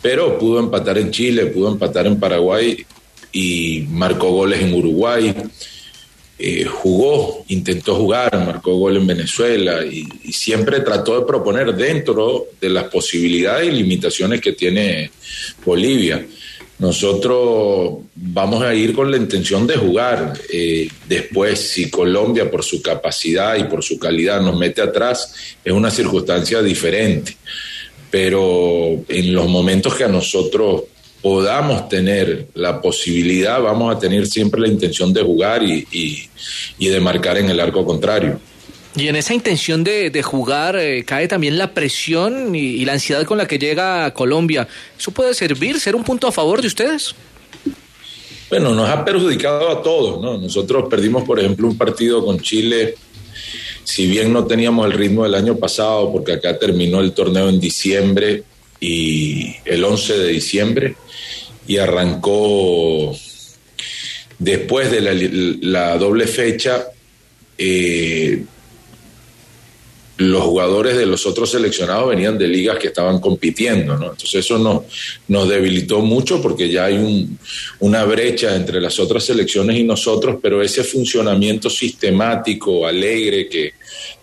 pero 0.03 0.39
pudo 0.39 0.61
empatar 0.61 0.99
en 0.99 1.11
Chile, 1.11 1.47
pudo 1.47 1.73
empatar 1.73 2.07
en 2.07 2.19
Paraguay 2.19 2.85
y 3.33 3.87
marcó 3.91 4.31
goles 4.31 4.63
en 4.63 4.75
Uruguay. 4.75 5.35
Eh, 6.39 6.65
jugó, 6.65 7.45
intentó 7.49 7.95
jugar, 7.95 8.31
marcó 8.45 8.77
gol 8.77 8.99
en 8.99 9.07
Venezuela 9.07 9.85
y, 9.85 10.07
siempre 10.33 10.81
trató 10.81 11.19
de 11.19 11.27
proponer 11.27 11.75
dentro 11.75 12.49
de 12.61 12.69
las 12.69 12.85
posibilidades 12.85 13.69
y 13.69 13.73
limitaciones 13.73 14.41
que 14.41 14.53
tiene 14.53 15.11
Bolivia. 15.65 16.27
Nosotros 16.79 18.01
vamos 18.15 18.63
a 18.63 18.75
ir 18.75 18.95
con 18.95 19.11
la 19.11 19.17
intención 19.17 19.67
de 19.67 19.77
jugar. 19.79 20.35
Eh, 20.53 20.89
después, 21.09 21.59
si 21.59 21.89
Colombia, 21.91 22.51
por 22.51 22.63
su 22.63 22.83
capacidad 22.83 23.57
y 23.57 23.65
por 23.65 23.83
su 23.83 23.99
calidad, 23.99 24.43
nos 24.43 24.59
mete 24.59 24.83
atrás, 24.83 25.35
es 25.65 25.73
una 25.73 25.91
circunstancia 25.91 26.61
diferente 26.61 27.37
pero 28.11 29.05
en 29.09 29.35
los 29.35 29.49
momentos 29.49 29.95
que 29.95 30.05
a 30.05 30.09
nosotros 30.09 30.85
podamos 31.23 31.89
tener 31.89 32.49
la 32.55 32.81
posibilidad, 32.81 33.61
vamos 33.61 33.95
a 33.95 33.99
tener 33.99 34.27
siempre 34.27 34.61
la 34.61 34.69
intención 34.69 35.13
de 35.13 35.23
jugar 35.23 35.63
y, 35.63 35.87
y, 36.79 36.89
de 36.89 37.01
marcar 37.01 37.37
en 37.39 37.51
el 37.51 37.59
arco 37.59 37.85
contrario. 37.85 38.39
Y 38.95 39.09
en 39.09 39.17
esa 39.17 39.35
intención 39.35 39.85
de, 39.85 40.11
de 40.11 40.23
jugar 40.23 40.77
eh, 40.77 41.05
cae 41.05 41.29
también 41.29 41.59
la 41.59 41.75
presión 41.75 42.55
y, 42.55 42.61
y, 42.61 42.85
la 42.85 42.95
ansiedad 42.95 43.25
con 43.25 43.39
la 43.39 43.47
que 43.47 43.59
llega 43.59 44.07
a 44.07 44.15
Colombia. 44.15 44.69
¿Eso 44.99 45.11
puede 45.11 45.35
servir, 45.35 45.81
ser 45.81 45.97
un 45.97 46.05
punto 46.05 46.29
a 46.29 46.33
favor 46.33 46.63
de 46.63 46.69
ustedes? 46.69 47.15
Bueno, 48.49 48.75
nos 48.75 48.89
ha 48.89 49.05
perjudicado 49.05 49.69
a 49.69 49.83
todos, 49.83 50.21
¿no? 50.23 50.39
Nosotros 50.39 50.87
perdimos, 50.89 51.25
por 51.25 51.41
ejemplo, 51.41 51.67
un 51.67 51.77
partido 51.77 52.25
con 52.25 52.39
Chile 52.39 52.95
si 53.87 54.09
bien 54.09 54.33
no 54.33 54.47
teníamos 54.47 54.85
el 54.85 54.99
ritmo 54.99 55.23
del 55.23 55.37
año 55.37 55.57
pasado, 55.59 56.11
porque 56.11 56.33
acá 56.33 56.59
terminó 56.59 57.01
el 57.01 57.13
torneo 57.13 57.49
en 57.49 57.61
diciembre 57.61 58.43
y 58.81 59.55
el 59.65 59.85
11 59.85 60.19
de 60.19 60.29
diciembre, 60.29 60.97
y 61.69 61.77
arrancó 61.77 63.17
después 64.41 64.91
de 64.91 65.59
la, 65.63 65.97
doble 65.99 66.27
fecha, 66.27 66.89
eh, 67.57 68.45
los 70.19 70.43
jugadores 70.43 70.97
de 70.97 71.05
los 71.05 71.27
otros 71.27 71.51
seleccionados 71.51 72.09
venían 72.09 72.39
de 72.39 72.49
ligas 72.49 72.79
que 72.79 72.89
estaban 72.89 73.21
compitiendo, 73.21 73.97
¿no? 73.99 74.13
Entonces 74.13 74.37
eso 74.37 74.59
nos, 74.59 74.83
nos 75.29 75.49
debilitó 75.49 76.01
mucho 76.01 76.41
porque 76.41 76.71
ya 76.71 76.87
hay 76.87 76.97
un, 76.97 77.39
una 77.81 78.05
brecha 78.05 78.57
entre 78.57 78.81
las 78.81 78.99
otras 78.99 79.25
selecciones 79.25 79.77
y 79.77 79.85
nosotros, 79.85 80.37
pero 80.41 80.63
ese 80.63 80.85
funcionamiento 80.85 81.69
sistemático, 81.69 82.87
alegre 82.87 83.49
que, 83.49 83.73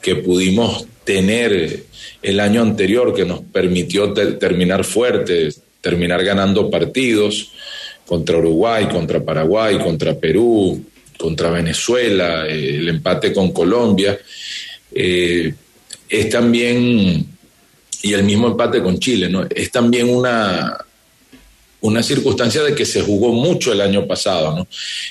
que 0.01 0.15
pudimos 0.15 0.85
tener 1.03 1.83
el 2.21 2.39
año 2.39 2.61
anterior, 2.61 3.13
que 3.13 3.25
nos 3.25 3.41
permitió 3.41 4.13
terminar 4.13 4.83
fuertes, 4.83 5.61
terminar 5.81 6.23
ganando 6.23 6.69
partidos 6.71 7.51
contra 8.05 8.37
Uruguay, 8.37 8.87
contra 8.87 9.23
Paraguay, 9.23 9.77
contra 9.77 10.17
Perú, 10.17 10.83
contra 11.17 11.51
Venezuela, 11.51 12.47
eh, 12.47 12.77
el 12.77 12.89
empate 12.89 13.31
con 13.31 13.51
Colombia. 13.51 14.17
Eh, 14.93 15.53
es 16.14 16.30
también, 16.30 17.26
y 18.03 18.14
el 18.14 18.24
mismo 18.24 18.45
empate 18.45 18.84
con 18.84 18.99
Chile, 18.99 19.30
¿no? 19.30 19.47
Es 19.49 19.72
también 19.72 20.07
una, 20.07 20.78
una 21.82 22.03
circunstancia 22.03 22.61
de 22.61 22.76
que 22.76 22.86
se 22.86 23.01
jugó 23.01 23.34
mucho 23.34 23.74
el 23.74 23.82
año 23.82 24.05
pasado, 24.05 24.55
¿no? 24.55 24.68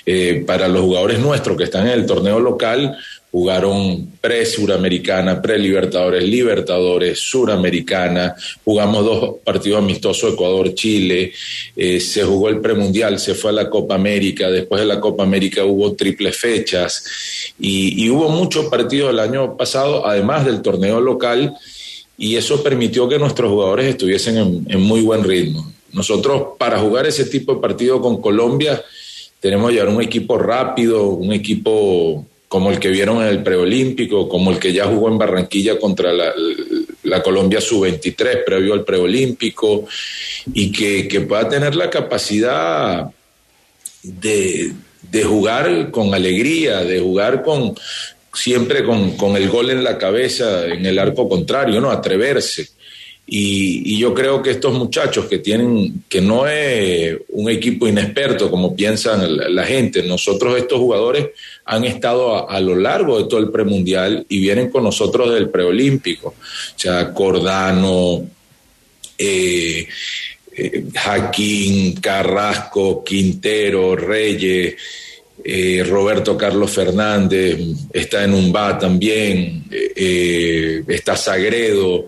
Eh, 0.07 0.45
para 0.47 0.69
los 0.69 0.83
jugadores 0.83 1.19
nuestros 1.19 1.57
que 1.57 1.65
están 1.65 1.89
en 1.89 1.95
el 1.95 2.07
torneo 2.07 2.39
local, 2.39 2.97
jugaron 3.33 4.11
pre-suramericana, 4.21 5.41
pre-libertadores, 5.41 6.23
libertadores, 6.23 7.19
suramericana, 7.19 8.37
jugamos 8.63 9.07
dos 9.07 9.37
partidos 9.43 9.79
amistosos, 9.79 10.35
Ecuador-Chile, 10.35 11.33
eh, 11.75 11.99
se 11.99 12.25
jugó 12.25 12.51
el 12.51 12.61
premundial, 12.61 13.19
se 13.19 13.35
fue 13.35 13.51
a 13.51 13.55
la 13.55 13.71
Copa 13.71 13.95
América, 13.95 14.51
después 14.51 14.83
de 14.83 14.87
la 14.87 15.01
Copa 15.01 15.23
América 15.23 15.65
hubo 15.65 15.95
triples 15.95 16.37
fechas. 16.37 17.53
Y, 17.59 18.11
hubo 18.11 18.29
muchos 18.29 18.67
partidos 18.67 19.11
el 19.11 19.19
año 19.19 19.57
pasado, 19.57 20.07
además 20.07 20.45
del 20.45 20.61
torneo 20.61 21.01
local, 21.01 21.55
y 22.19 22.37
eso 22.37 22.63
permitió 22.63 23.09
que 23.09 23.19
nuestros 23.19 23.51
jugadores 23.51 23.87
estuviesen 23.87 24.37
en, 24.37 24.67
en 24.69 24.81
muy 24.83 25.01
buen 25.01 25.25
ritmo. 25.25 25.73
Nosotros, 25.95 26.49
para 26.59 26.79
jugar 26.79 27.07
ese 27.07 27.25
tipo 27.25 27.55
de 27.55 27.63
partido 27.63 28.03
con 28.03 28.21
Colombia, 28.21 28.85
tenemos 29.41 29.71
que 29.71 29.77
llevar 29.77 29.95
un 29.95 30.03
equipo 30.03 30.37
rápido, 30.37 31.09
un 31.09 31.33
equipo 31.33 32.27
como 32.53 32.71
el 32.71 32.79
que 32.79 32.91
vieron 32.91 33.23
en 33.23 33.29
el 33.29 33.43
preolímpico, 33.43 34.29
como 34.29 34.51
el 34.51 34.59
que 34.59 34.75
ya 34.75 34.85
jugó 34.85 35.09
en 35.09 35.17
Barranquilla 35.17 35.79
contra 35.79 36.13
la, 36.13 37.23
Colombia 37.23 37.63
sub-23 37.63 38.45
previo 38.45 38.75
al 38.75 38.85
preolímpico, 38.85 39.87
y 40.53 40.71
que, 40.71 41.23
pueda 41.23 41.49
tener 41.49 41.75
la 41.75 41.89
capacidad 41.89 43.11
de, 44.03 44.75
jugar 45.25 45.91
con 45.91 46.13
alegría, 46.13 46.85
de 46.85 47.01
jugar 47.01 47.43
con 47.43 47.75
siempre 48.35 48.85
con, 48.85 49.17
con, 49.17 49.35
el 49.35 49.49
gol 49.49 49.71
en 49.71 49.83
la 49.83 49.97
cabeza, 49.97 50.67
en 50.67 50.85
el 50.85 50.99
arco 50.99 51.27
contrario, 51.31 51.81
¿no? 51.81 51.91
Atreverse. 51.91 52.69
Y, 53.27 53.99
yo 53.99 54.13
creo 54.13 54.43
que 54.43 54.51
estos 54.51 54.75
muchachos 54.75 55.27
que 55.27 55.39
tienen, 55.39 56.05
que 56.09 56.21
no 56.21 56.47
es 56.47 57.17
un 57.29 57.49
equipo 57.49 57.87
inexperto 57.87 58.51
como 58.51 58.75
piensan 58.75 59.55
la, 59.55 59.65
gente, 59.65 60.03
nosotros 60.03 60.59
estos 60.59 60.79
jugadores 60.79 61.29
han 61.65 61.85
estado 61.85 62.49
a, 62.51 62.61
lo 62.61 62.75
largo 62.77 63.19
de 63.19 63.29
todo 63.29 63.39
el 63.41 63.51
premundial 63.51 64.27
y 64.29 64.41
vienen 64.41 64.71
con 64.71 64.85
nosotros 64.85 65.33
del 65.33 65.51
preolímpico. 65.51 66.29
O 66.29 66.79
sea, 66.79 67.15
Cordano, 67.15 68.29
eh, 69.17 69.87
eh 70.57 70.85
Jaquín, 70.93 71.95
Carrasco, 72.01 73.05
Quintero, 73.05 73.97
Reyes. 73.97 74.75
Eh, 75.45 75.83
Roberto 75.89 76.37
Carlos 76.37 76.71
Fernández 76.71 77.59
está 77.93 78.23
en 78.23 78.35
Umba 78.35 78.79
también, 78.79 79.65
eh, 79.73 80.85
está 80.87 81.17
Sagredo, 81.17 82.07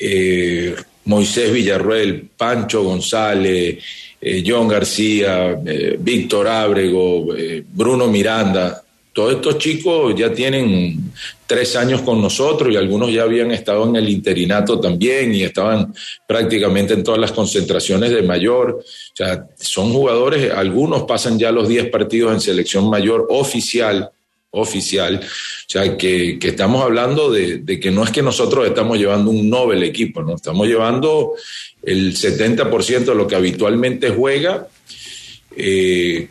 eh, 0.00 0.74
Moisés 1.04 1.52
Villarruel, 1.52 2.30
Pancho 2.36 2.82
González, 2.82 3.78
eh, 4.20 4.44
John 4.46 4.68
García, 4.68 5.60
eh, 5.66 5.96
Víctor 5.98 6.48
Ábrego, 6.48 7.28
Bruno 7.72 8.06
Miranda. 8.08 8.82
Todos 9.12 9.34
estos 9.34 9.58
chicos 9.58 10.14
ya 10.16 10.32
tienen 10.32 11.12
tres 11.46 11.74
años 11.74 12.02
con 12.02 12.22
nosotros 12.22 12.72
y 12.72 12.76
algunos 12.76 13.12
ya 13.12 13.24
habían 13.24 13.50
estado 13.50 13.88
en 13.88 13.96
el 13.96 14.08
interinato 14.08 14.78
también 14.78 15.34
y 15.34 15.42
estaban 15.42 15.92
prácticamente 16.26 16.94
en 16.94 17.02
todas 17.02 17.20
las 17.20 17.32
concentraciones 17.32 18.10
de 18.10 18.22
mayor. 18.22 18.78
O 18.80 19.16
sea, 19.16 19.46
son 19.58 19.92
jugadores, 19.92 20.52
algunos 20.52 21.02
pasan 21.02 21.38
ya 21.38 21.50
los 21.50 21.68
10 21.68 21.90
partidos 21.90 22.32
en 22.32 22.40
selección 22.40 22.88
mayor 22.88 23.26
oficial 23.30 24.10
oficial. 24.50 25.20
O 25.22 25.64
sea, 25.66 25.96
que, 25.96 26.38
estamos 26.40 26.82
hablando 26.82 27.30
de, 27.30 27.64
que 27.80 27.90
no 27.90 28.04
es 28.04 28.10
que 28.10 28.22
nosotros 28.22 28.66
estamos 28.66 28.98
llevando 28.98 29.30
un 29.30 29.48
Nobel 29.48 29.82
equipo, 29.82 30.22
¿no? 30.22 30.34
Estamos 30.34 30.66
llevando 30.66 31.34
el 31.82 32.14
70% 32.14 33.04
de 33.04 33.14
lo 33.14 33.26
que 33.26 33.36
habitualmente 33.36 34.10
juega 34.10 34.66
eh, 35.56 36.28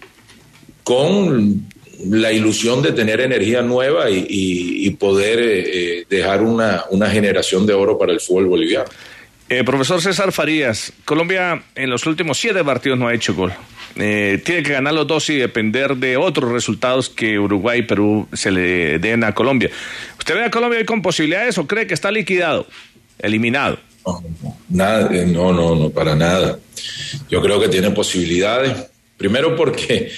con 0.83 1.67
la 2.07 2.31
ilusión 2.31 2.81
de 2.81 2.93
tener 2.93 3.19
energía 3.19 3.61
nueva 3.61 4.09
y, 4.09 4.89
poder 4.91 5.39
eh, 5.41 6.05
dejar 6.09 6.41
una, 6.41 6.83
una 6.89 7.09
generación 7.09 7.65
de 7.65 7.73
oro 7.73 7.97
para 7.97 8.11
el 8.11 8.19
fútbol 8.19 8.47
boliviano. 8.47 8.89
Eh, 9.49 9.63
profesor 9.63 10.01
César 10.01 10.31
Farías, 10.31 10.93
Colombia 11.05 11.63
en 11.75 11.89
los 11.89 12.05
últimos 12.05 12.37
siete 12.37 12.63
partidos 12.63 12.99
no 12.99 13.07
ha 13.07 13.13
hecho 13.13 13.33
gol. 13.33 13.53
Eh, 13.95 14.41
tiene 14.45 14.63
que 14.63 14.73
ganar 14.73 14.93
los 14.93 15.07
dos 15.07 15.29
y 15.29 15.35
depender 15.35 15.97
de 15.97 16.17
otros 16.17 16.51
resultados 16.51 17.09
que 17.09 17.39
Uruguay 17.39 17.79
y 17.79 17.83
Perú 17.83 18.27
se 18.33 18.51
le 18.51 18.99
den 18.99 19.23
a 19.23 19.33
Colombia. 19.33 19.69
¿Usted 20.17 20.35
ve 20.35 20.45
a 20.45 20.51
Colombia 20.51 20.85
con 20.85 21.01
posibilidades 21.01 21.57
o 21.57 21.67
cree 21.67 21.87
que 21.87 21.93
está 21.93 22.11
liquidado, 22.11 22.67
eliminado? 23.19 23.79
eh, 25.11 25.25
no, 25.27 25.51
no, 25.51 25.75
no, 25.75 25.89
para 25.89 26.15
nada. 26.15 26.59
Yo 27.29 27.41
creo 27.41 27.59
que 27.59 27.67
tiene 27.67 27.91
posibilidades. 27.91 28.87
Primero 29.17 29.55
porque 29.55 30.11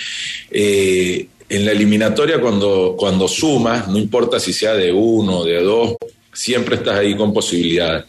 en 0.52 1.66
la 1.66 1.72
eliminatoria 1.72 2.40
cuando, 2.40 2.96
cuando 2.98 3.28
sumas, 3.28 3.88
no 3.88 3.98
importa 3.98 4.40
si 4.40 4.54
sea 4.54 4.74
de 4.74 4.94
uno 4.94 5.44
de 5.44 5.62
dos, 5.62 5.96
siempre 6.32 6.76
estás 6.76 7.00
ahí 7.00 7.16
con 7.16 7.34
posibilidades. 7.34 8.06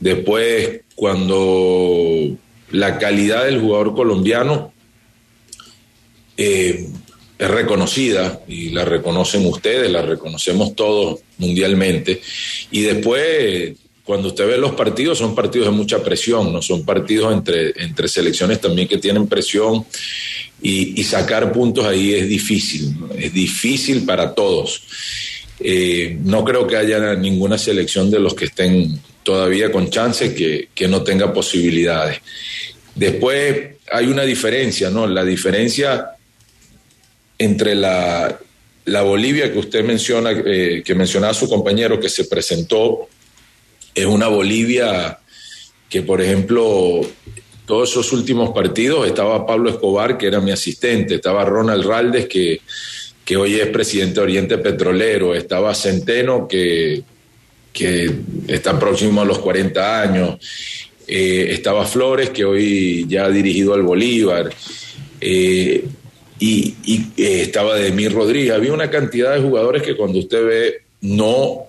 Después, 0.00 0.80
cuando 0.94 2.36
la 2.70 2.98
calidad 2.98 3.44
del 3.44 3.60
jugador 3.60 3.94
colombiano 3.94 4.72
eh, 6.36 6.86
es 7.38 7.50
reconocida 7.50 8.40
y 8.46 8.70
la 8.70 8.84
reconocen 8.84 9.44
ustedes, 9.46 9.90
la 9.90 10.02
reconocemos 10.02 10.76
todos 10.76 11.20
mundialmente. 11.38 12.20
Y 12.70 12.82
después, 12.82 13.72
cuando 14.04 14.28
usted 14.28 14.46
ve 14.46 14.58
los 14.58 14.72
partidos, 14.72 15.18
son 15.18 15.34
partidos 15.34 15.68
de 15.68 15.72
mucha 15.72 16.02
presión, 16.02 16.52
no 16.52 16.62
son 16.62 16.84
partidos 16.84 17.32
entre, 17.32 17.72
entre 17.82 18.06
selecciones 18.06 18.60
también 18.60 18.86
que 18.86 18.98
tienen 18.98 19.26
presión 19.26 19.84
y, 20.62 21.02
sacar 21.02 21.52
puntos 21.52 21.84
ahí 21.84 22.14
es 22.14 22.28
difícil, 22.28 22.94
es 23.18 23.32
difícil 23.32 24.04
para 24.04 24.34
todos. 24.34 24.82
Eh, 25.58 26.16
no 26.22 26.44
creo 26.44 26.66
que 26.66 26.76
haya 26.76 27.14
ninguna 27.14 27.58
selección 27.58 28.10
de 28.10 28.20
los 28.20 28.34
que 28.34 28.46
estén 28.46 29.00
todavía 29.22 29.70
con 29.70 29.90
chance 29.90 30.34
que, 30.34 30.88
no 30.88 31.02
tenga 31.02 31.32
posibilidades. 31.32 32.20
Después 32.94 33.76
hay 33.90 34.06
una 34.06 34.22
diferencia, 34.22 34.90
¿no? 34.90 35.06
La 35.06 35.24
diferencia 35.24 36.10
entre 37.44 37.74
la, 37.74 38.38
Bolivia 39.04 39.52
que 39.52 39.58
usted 39.58 39.84
menciona, 39.84 40.30
eh, 40.32 40.82
que 40.84 40.94
mencionaba 40.94 41.34
su 41.34 41.48
compañero, 41.48 42.00
que 42.00 42.08
se 42.08 42.24
presentó, 42.24 43.08
es 43.94 44.06
una 44.06 44.28
Bolivia 44.28 45.18
que, 45.88 46.02
por 46.02 46.20
ejemplo, 46.20 47.00
todos 47.66 47.90
esos 47.90 48.12
últimos 48.12 48.50
partidos 48.50 49.06
estaba 49.06 49.46
Pablo 49.46 49.70
Escobar, 49.70 50.18
que 50.18 50.26
era 50.26 50.40
mi 50.40 50.50
asistente, 50.50 51.16
estaba 51.16 51.44
Ronald 51.44 51.84
Raldes, 51.84 52.26
que, 52.26 52.60
que 53.24 53.36
hoy 53.36 53.60
es 53.60 53.68
presidente 53.68 54.14
de 54.14 54.20
Oriente 54.20 54.58
Petrolero, 54.58 55.34
estaba 55.34 55.74
Centeno, 55.74 56.48
que 56.48 57.04
que 57.72 58.10
está 58.48 58.78
próximo 58.78 59.22
a 59.22 59.24
los 59.24 59.38
40 59.38 60.02
años. 60.02 60.38
Eh, 61.06 61.48
estaba 61.50 61.86
Flores, 61.86 62.30
que 62.30 62.44
hoy 62.44 63.06
ya 63.08 63.24
ha 63.24 63.30
dirigido 63.30 63.74
al 63.74 63.82
Bolívar. 63.82 64.52
Eh, 65.20 65.84
y, 66.42 67.06
eh, 67.16 67.42
estaba 67.42 67.76
Demir 67.76 68.12
Rodríguez. 68.12 68.52
Había 68.52 68.72
una 68.72 68.90
cantidad 68.90 69.34
de 69.34 69.40
jugadores 69.40 69.82
que 69.82 69.96
cuando 69.96 70.18
usted 70.18 70.44
ve 70.44 70.82
no 71.02 71.66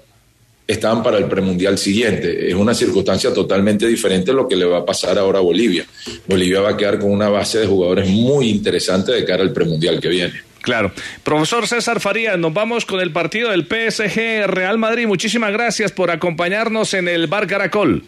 estaban 0.66 1.04
para 1.04 1.18
el 1.20 1.26
premundial 1.26 1.78
siguiente. 1.78 2.50
Es 2.50 2.56
una 2.56 2.74
circunstancia 2.74 3.32
totalmente 3.32 3.86
diferente 3.86 4.32
a 4.32 4.34
lo 4.34 4.48
que 4.48 4.56
le 4.56 4.66
va 4.66 4.80
a 4.80 4.86
pasar 4.86 5.20
ahora 5.20 5.40
a 5.40 5.42
Bolivia. 5.42 5.86
Bolivia 6.28 6.62
va 6.62 6.72
a 6.72 6.78
quedar 6.78 6.98
con 6.98 7.12
una 7.12 7.30
base 7.30 7.60
de 7.60 7.68
jugadores 7.68 8.10
muy 8.10 8.50
interesante 8.50 9.12
de 9.12 9.24
cara 9.26 9.44
al 9.44 9.54
premundial 9.54 10.00
que 10.00 10.10
viene. 10.10 10.34
Claro. 10.62 10.92
Profesor 11.24 11.68
César 11.68 12.00
Faría, 12.00 12.38
nos 12.38 12.54
vamos 12.54 12.86
con 12.86 13.00
el 13.02 13.12
partido 13.12 13.52
del 13.52 13.66
PSG 13.66 14.48
Real 14.48 14.78
Madrid. 14.80 15.06
Muchísimas 15.06 15.52
gracias 15.52 15.92
por 15.92 16.10
acompañarnos 16.10 16.94
en 16.96 17.10
el 17.10 17.28
Bar 17.28 17.46
Caracol. 17.46 18.06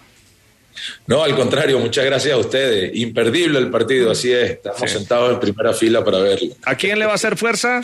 No, 1.07 1.23
al 1.23 1.35
contrario, 1.35 1.79
muchas 1.79 2.05
gracias 2.05 2.33
a 2.33 2.37
ustedes. 2.37 2.95
Imperdible 2.95 3.59
el 3.59 3.69
partido, 3.69 4.11
así 4.11 4.31
es. 4.31 4.51
Estamos 4.51 4.91
sentados 4.91 5.33
en 5.33 5.39
primera 5.39 5.73
fila 5.73 6.03
para 6.03 6.19
verlo. 6.19 6.53
¿A 6.65 6.75
quién 6.75 6.99
le 6.99 7.05
va 7.05 7.13
a 7.13 7.15
hacer 7.15 7.37
fuerza? 7.37 7.81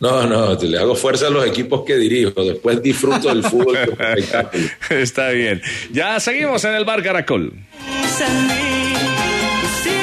No, 0.00 0.26
no, 0.26 0.54
le 0.54 0.78
hago 0.78 0.94
fuerza 0.94 1.26
a 1.28 1.30
los 1.30 1.46
equipos 1.46 1.84
que 1.84 1.96
dirijo. 1.96 2.42
Después 2.42 2.82
disfruto 2.82 3.28
del 3.28 3.44
fútbol. 3.44 3.78
Está 4.90 5.30
bien. 5.30 5.62
Ya 5.92 6.18
seguimos 6.20 6.64
en 6.64 6.74
el 6.74 6.84
Bar 6.84 7.02
Caracol. 7.02 7.52
Si 8.08 8.24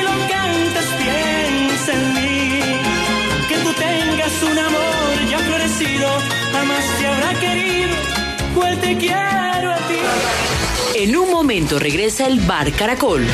lo 0.01 0.11
cantas, 0.29 0.85
piensa 0.97 1.93
en 1.93 2.13
mí. 2.13 2.61
Que 3.49 3.55
tú 3.57 3.73
tengas 3.73 4.43
un 4.43 4.57
amor 4.57 5.29
ya 5.29 5.39
florecido, 5.39 6.07
jamás 6.51 6.97
te 6.97 7.07
habrá 7.07 7.39
querido. 7.39 7.95
Cuál 8.55 8.79
te 8.79 8.97
quiero 8.97 9.71
a 9.71 9.77
ti. 9.87 10.54
En 10.97 11.13
un 11.17 11.29
momento 11.29 11.77
regresa 11.77 12.25
el 12.25 12.39
Bar 12.39 12.71
Caracol. 12.71 13.27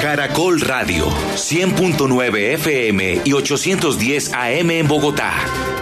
Caracol 0.00 0.60
Radio, 0.60 1.08
100.9 1.34 2.54
FM 2.54 3.22
y 3.24 3.32
810 3.32 4.32
AM 4.32 4.70
en 4.70 4.86
Bogotá. 4.86 5.34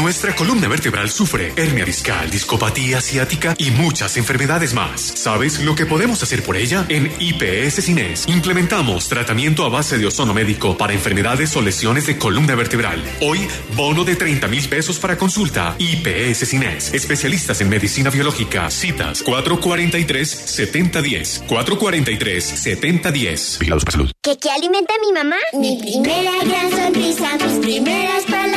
Nuestra 0.08 0.32
columna 0.34 0.70
vertebral 0.70 1.10
sufre 1.10 1.52
hernia 1.58 1.84
discal, 1.84 2.30
discopatía 2.30 3.02
ciática 3.02 3.54
y 3.58 3.72
muchas 3.72 4.16
enfermedades 4.16 4.74
más. 4.74 5.02
¿Sabes 5.02 5.60
lo 5.60 5.76
que 5.76 5.86
podemos 5.86 6.24
hacer 6.24 6.44
por 6.44 6.56
ella? 6.56 6.86
En 6.88 7.12
IPS 7.20 7.84
Cines 7.84 8.26
implementamos 8.30 9.10
tratamiento 9.10 9.66
a 9.66 9.70
base 9.70 9.98
de 9.98 10.06
ozono 10.06 10.34
médico 10.34 10.78
para 10.78 10.94
enfermedades 10.94 11.54
o 11.58 11.62
lesiones 11.62 12.08
de 12.08 12.18
columna 12.18 12.56
vertebral. 12.56 13.04
Hoy, 13.20 13.50
bono 13.76 14.06
de 14.06 14.16
30 14.16 14.48
mil 14.48 14.66
pesos 14.70 14.98
para 14.98 15.18
consulta. 15.18 15.76
IPS 15.78 16.48
Cines, 16.48 16.94
especialistas 16.94 17.60
en 17.60 17.68
medicina 17.68 18.10
biológica. 18.10 18.72
Citas 18.72 19.26
443-7010. 19.26 21.48
443-7010. 21.48 23.60
Vigilados 23.60 23.84
para 23.84 23.98
salud. 23.98 24.10
¿Qué, 24.24 24.38
¿Qué 24.38 24.52
alimenta 24.52 24.94
a 24.94 25.00
mi 25.06 25.12
mamá? 25.12 25.36
Mi 25.52 25.78
primera 25.82 26.32
gran 26.46 26.72
sonrisa, 26.72 27.38
mis 27.46 27.60
primeras 27.60 28.24
palabritas, 28.24 28.57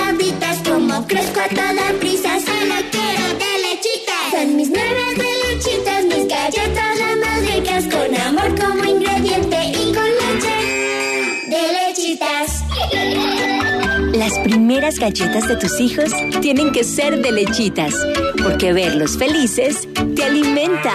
crezco 1.06 1.40
a 1.40 1.48
toda 1.48 1.92
prisa, 1.98 2.38
solo 2.40 2.74
quiero 2.90 3.26
de 3.38 3.58
lechitas. 3.62 4.30
Son 4.30 4.56
mis 4.56 4.70
nuevas 4.70 5.16
de 5.16 5.54
lechitas, 5.54 6.04
mis 6.04 6.28
galletas 6.28 6.98
las 6.98 7.16
más 7.16 7.54
ricas, 7.54 7.84
con 7.84 8.14
amor 8.16 8.58
como 8.60 8.84
ingrediente 8.84 9.56
y 9.66 9.92
con 9.92 10.04
leche 10.04 10.56
de 11.48 11.62
lechitas. 11.86 12.64
Las 14.16 14.38
primeras 14.40 14.98
galletas 14.98 15.48
de 15.48 15.56
tus 15.56 15.80
hijos 15.80 16.10
tienen 16.40 16.72
que 16.72 16.84
ser 16.84 17.22
de 17.22 17.32
lechitas, 17.32 17.94
porque 18.42 18.72
verlos 18.72 19.16
felices 19.16 19.88
te 20.14 20.24
alimenta. 20.24 20.92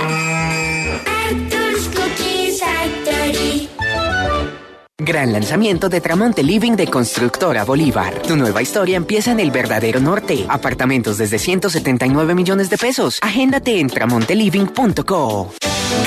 Gran 5.05 5.31
lanzamiento 5.31 5.87
de 5.87 6.01
Tramonte 6.01 6.41
Living 6.41 6.71
de 6.71 6.87
Constructora 6.87 7.63
Bolívar. 7.63 8.23
Tu 8.23 8.35
nueva 8.35 8.63
historia 8.63 8.97
empieza 8.97 9.31
en 9.31 9.39
el 9.39 9.51
verdadero 9.51 9.99
norte. 9.99 10.47
Apartamentos 10.49 11.19
desde 11.19 11.37
179 11.37 12.33
millones 12.33 12.71
de 12.71 12.77
pesos. 12.79 13.19
Agéndate 13.21 13.79
en 13.79 13.87
tramonteliving.co. 13.87 15.53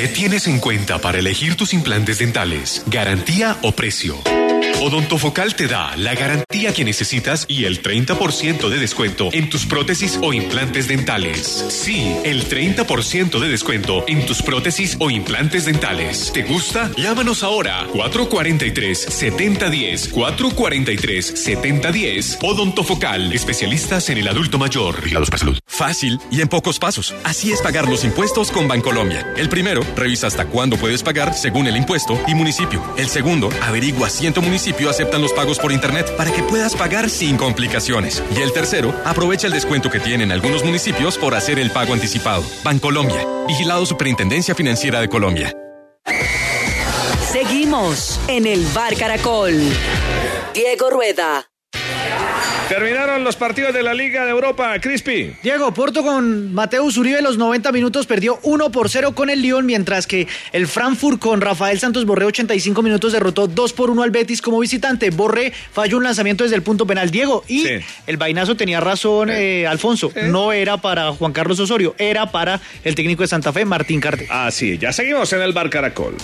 ¿Qué 0.00 0.08
tienes 0.08 0.46
en 0.46 0.60
cuenta 0.60 0.98
para 0.98 1.18
elegir 1.18 1.56
tus 1.56 1.74
implantes 1.74 2.20
dentales? 2.20 2.82
¿Garantía 2.86 3.58
o 3.60 3.72
precio? 3.72 4.16
Odontofocal 4.80 5.54
te 5.54 5.68
da 5.68 5.96
la 5.96 6.14
garantía 6.14 6.74
que 6.74 6.84
necesitas 6.84 7.44
y 7.48 7.64
el 7.64 7.82
30% 7.82 8.68
de 8.68 8.78
descuento 8.78 9.28
en 9.32 9.48
tus 9.48 9.66
prótesis 9.66 10.18
o 10.22 10.32
implantes 10.32 10.88
dentales. 10.88 11.66
Sí, 11.68 12.14
el 12.24 12.48
30% 12.48 13.38
de 13.38 13.48
descuento 13.48 14.04
en 14.08 14.26
tus 14.26 14.42
prótesis 14.42 14.96
o 14.98 15.10
implantes 15.10 15.66
dentales. 15.66 16.30
¿Te 16.32 16.42
gusta? 16.42 16.90
Llámanos 16.96 17.42
ahora 17.42 17.86
443-7010. 17.92 20.12
443-7010. 20.12 22.38
Odontofocal, 22.42 23.32
especialistas 23.32 24.08
en 24.08 24.18
el 24.18 24.28
adulto 24.28 24.58
mayor. 24.58 25.02
Vigilados 25.02 25.30
para 25.30 25.40
salud. 25.40 25.58
Fácil 25.66 26.18
y 26.30 26.40
en 26.40 26.48
pocos 26.48 26.78
pasos. 26.78 27.14
Así 27.22 27.52
es 27.52 27.60
pagar 27.60 27.88
los 27.88 28.04
impuestos 28.04 28.50
con 28.50 28.66
Bancolombia. 28.66 29.34
El 29.36 29.48
primero, 29.48 29.82
revisa 29.94 30.26
hasta 30.26 30.46
cuándo 30.46 30.76
puedes 30.76 31.02
pagar 31.02 31.34
según 31.34 31.66
el 31.66 31.76
impuesto 31.76 32.18
y 32.26 32.34
municipio. 32.34 32.82
El 32.96 33.08
segundo, 33.08 33.50
averigua 33.62 34.00
en 34.22 34.32
tu 34.32 34.40
municipio 34.70 34.90
aceptan 34.90 35.20
los 35.20 35.32
pagos 35.32 35.58
por 35.58 35.72
internet 35.72 36.14
para 36.16 36.30
que 36.30 36.44
puedas 36.44 36.76
pagar 36.76 37.10
sin 37.10 37.36
complicaciones. 37.36 38.22
Y 38.36 38.40
el 38.40 38.52
tercero, 38.52 38.94
aprovecha 39.04 39.48
el 39.48 39.52
descuento 39.52 39.90
que 39.90 39.98
tienen 39.98 40.30
algunos 40.30 40.64
municipios 40.64 41.18
por 41.18 41.34
hacer 41.34 41.58
el 41.58 41.72
pago 41.72 41.92
anticipado. 41.92 42.44
Bancolombia, 42.62 43.26
vigilado 43.48 43.84
Superintendencia 43.84 44.54
Financiera 44.54 45.00
de 45.00 45.08
Colombia. 45.08 45.52
Seguimos 47.32 48.20
en 48.28 48.46
el 48.46 48.64
Bar 48.72 48.96
Caracol. 48.96 49.60
Diego 50.54 50.90
Rueda. 50.90 51.49
Terminaron 52.68 53.24
los 53.24 53.34
partidos 53.34 53.74
de 53.74 53.82
la 53.82 53.94
Liga 53.94 54.24
de 54.24 54.30
Europa, 54.30 54.78
Crispy. 54.80 55.34
Diego, 55.42 55.74
Porto 55.74 56.04
con 56.04 56.54
Mateus 56.54 56.96
Uribe 56.98 57.20
los 57.20 57.36
90 57.36 57.72
minutos 57.72 58.06
perdió 58.06 58.38
1 58.44 58.70
por 58.70 58.88
0 58.88 59.12
con 59.12 59.28
el 59.28 59.42
Lyon, 59.42 59.66
mientras 59.66 60.06
que 60.06 60.28
el 60.52 60.68
Frankfurt 60.68 61.18
con 61.18 61.40
Rafael 61.40 61.80
Santos 61.80 62.06
Borré 62.06 62.26
85 62.26 62.80
minutos 62.82 63.12
derrotó 63.12 63.48
2 63.48 63.72
por 63.72 63.90
1 63.90 64.04
al 64.04 64.12
Betis 64.12 64.40
como 64.40 64.60
visitante. 64.60 65.10
Borré 65.10 65.52
falló 65.72 65.96
un 65.96 66.04
lanzamiento 66.04 66.44
desde 66.44 66.54
el 66.56 66.62
punto 66.62 66.86
penal. 66.86 67.10
Diego, 67.10 67.42
y 67.48 67.64
Sí. 67.64 67.70
el 68.06 68.16
vainazo 68.18 68.56
tenía 68.56 68.78
razón, 68.78 69.30
eh, 69.32 69.66
Alfonso. 69.66 70.12
No 70.28 70.52
era 70.52 70.76
para 70.76 71.10
Juan 71.12 71.32
Carlos 71.32 71.58
Osorio, 71.58 71.96
era 71.98 72.30
para 72.30 72.60
el 72.84 72.94
técnico 72.94 73.22
de 73.24 73.28
Santa 73.28 73.52
Fe, 73.52 73.64
Martín 73.64 74.00
Carte. 74.00 74.28
Ah, 74.30 74.48
sí, 74.52 74.78
ya 74.78 74.92
seguimos 74.92 75.32
en 75.32 75.42
el 75.42 75.52
Bar 75.52 75.70
Caracol. 75.70 76.14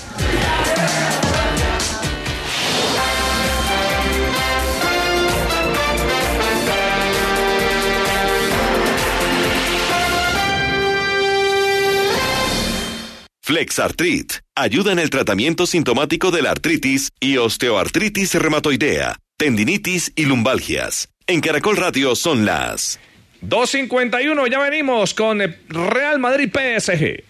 Flexartrit 13.47 14.33
ayuda 14.57 14.91
en 14.91 14.99
el 14.99 15.09
tratamiento 15.09 15.69
sintomático 15.69 16.33
de 16.33 16.43
la 16.43 16.51
artritis 16.51 17.13
y 17.21 17.37
osteoartritis 17.37 18.35
reumatoidea, 18.35 19.21
tendinitis 19.37 20.13
y 20.17 20.25
lumbalgias. 20.25 21.11
En 21.29 21.41
Caracol 21.41 21.77
Radio 21.77 22.17
son 22.17 22.45
las 22.45 22.99
251, 23.43 24.49
ya 24.49 24.59
venimos 24.59 25.15
con 25.15 25.39
Real 25.69 26.19
Madrid 26.19 26.51
PSG. 26.53 27.23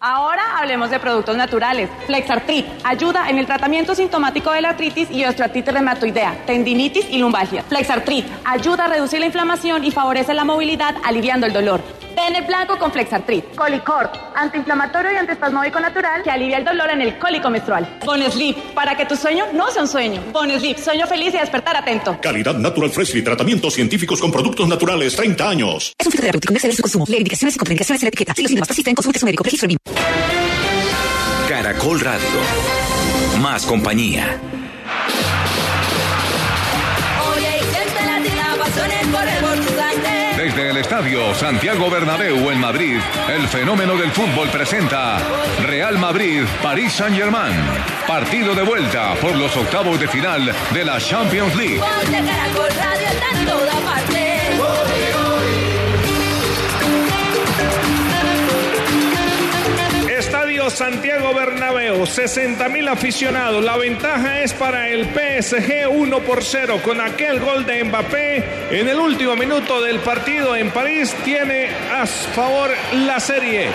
Ahora 0.00 0.56
hablemos 0.56 0.88
de 0.88 1.00
productos 1.00 1.36
naturales. 1.36 1.90
Flexartrit 2.06 2.64
ayuda 2.84 3.28
en 3.28 3.36
el 3.36 3.44
tratamiento 3.44 3.94
sintomático 3.94 4.50
de 4.52 4.62
la 4.62 4.70
artritis 4.70 5.10
y 5.10 5.26
osteoartritis 5.26 5.74
reumatoidea, 5.74 6.46
tendinitis 6.46 7.04
y 7.10 7.18
lumbalgia. 7.18 7.62
Flexartrit 7.64 8.24
ayuda 8.46 8.86
a 8.86 8.88
reducir 8.88 9.20
la 9.20 9.26
inflamación 9.26 9.84
y 9.84 9.90
favorece 9.90 10.32
la 10.32 10.44
movilidad 10.44 10.96
aliviando 11.04 11.46
el 11.46 11.52
dolor. 11.52 11.82
Pene 12.18 12.40
blanco 12.40 12.76
con 12.76 12.90
Flexartrit. 12.90 13.54
Colicort, 13.54 14.12
antiinflamatorio 14.34 15.12
y 15.12 15.16
antiespasmódico 15.18 15.78
natural 15.78 16.20
que 16.24 16.30
alivia 16.30 16.58
el 16.58 16.64
dolor 16.64 16.90
en 16.90 17.00
el 17.00 17.16
cólico 17.16 17.48
menstrual. 17.48 18.00
Bonesleep, 18.04 18.56
para 18.74 18.96
que 18.96 19.06
tu 19.06 19.14
sueño 19.14 19.44
no 19.52 19.70
sea 19.70 19.82
un 19.82 19.88
sueño. 19.88 20.20
Bonesleep, 20.32 20.78
sueño 20.78 21.06
feliz 21.06 21.32
y 21.32 21.38
despertar 21.38 21.76
atento. 21.76 22.18
Calidad 22.20 22.56
Natural 22.56 22.90
Freshly, 22.90 23.22
tratamientos 23.22 23.72
científicos 23.72 24.20
con 24.20 24.32
productos 24.32 24.66
naturales, 24.66 25.14
30 25.14 25.48
años. 25.48 25.92
Es 25.96 26.06
un 26.06 26.10
fitoterapéutico 26.10 26.52
no 26.52 26.56
exceder 26.56 26.74
su 26.74 26.82
consumo. 26.82 27.04
Lee 27.06 27.18
indicaciones 27.18 27.54
y 27.54 27.58
contraindicaciones 27.58 28.02
en 28.02 28.06
la 28.06 28.08
etiqueta. 28.08 28.34
Si 28.34 28.42
los 28.42 28.48
síntomas 28.48 28.66
persisten, 28.66 28.94
consulte 28.96 29.18
a 29.18 29.20
su 29.20 29.26
médico. 29.26 29.44
Registro 29.44 29.68
BIM. 29.68 29.78
Caracol 31.48 32.00
Radio. 32.00 32.26
Más 33.40 33.64
compañía. 33.64 34.40
Desde 40.58 40.70
el 40.70 40.76
estadio 40.78 41.34
Santiago 41.36 41.88
Bernabéu 41.88 42.50
en 42.50 42.58
Madrid, 42.58 42.98
el 43.28 43.46
fenómeno 43.46 43.96
del 43.96 44.10
fútbol 44.10 44.48
presenta 44.48 45.18
Real 45.62 45.96
Madrid, 45.98 46.42
París 46.60 46.94
Saint-Germain. 46.94 47.54
Partido 48.08 48.56
de 48.56 48.62
vuelta 48.62 49.14
por 49.20 49.36
los 49.36 49.56
octavos 49.56 50.00
de 50.00 50.08
final 50.08 50.52
de 50.74 50.84
la 50.84 50.98
Champions 50.98 51.54
League. 51.54 51.80
Santiago 60.78 61.34
Bernabéu, 61.34 62.06
60 62.06 62.68
mil 62.68 62.86
aficionados. 62.86 63.64
La 63.64 63.76
ventaja 63.76 64.42
es 64.42 64.52
para 64.52 64.88
el 64.88 65.06
PSG 65.06 65.88
1 65.90 66.20
por 66.20 66.44
0 66.44 66.80
con 66.84 67.00
aquel 67.00 67.40
gol 67.40 67.66
de 67.66 67.82
Mbappé 67.82 68.44
en 68.70 68.88
el 68.88 68.96
último 69.00 69.34
minuto 69.34 69.82
del 69.82 69.98
partido 69.98 70.54
en 70.54 70.70
París. 70.70 71.12
Tiene 71.24 71.66
a 71.92 72.06
favor 72.06 72.70
la 72.92 73.18
serie. 73.18 73.66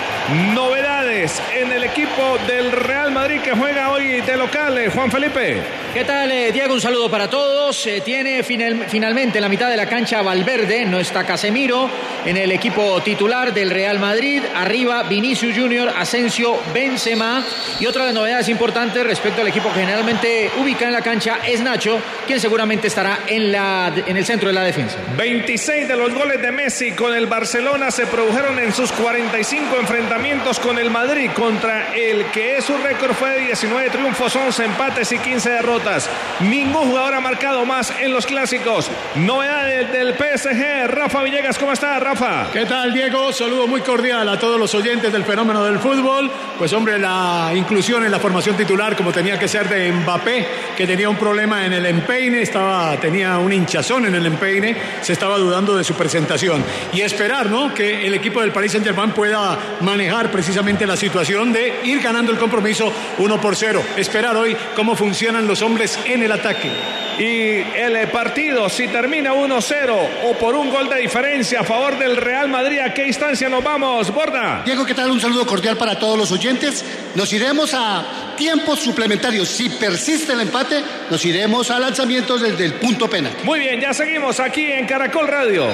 Novedades 0.54 1.42
en 1.54 1.72
el 1.72 1.84
equipo 1.84 2.38
del 2.46 2.72
Real 2.72 3.12
Madrid 3.12 3.42
que 3.42 3.52
juega 3.52 3.90
hoy 3.90 4.22
de 4.22 4.36
local. 4.38 4.78
eh, 4.78 4.88
Juan 4.88 5.10
Felipe. 5.10 5.58
¿Qué 5.92 6.04
tal, 6.04 6.32
eh, 6.32 6.52
Diego? 6.52 6.72
Un 6.72 6.80
saludo 6.80 7.10
para 7.10 7.28
todos. 7.28 7.86
Eh, 7.86 8.00
tiene 8.02 8.42
final- 8.42 8.86
finalmente 8.88 9.38
en 9.38 9.42
la 9.42 9.48
mitad 9.50 9.68
de 9.68 9.76
la 9.76 9.86
cancha 9.86 10.22
Valverde, 10.22 10.86
no 10.86 10.98
está 10.98 11.24
Casemiro 11.26 11.90
en 12.24 12.38
el 12.38 12.50
equipo 12.50 13.00
titular 13.02 13.52
del 13.52 13.70
Real 13.70 13.98
Madrid. 14.00 14.42
Arriba 14.56 15.02
Vinicius 15.02 15.54
Junior, 15.56 15.92
Asensio, 15.96 16.58
Benzema. 16.94 17.42
Y 17.80 17.86
otra 17.86 18.02
de 18.02 18.12
las 18.12 18.14
novedades 18.14 18.48
importantes 18.48 19.04
respecto 19.04 19.40
al 19.40 19.48
equipo 19.48 19.68
que 19.72 19.80
generalmente 19.80 20.50
ubica 20.60 20.86
en 20.86 20.92
la 20.92 21.02
cancha 21.02 21.38
es 21.44 21.60
Nacho, 21.60 21.98
quien 22.24 22.38
seguramente 22.38 22.86
estará 22.86 23.20
en, 23.26 23.50
la, 23.50 23.92
en 24.06 24.16
el 24.16 24.24
centro 24.24 24.48
de 24.48 24.54
la 24.54 24.62
defensa. 24.62 24.96
26 25.16 25.88
de 25.88 25.96
los 25.96 26.14
goles 26.14 26.40
de 26.40 26.52
Messi 26.52 26.92
con 26.92 27.12
el 27.12 27.26
Barcelona 27.26 27.90
se 27.90 28.06
produjeron 28.06 28.60
en 28.60 28.72
sus 28.72 28.92
45 28.92 29.76
enfrentamientos 29.80 30.60
con 30.60 30.78
el 30.78 30.88
Madrid 30.88 31.30
contra 31.34 31.92
el 31.96 32.26
que 32.26 32.58
es 32.58 32.64
su 32.64 32.76
récord 32.78 33.12
fue 33.14 33.30
de 33.30 33.40
19 33.46 33.90
triunfos, 33.90 34.36
11 34.36 34.64
empates 34.64 35.10
y 35.10 35.18
15 35.18 35.50
derrotas. 35.50 36.08
Ningún 36.40 36.90
jugador 36.90 37.14
ha 37.14 37.20
marcado 37.20 37.66
más 37.66 37.92
en 38.00 38.12
los 38.12 38.24
clásicos. 38.24 38.88
Novedades 39.16 39.90
del 39.90 40.14
PSG. 40.14 40.86
Rafa 40.86 41.22
Villegas, 41.24 41.58
¿cómo 41.58 41.72
está, 41.72 41.98
Rafa? 41.98 42.52
¿Qué 42.52 42.66
tal, 42.66 42.92
Diego? 42.92 43.32
Saludo 43.32 43.66
muy 43.66 43.80
cordial 43.80 44.28
a 44.28 44.38
todos 44.38 44.60
los 44.60 44.72
oyentes 44.76 45.12
del 45.12 45.24
fenómeno 45.24 45.64
del 45.64 45.80
fútbol. 45.80 46.30
Pues, 46.56 46.70
la 46.86 47.52
inclusión 47.54 48.04
en 48.04 48.10
la 48.10 48.18
formación 48.18 48.56
titular, 48.56 48.94
como 48.96 49.12
tenía 49.12 49.38
que 49.38 49.48
ser 49.48 49.68
de 49.68 49.90
Mbappé, 49.90 50.46
que 50.76 50.86
tenía 50.86 51.08
un 51.08 51.16
problema 51.16 51.64
en 51.64 51.72
el 51.72 51.86
empeine, 51.86 52.42
estaba, 52.42 52.96
tenía 52.98 53.38
un 53.38 53.52
hinchazón 53.52 54.06
en 54.06 54.14
el 54.14 54.26
empeine, 54.26 54.76
se 55.00 55.12
estaba 55.14 55.38
dudando 55.38 55.76
de 55.76 55.84
su 55.84 55.94
presentación. 55.94 56.62
Y 56.92 57.00
esperar, 57.00 57.50
¿no? 57.50 57.72
Que 57.72 58.06
el 58.06 58.14
equipo 58.14 58.40
del 58.40 58.52
Paris 58.52 58.72
Saint-Germain 58.72 59.12
pueda 59.12 59.58
manejar 59.80 60.30
precisamente 60.30 60.86
la 60.86 60.96
situación 60.96 61.52
de 61.52 61.80
ir 61.84 62.00
ganando 62.00 62.30
el 62.30 62.38
compromiso 62.38 62.92
1 63.18 63.40
por 63.40 63.56
0. 63.56 63.82
Esperar 63.96 64.36
hoy 64.36 64.56
cómo 64.76 64.94
funcionan 64.94 65.46
los 65.46 65.62
hombres 65.62 65.98
en 66.04 66.22
el 66.22 66.32
ataque. 66.32 66.70
Y 67.18 67.62
el 67.76 68.08
partido, 68.08 68.68
si 68.68 68.88
termina 68.88 69.32
1-0 69.32 70.08
o 70.24 70.32
por 70.34 70.54
un 70.54 70.70
gol 70.70 70.88
de 70.88 70.98
diferencia 70.98 71.60
a 71.60 71.64
favor 71.64 71.96
del 71.98 72.16
Real 72.16 72.48
Madrid, 72.48 72.80
¿a 72.80 72.92
qué 72.92 73.06
instancia 73.06 73.48
nos 73.48 73.62
vamos, 73.62 74.12
Borda? 74.12 74.62
Diego, 74.64 74.84
¿qué 74.84 74.94
tal? 74.94 75.10
Un 75.10 75.20
saludo 75.20 75.46
cordial 75.46 75.76
para 75.76 75.98
todos 75.98 76.18
los 76.18 76.32
oyentes. 76.32 76.84
Nos 77.14 77.32
iremos 77.32 77.72
a 77.74 78.34
tiempos 78.36 78.80
suplementarios. 78.80 79.48
Si 79.48 79.68
persiste 79.68 80.32
el 80.32 80.40
empate, 80.40 80.82
nos 81.08 81.24
iremos 81.24 81.70
a 81.70 81.78
lanzamientos 81.78 82.42
desde 82.42 82.64
el 82.64 82.74
punto 82.74 83.08
penal. 83.08 83.32
Muy 83.44 83.60
bien, 83.60 83.80
ya 83.80 83.94
seguimos 83.94 84.40
aquí 84.40 84.72
en 84.72 84.86
Caracol 84.86 85.28
Radio. 85.28 85.68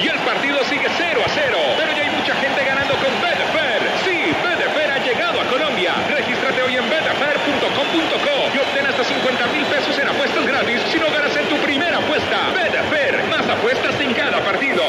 Y 0.00 0.08
el 0.08 0.18
partido 0.20 0.58
sigue 0.68 0.86
0 0.96 1.20
a 1.24 1.28
0. 1.28 1.56
Pero 1.78 1.96
ya 1.96 2.02
hay 2.04 2.16
mucha 2.16 2.34
gente 2.36 2.64
ganando 2.64 2.94
con 2.94 3.12
Betfair. 3.20 3.82
Sí, 4.04 4.32
Betfair 4.42 4.90
ha 4.92 5.04
llegado 5.04 5.40
a 5.40 5.44
Colombia. 5.46 5.94
Regístrate 6.10 6.62
hoy 6.62 6.76
en 6.76 6.88
betfair.com.co 6.88 8.54
y 8.54 8.58
obtén 8.58 8.86
hasta 8.86 9.04
50 9.04 9.46
mil 9.48 9.64
pesos 9.66 9.98
en 9.98 10.08
apuestas 10.08 10.45
gratis 10.56 10.80
si 10.90 10.98
no 10.98 11.10
ganas 11.10 11.36
en 11.36 11.48
tu 11.48 11.56
primera 11.56 11.98
apuesta. 11.98 12.50
Betfair, 12.54 13.22
más 13.28 13.46
apuestas 13.46 14.00
en 14.00 14.14
cada 14.14 14.40
partido 14.42 14.82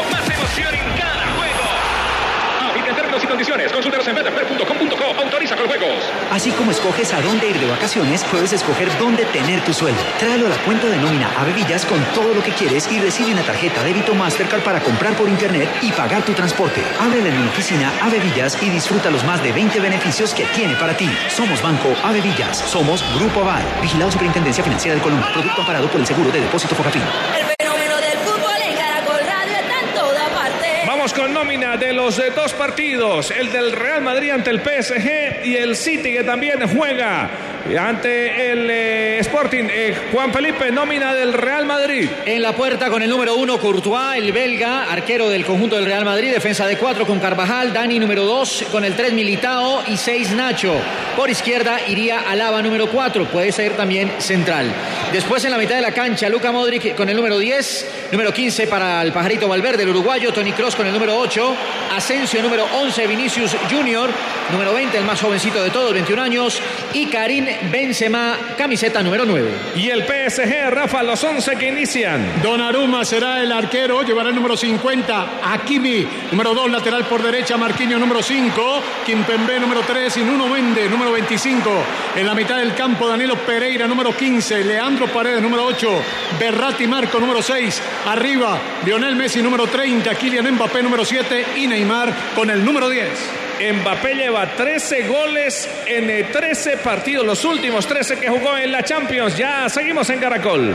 emoción 0.47 0.74
en 0.76 0.97
cada 0.97 1.28
juego. 1.36 2.70
Aplica 2.70 2.95
términos 2.95 3.16
y 3.28 3.30
condiciones. 3.30 3.71
Consultaros 3.71 4.07
en 4.07 4.15
betfair.com.co. 4.15 5.21
Autoriza 5.21 5.55
con 5.55 5.67
juegos. 5.67 6.03
Así 6.32 6.51
como 6.51 6.71
escoges 6.71 7.13
a 7.13 7.21
dónde 7.21 7.49
ir 7.49 7.59
de 7.59 7.67
vacaciones, 7.67 8.23
puedes 8.25 8.53
escoger 8.53 8.89
dónde 8.97 9.25
tener 9.25 9.63
tu 9.63 9.73
sueldo. 9.73 9.99
Tráelo 10.19 10.47
a 10.47 10.49
la 10.49 10.57
cuenta 10.57 10.88
de 10.88 10.97
nómina 10.97 11.30
Avevillas 11.39 11.86
con 11.86 12.03
todo 12.13 12.34
lo 12.34 12.43
que 12.43 12.51
quieres 12.51 12.89
y 12.91 12.99
recibe 12.99 13.32
una 13.32 13.43
tarjeta 13.43 13.84
débito 13.84 14.13
Mastercard 14.13 14.61
para 14.61 14.80
comprar 14.80 15.15
por 15.15 15.28
internet 15.28 15.69
y 15.82 15.91
pagar 15.91 16.23
tu 16.23 16.34
transporte. 16.34 16.82
Ábrela 16.99 17.30
en 17.30 17.41
mi 17.41 17.47
oficina 17.47 17.91
Avevillas 18.01 18.61
y 18.61 18.69
disfruta 18.69 19.09
los 19.09 19.23
más 19.23 19.43
de 19.43 19.51
20 19.51 19.80
beneficios 19.80 20.34
que 20.34 20.45
tiene 20.55 20.75
para 20.75 20.95
ti. 20.95 21.09
Somos 21.30 21.61
Banco 21.61 21.89
Avevillas. 22.03 22.57
Somos 22.57 23.03
Grupo 23.19 23.41
Aval. 23.41 23.63
Vigilado 23.82 24.11
Superintendencia 24.11 24.63
Financiera 24.63 24.95
del 24.95 25.03
Colombia. 25.03 25.32
Producto 25.34 25.61
amparado 25.61 25.88
por 25.89 25.99
el 25.99 26.07
Seguro 26.07 26.32
de 26.32 26.41
Depósito 26.41 26.75
Focafín. 26.75 27.03
Con 31.14 31.34
nómina 31.34 31.78
de 31.78 31.93
los 31.93 32.22
dos 32.36 32.53
partidos, 32.53 33.32
el 33.32 33.51
del 33.51 33.72
Real 33.72 34.01
Madrid 34.01 34.32
ante 34.32 34.49
el 34.49 34.60
PSG 34.60 35.45
y 35.45 35.55
el 35.55 35.76
City 35.76 36.12
que 36.12 36.24
también 36.24 36.68
juega 36.68 37.30
ante 37.80 38.51
el 38.51 38.70
eh, 38.70 39.20
Sporting. 39.20 39.66
Eh, 39.70 39.95
Juan 40.12 40.34
Felipe, 40.34 40.72
nómina 40.72 41.14
del 41.16 41.34
Real 41.34 41.66
Madrid. 41.66 42.10
En 42.26 42.41
la 42.41 42.53
puerta 42.53 42.89
con 42.89 43.01
el 43.01 43.10
número 43.10 43.36
uno, 43.36 43.58
Courtois, 43.58 44.18
el 44.18 44.32
belga, 44.32 44.91
arquero 44.91 45.30
del 45.30 45.45
conjunto 45.45 45.76
del 45.76 45.86
Real 45.86 46.05
Madrid, 46.05 46.32
defensa 46.34 46.66
de 46.68 46.78
cuatro 46.78 47.08
con 47.08 47.20
Carvajal, 47.20 47.74
Dani 47.74 47.99
número 47.99 48.26
dos, 48.26 48.66
con 48.72 48.84
el 48.84 48.95
tres 48.95 49.14
Militao 49.14 49.84
y 49.88 49.97
seis 49.97 50.32
Nacho. 50.32 50.76
Por 51.16 51.30
izquierda 51.30 51.80
iría 51.88 52.20
Alaba 52.20 52.62
número 52.62 52.89
cuatro, 52.89 53.26
puede 53.26 53.51
ser 53.51 53.78
también 53.78 54.12
central. 54.20 54.74
Después 55.12 55.43
en 55.45 55.51
la 55.51 55.58
mitad 55.58 55.76
de 55.76 55.82
la 55.82 55.93
cancha, 55.93 56.28
Luca 56.30 56.51
Modric 56.51 56.95
con 56.95 57.08
el 57.08 57.16
número 57.16 57.38
10, 57.38 58.10
número 58.12 58.34
15 58.34 58.68
para 58.68 59.01
el 59.01 59.14
pajarito 59.14 59.47
Valverde, 59.47 59.84
el 59.84 59.89
uruguayo, 59.89 60.34
Tony 60.34 60.51
Cross 60.51 60.76
con 60.76 60.86
el 60.86 60.93
número 60.93 61.18
8, 61.18 61.55
Asensio 61.95 62.41
número 62.41 62.66
11, 62.74 63.08
Vinicius 63.08 63.55
Junior, 63.72 64.10
número 64.51 64.74
20, 64.74 64.97
el 64.97 65.05
más 65.05 65.22
jovencito 65.22 65.64
de 65.64 65.70
todos, 65.70 65.93
21 65.93 66.22
años, 66.22 66.62
y 66.93 67.05
Karim 67.08 67.45
Benzema, 67.72 68.38
camiseta 68.58 69.01
número 69.01 69.26
9. 69.26 69.49
Y 69.76 69.89
el 69.89 70.03
PSG, 70.03 70.72
Rafa, 70.72 71.03
los 71.03 71.24
11 71.24 71.55
que 71.55 71.68
inician. 71.70 72.41
Donnarumma 72.41 73.05
será 73.05 73.41
el 73.41 73.51
arquero, 73.51 74.01
llevará 74.01 74.30
el 74.30 74.36
número 74.36 74.58
50. 74.58 75.39
Hakimi, 75.43 76.08
número 76.32 76.53
2, 76.53 76.72
lateral 76.72 77.05
por 77.05 77.22
derecha. 77.22 77.58
Marquinhos, 77.58 77.99
número 77.99 78.24
5. 78.24 78.84
Kimpembe, 79.05 79.60
número 79.60 79.82
3. 79.82 80.18
Y 80.18 80.24
Nuno 80.24 80.47
Méndez, 80.47 80.89
número 80.89 81.12
25. 81.12 81.70
En 82.16 82.26
la 82.26 82.34
mitad 82.34 82.58
del 82.58 82.74
campo, 82.74 83.08
Danilo 83.08 83.36
Pereira, 83.38 83.88
número 83.88 84.16
15. 84.16 84.64
Leandro 84.64 84.96
Paredes, 85.05 85.41
número 85.41 85.65
8. 85.65 85.87
Berratti 86.39 86.87
Marco, 86.87 87.19
número 87.19 87.41
6. 87.41 87.81
Arriba, 88.07 88.57
Lionel 88.83 89.15
Messi, 89.15 89.43
número 89.43 89.67
30. 89.67 90.15
Kylian 90.15 90.53
Mbappé, 90.53 90.81
número 90.81 91.05
7. 91.05 91.45
Y 91.57 91.67
Neymar 91.67 92.11
con 92.35 92.49
el 92.49 92.65
número 92.65 92.89
10. 92.89 93.09
Mbappé 93.81 94.15
lleva 94.15 94.55
13 94.55 95.07
goles 95.07 95.69
en 95.85 96.09
eh, 96.09 96.23
13 96.31 96.77
partidos, 96.77 97.25
los 97.25 97.43
últimos 97.45 97.85
13 97.85 98.17
que 98.17 98.29
jugó 98.29 98.57
en 98.57 98.71
la 98.71 98.83
Champions. 98.83 99.37
Ya 99.37 99.69
seguimos 99.69 100.09
en 100.09 100.19
Caracol. 100.19 100.73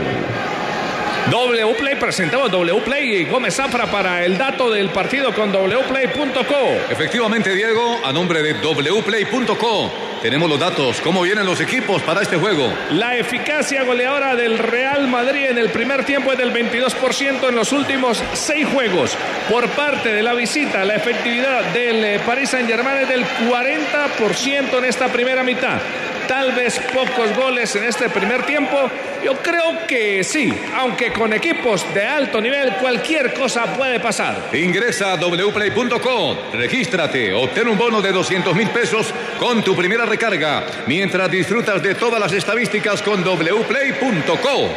W 1.31 1.73
Play, 1.75 1.95
presentamos 1.95 2.51
W 2.51 2.81
Play 2.81 3.15
y 3.15 3.25
Gómez 3.25 3.55
Zafra 3.55 3.87
para 3.87 4.23
el 4.23 4.37
dato 4.37 4.69
del 4.69 4.89
partido 4.89 5.33
con 5.33 5.51
wplay.co. 5.51 6.91
Efectivamente, 6.91 7.55
Diego, 7.55 7.99
a 8.03 8.13
nombre 8.13 8.43
de 8.43 8.53
wplay.co 8.53 9.91
tenemos 10.21 10.49
los 10.49 10.57
datos, 10.57 11.01
cómo 11.01 11.21
vienen 11.23 11.45
los 11.45 11.59
equipos 11.59 12.01
para 12.01 12.21
este 12.21 12.37
juego. 12.37 12.71
La 12.91 13.17
eficacia 13.17 13.83
goleadora 13.83 14.37
del 14.37 14.57
Real 14.57 15.09
Madrid 15.09 15.23
Madrid 15.23 15.45
en 15.49 15.57
el 15.57 15.69
primer 15.69 16.03
tiempo 16.03 16.33
es 16.33 16.37
del 16.37 16.51
22% 16.51 17.47
en 17.47 17.55
los 17.55 17.71
últimos 17.71 18.21
seis 18.33 18.67
juegos. 18.67 19.17
Por 19.49 19.69
parte 19.69 20.13
de 20.13 20.21
la 20.21 20.33
visita, 20.33 20.83
la 20.83 20.95
efectividad 20.95 21.63
del 21.73 22.03
eh, 22.03 22.19
Paris 22.25 22.49
Saint-Germain 22.49 23.03
es 23.03 23.07
del 23.07 23.25
40% 23.25 24.77
en 24.79 24.85
esta 24.85 25.07
primera 25.07 25.43
mitad 25.43 25.79
tal 26.27 26.51
vez 26.53 26.79
pocos 26.93 27.35
goles 27.35 27.75
en 27.75 27.85
este 27.85 28.09
primer 28.09 28.45
tiempo? 28.45 28.89
Yo 29.23 29.37
creo 29.37 29.87
que 29.87 30.23
sí, 30.23 30.53
aunque 30.75 31.11
con 31.13 31.31
equipos 31.33 31.85
de 31.93 32.03
alto 32.05 32.41
nivel 32.41 32.73
cualquier 32.75 33.33
cosa 33.33 33.65
puede 33.75 33.99
pasar. 33.99 34.49
Ingresa 34.53 35.13
a 35.13 35.17
wplay.com, 35.17 36.37
regístrate, 36.53 37.33
obtén 37.33 37.67
un 37.67 37.77
bono 37.77 38.01
de 38.01 38.11
200 38.11 38.55
mil 38.55 38.69
pesos 38.69 39.13
con 39.39 39.63
tu 39.63 39.75
primera 39.75 40.05
recarga, 40.05 40.65
mientras 40.87 41.29
disfrutas 41.31 41.81
de 41.81 41.95
todas 41.95 42.19
las 42.19 42.33
estadísticas 42.33 43.01
con 43.01 43.23
wplay.co. 43.23 44.69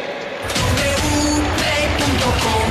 El 0.83 2.66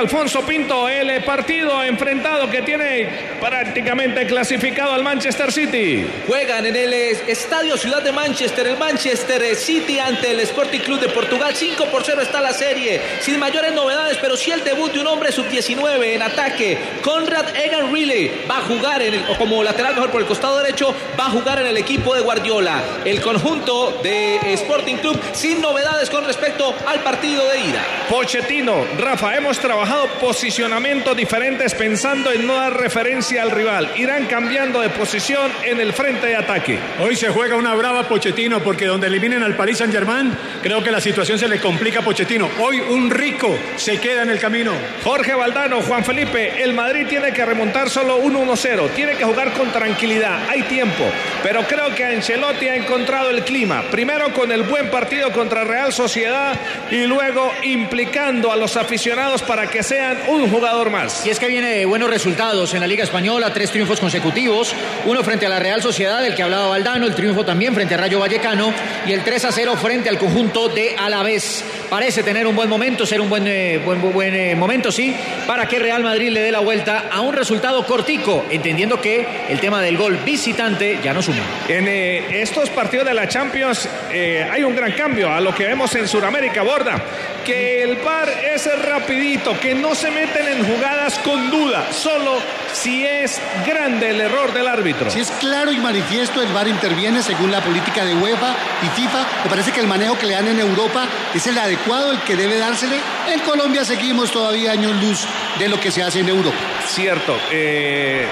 Alfonso 0.00 0.40
Pinto, 0.46 0.88
el 0.88 1.22
partido 1.24 1.82
enfrentado 1.84 2.48
que 2.48 2.62
tiene 2.62 3.06
prácticamente 3.38 4.26
clasificado 4.26 4.92
al 4.94 5.02
Manchester 5.02 5.52
City. 5.52 6.06
Juegan 6.26 6.64
en 6.64 6.74
el 6.74 6.90
eh, 6.94 7.10
Estadio 7.26 7.76
Ciudad 7.76 8.00
de 8.02 8.10
Manchester, 8.10 8.66
el 8.66 8.78
Manchester 8.78 9.54
City 9.54 9.98
ante 9.98 10.30
el 10.30 10.40
Sporting 10.40 10.78
Club 10.80 11.00
de 11.00 11.08
Portugal. 11.10 11.54
5 11.54 11.84
por 11.86 12.02
0 12.02 12.22
está 12.22 12.40
la 12.40 12.54
serie, 12.54 12.98
sin 13.20 13.38
mayores 13.38 13.74
novedades, 13.74 14.16
pero 14.22 14.38
sí 14.38 14.50
el 14.50 14.64
debut 14.64 14.90
de 14.90 15.00
un 15.00 15.06
hombre 15.06 15.32
sub-19 15.32 16.02
en 16.14 16.22
ataque. 16.22 16.78
Conrad 17.02 17.54
Egan 17.54 17.92
Riley 17.92 18.44
va 18.50 18.56
a 18.56 18.62
jugar 18.62 19.02
en 19.02 19.12
el- 19.12 19.24
o 19.28 19.36
como 19.36 19.62
lateral 19.62 19.94
mejor 19.94 20.10
por 20.10 20.22
el 20.22 20.26
costado 20.26 20.56
derecho, 20.62 20.94
va 21.20 21.26
a 21.26 21.30
jugar 21.30 21.58
en 21.60 21.66
el 21.66 21.76
equipo 21.76 22.14
de 22.14 22.22
Guardiola. 22.22 22.82
El 23.04 23.20
conjunto 23.20 24.00
de 24.02 24.54
Sporting 24.54 24.96
Club 24.96 25.20
sin 25.32 25.60
novedades 25.60 26.08
con 26.08 26.24
respecto 26.24 26.74
al 26.86 27.00
partido 27.00 27.46
de 27.50 27.58
ida. 27.58 27.84
Pochettino, 28.08 28.86
Rafa, 28.98 29.36
hemos 29.36 29.58
trabajado 29.58 29.89
posicionamientos 30.20 31.16
diferentes 31.16 31.74
pensando 31.74 32.32
en 32.32 32.46
no 32.46 32.54
dar 32.54 32.76
referencia 32.76 33.42
al 33.42 33.50
rival. 33.50 33.90
Irán 33.96 34.26
cambiando 34.26 34.80
de 34.80 34.90
posición 34.90 35.50
en 35.64 35.80
el 35.80 35.92
frente 35.92 36.28
de 36.28 36.36
ataque. 36.36 36.78
Hoy 37.00 37.16
se 37.16 37.30
juega 37.30 37.56
una 37.56 37.74
brava 37.74 38.06
Pochettino 38.06 38.62
porque 38.62 38.86
donde 38.86 39.08
eliminen 39.08 39.42
al 39.42 39.56
Paris 39.56 39.78
Saint 39.78 39.92
Germain, 39.92 40.32
creo 40.62 40.82
que 40.82 40.90
la 40.90 41.00
situación 41.00 41.38
se 41.38 41.48
le 41.48 41.60
complica 41.60 42.00
a 42.00 42.04
Pochettino. 42.04 42.48
Hoy 42.60 42.80
un 42.80 43.10
rico 43.10 43.58
se 43.76 43.98
queda 43.98 44.22
en 44.22 44.30
el 44.30 44.38
camino. 44.38 44.72
Jorge 45.02 45.34
Valdano, 45.34 45.82
Juan 45.82 46.04
Felipe, 46.04 46.62
el 46.62 46.72
Madrid 46.72 47.06
tiene 47.08 47.32
que 47.32 47.44
remontar 47.44 47.90
solo 47.90 48.22
1-1-0, 48.22 48.90
tiene 48.90 49.16
que 49.16 49.24
jugar 49.24 49.52
con 49.52 49.72
tranquilidad, 49.72 50.48
hay 50.48 50.62
tiempo, 50.62 51.04
pero 51.42 51.62
creo 51.64 51.94
que 51.94 52.04
Ancelotti 52.04 52.68
ha 52.68 52.76
encontrado 52.76 53.30
el 53.30 53.42
clima, 53.42 53.82
primero 53.90 54.32
con 54.32 54.52
el 54.52 54.62
buen 54.62 54.90
partido 54.90 55.32
contra 55.32 55.64
Real 55.64 55.92
Sociedad 55.92 56.54
y 56.90 57.06
luego 57.06 57.52
implicando 57.62 58.52
a 58.52 58.56
los 58.56 58.76
aficionados 58.76 59.42
para 59.42 59.66
que 59.68 59.79
sean 59.82 60.18
un 60.28 60.50
jugador 60.50 60.90
más. 60.90 61.26
Y 61.26 61.30
es 61.30 61.38
que 61.38 61.48
viene 61.48 61.68
de 61.68 61.84
buenos 61.84 62.10
resultados 62.10 62.74
en 62.74 62.80
la 62.80 62.86
Liga 62.86 63.04
Española, 63.04 63.52
tres 63.52 63.70
triunfos 63.70 64.00
consecutivos, 64.00 64.74
uno 65.06 65.22
frente 65.22 65.46
a 65.46 65.48
la 65.48 65.58
Real 65.58 65.82
Sociedad, 65.82 66.22
del 66.22 66.34
que 66.34 66.42
hablaba 66.42 66.68
Valdano, 66.68 67.06
el 67.06 67.14
triunfo 67.14 67.44
también 67.44 67.74
frente 67.74 67.94
a 67.94 67.98
Rayo 67.98 68.18
Vallecano 68.18 68.72
y 69.06 69.12
el 69.12 69.24
3 69.24 69.46
a 69.46 69.52
0 69.52 69.76
frente 69.76 70.08
al 70.08 70.18
conjunto 70.18 70.68
de 70.68 70.96
Alavés. 70.96 71.64
Parece 71.90 72.22
tener 72.22 72.46
un 72.46 72.54
buen 72.54 72.68
momento, 72.68 73.04
ser 73.04 73.20
un 73.20 73.28
buen, 73.28 73.48
eh, 73.48 73.80
buen, 73.84 74.00
buen 74.12 74.32
eh, 74.32 74.54
momento, 74.54 74.92
sí, 74.92 75.12
para 75.44 75.66
que 75.66 75.80
Real 75.80 76.04
Madrid 76.04 76.30
le 76.30 76.40
dé 76.40 76.52
la 76.52 76.60
vuelta 76.60 77.06
a 77.10 77.20
un 77.20 77.34
resultado 77.34 77.84
cortico, 77.84 78.46
entendiendo 78.48 79.00
que 79.00 79.26
el 79.48 79.58
tema 79.58 79.82
del 79.82 79.96
gol 79.96 80.16
visitante 80.24 81.00
ya 81.02 81.12
no 81.12 81.20
suma. 81.20 81.42
En 81.68 81.88
eh, 81.88 82.40
estos 82.40 82.70
partidos 82.70 83.06
de 83.06 83.14
la 83.14 83.26
Champions 83.26 83.88
eh, 84.12 84.48
hay 84.48 84.62
un 84.62 84.76
gran 84.76 84.92
cambio 84.92 85.32
a 85.32 85.40
lo 85.40 85.52
que 85.52 85.66
vemos 85.66 85.92
en 85.96 86.06
Sudamérica, 86.06 86.62
Borda. 86.62 87.02
Que 87.44 87.82
el 87.82 87.96
VAR 87.96 88.28
es 88.28 88.68
rapidito, 88.84 89.58
que 89.58 89.74
no 89.74 89.94
se 89.94 90.10
meten 90.10 90.46
en 90.46 90.64
jugadas 90.64 91.18
con 91.20 91.50
duda, 91.50 91.90
solo 91.90 92.38
si 92.72 93.04
es 93.04 93.40
grande 93.66 94.10
el 94.10 94.20
error 94.20 94.52
del 94.52 94.68
árbitro. 94.68 95.10
Si 95.10 95.20
es 95.20 95.30
claro 95.32 95.72
y 95.72 95.78
manifiesto, 95.78 96.42
el 96.42 96.52
VAR 96.52 96.68
interviene 96.68 97.22
según 97.22 97.50
la 97.50 97.60
política 97.60 98.04
de 98.04 98.14
UEFA 98.14 98.54
y 98.82 99.00
FIFA. 99.00 99.26
Me 99.44 99.50
parece 99.50 99.72
que 99.72 99.80
el 99.80 99.86
manejo 99.86 100.18
que 100.18 100.26
le 100.26 100.34
dan 100.34 100.48
en 100.48 100.60
Europa 100.60 101.08
es 101.34 101.46
el 101.46 101.58
adecuado, 101.58 101.79
el 101.86 102.20
que 102.22 102.36
debe 102.36 102.58
dársele. 102.58 102.96
En 103.28 103.40
Colombia 103.40 103.84
seguimos 103.84 104.30
todavía 104.30 104.72
años 104.72 104.92
luz 105.02 105.26
de 105.58 105.68
lo 105.68 105.80
que 105.80 105.90
se 105.90 106.02
hace 106.02 106.20
en 106.20 106.28
Europa. 106.28 106.56
Cierto. 106.86 107.36
eh, 107.50 108.26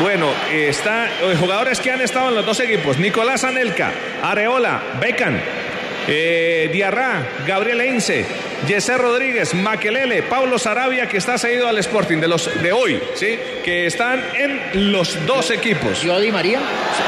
bueno, 0.00 0.28
está 0.52 1.08
eh, 1.08 1.36
jugadores 1.38 1.80
que 1.80 1.90
han 1.90 2.00
estado 2.00 2.28
en 2.28 2.36
los 2.36 2.46
dos 2.46 2.60
equipos: 2.60 2.98
Nicolás 2.98 3.44
Anelka, 3.44 3.92
Areola, 4.22 4.80
Becan, 5.00 5.40
eh, 6.12 6.68
Diarra, 6.72 7.22
Gabriel 7.46 7.80
Eince, 7.80 8.24
Jesse 8.66 8.98
Rodríguez, 8.98 9.54
Maquelele, 9.54 10.24
Pablo 10.24 10.58
Sarabia, 10.58 11.08
que 11.08 11.16
está 11.16 11.38
seguido 11.38 11.68
al 11.68 11.78
Sporting 11.78 12.18
de 12.18 12.26
los 12.28 12.62
de 12.62 12.72
hoy, 12.72 13.00
¿sí? 13.14 13.38
Que 13.64 13.86
están 13.86 14.22
en 14.34 14.90
los 14.92 15.24
dos 15.24 15.50
equipos. 15.50 16.02
¿Yo 16.02 16.18
Di 16.20 16.32
María? 16.32 16.60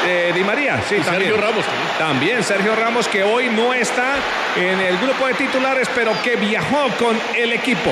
Eh, 0.07 0.33
Di 0.35 0.45
María, 0.45 0.81
sí, 0.89 0.97
Y 0.97 1.01
también. 1.01 1.31
Sergio 1.33 1.37
Ramos 1.37 1.65
También 1.99 2.45
Sergio 2.45 2.77
Ramos, 2.77 3.09
que 3.09 3.25
hoy 3.25 3.49
no 3.49 3.75
está 3.75 4.15
en 4.57 4.81
el 4.81 4.97
grupo 4.99 5.27
de 5.27 5.35
titulares, 5.35 5.89
pero 5.95 6.13
que 6.23 6.37
viajó 6.37 6.89
con 6.99 7.19
el 7.37 7.53
equipo. 7.53 7.91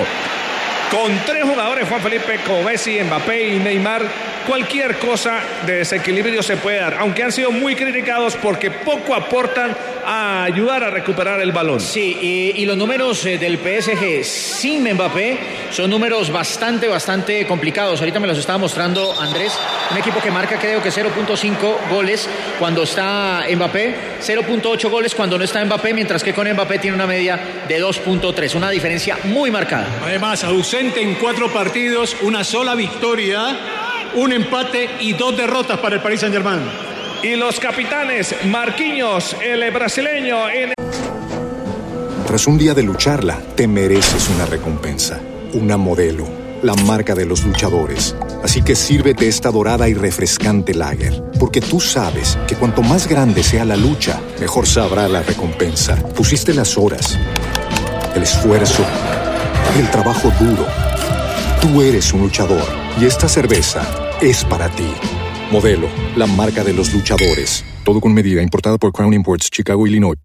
Con 0.91 1.17
tres 1.27 1.45
jugadores, 1.45 1.89
Juan 1.89 2.01
Felipe, 2.01 2.41
como 2.47 2.63
Messi, 2.63 3.01
Mbappé 3.03 3.49
y 3.49 3.59
Neymar, 3.59 4.03
cualquier 4.47 4.99
cosa 4.99 5.41
de 5.67 5.77
desequilibrio 5.79 6.43
se 6.43 6.57
puede 6.57 6.79
dar, 6.79 6.95
aunque 6.95 7.23
han 7.23 7.33
sido 7.33 7.51
muy 7.51 7.75
criticados 7.77 8.37
porque 8.37 8.71
poco 8.71 9.15
aportan 9.15 9.77
a 10.05 10.45
ayudar 10.45 10.83
a 10.85 10.91
recuperar 10.91 11.41
el 11.41 11.53
balón. 11.53 11.81
Sí, 11.81 12.17
y, 12.21 12.63
y 12.63 12.67
los 12.67 12.77
números 12.77 13.25
eh, 13.27 13.39
del 13.39 13.59
PSG 13.59 14.25
sin 14.25 14.93
Mbappé 14.93 15.39
son 15.71 15.91
números 15.91 16.31
bastante, 16.31 16.89
bastante 16.89 17.47
complicados. 17.47 18.01
Ahorita 18.01 18.21
me 18.21 18.27
los 18.27 18.39
estaba 18.39 18.59
mostrando 18.59 19.15
Andrés, 19.21 19.53
un 19.91 19.99
equipo 19.99 20.21
que 20.21 20.31
marca 20.31 20.59
creo 20.59 20.83
que 20.83 20.91
0.5 20.91 21.91
goles 21.91 22.29
cuando 22.59 22.83
está 22.83 23.45
Mbappé, 23.55 23.95
0.8 24.21 24.91
goles 24.91 25.15
cuando 25.15 25.39
no 25.39 25.45
está 25.45 25.65
Mbappé, 25.65 25.95
mientras 25.95 26.23
que 26.23 26.35
con 26.35 26.51
Mbappé 26.51 26.79
tiene 26.79 26.97
una 26.97 27.07
media 27.07 27.39
de 27.69 27.83
2.3, 27.83 28.55
una 28.55 28.71
diferencia 28.71 29.19
muy 29.25 29.51
marcada. 29.51 29.87
Además, 30.03 30.45
ausente 30.45 31.03
en 31.03 31.15
cuatro 31.15 31.53
partidos, 31.53 32.17
una 32.23 32.45
sola 32.45 32.75
victoria, 32.75 33.90
un 34.15 34.33
empate 34.33 34.89
y 35.01 35.13
dos 35.13 35.37
derrotas 35.37 35.79
para 35.79 35.97
el 35.97 36.03
Paris 36.03 36.21
Saint 36.21 36.35
Germain. 36.35 36.63
Y 37.23 37.37
los 37.37 37.61
capitanes, 37.61 38.35
Marquinhos, 38.47 39.37
el 39.43 39.71
brasileño, 39.71 40.49
en 40.49 40.73
Tras 42.27 42.47
un 42.47 42.59
día 42.59 42.75
de 42.75 42.83
lucharla, 42.83 43.39
te 43.57 43.67
mereces 43.67 44.29
una 44.31 44.47
recompensa, 44.47 45.21
una 45.53 45.77
modelo, 45.77 46.27
la 46.63 46.75
marca 46.75 47.15
de 47.15 47.27
los 47.27 47.45
luchadores. 47.45 48.15
Así 48.43 48.63
que 48.63 48.75
sírvete 48.75 49.29
esta 49.29 49.51
dorada 49.51 49.89
y 49.89 49.95
refrescante 49.95 50.73
lager, 50.73 51.23
porque 51.39 51.61
tú 51.61 51.81
sabes 51.81 52.39
que 52.47 52.55
cuanto 52.55 52.83
más 52.83 53.07
grande 53.07 53.43
sea 53.43 53.65
la 53.65 53.77
lucha, 53.77 54.21
mejor 54.41 54.67
sabrá 54.67 55.09
la 55.09 55.23
recompensa. 55.23 55.97
Pusiste 56.15 56.55
las 56.55 56.79
horas, 56.79 57.19
el 58.15 58.23
esfuerzo, 58.23 58.85
el 59.79 59.91
trabajo 59.91 60.33
duro. 60.41 60.90
Tú 61.61 61.83
eres 61.83 62.15
un 62.15 62.23
luchador 62.23 62.67
y 62.99 63.05
esta 63.05 63.29
cerveza 63.29 63.83
es 64.23 64.45
para 64.45 64.71
ti. 64.71 64.91
Modelo, 65.51 65.89
la 66.17 66.27
marca 66.27 66.65
de 66.65 66.73
los 66.73 66.95
luchadores. 66.95 67.63
Todo 67.85 68.01
con 68.01 68.15
medida, 68.15 68.41
importada 68.41 68.79
por 68.79 68.93
Crown 68.93 69.13
Imports, 69.13 69.51
Chicago, 69.51 69.87
Illinois. 69.87 70.17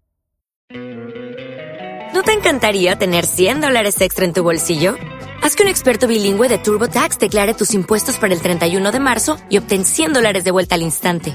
¿No 2.14 2.22
te 2.22 2.32
encantaría 2.32 2.96
tener 2.96 3.26
100 3.26 3.60
dólares 3.60 4.00
extra 4.00 4.24
en 4.24 4.32
tu 4.32 4.42
bolsillo? 4.42 4.96
Haz 5.42 5.56
que 5.56 5.62
un 5.62 5.68
experto 5.68 6.08
bilingüe 6.08 6.48
de 6.48 6.56
TurboTax 6.56 7.18
declare 7.18 7.52
tus 7.52 7.74
impuestos 7.74 8.16
para 8.16 8.32
el 8.32 8.40
31 8.40 8.90
de 8.90 9.00
marzo 9.00 9.36
y 9.50 9.58
obtén 9.58 9.84
100 9.84 10.14
dólares 10.14 10.42
de 10.42 10.50
vuelta 10.52 10.74
al 10.74 10.82
instante. 10.82 11.34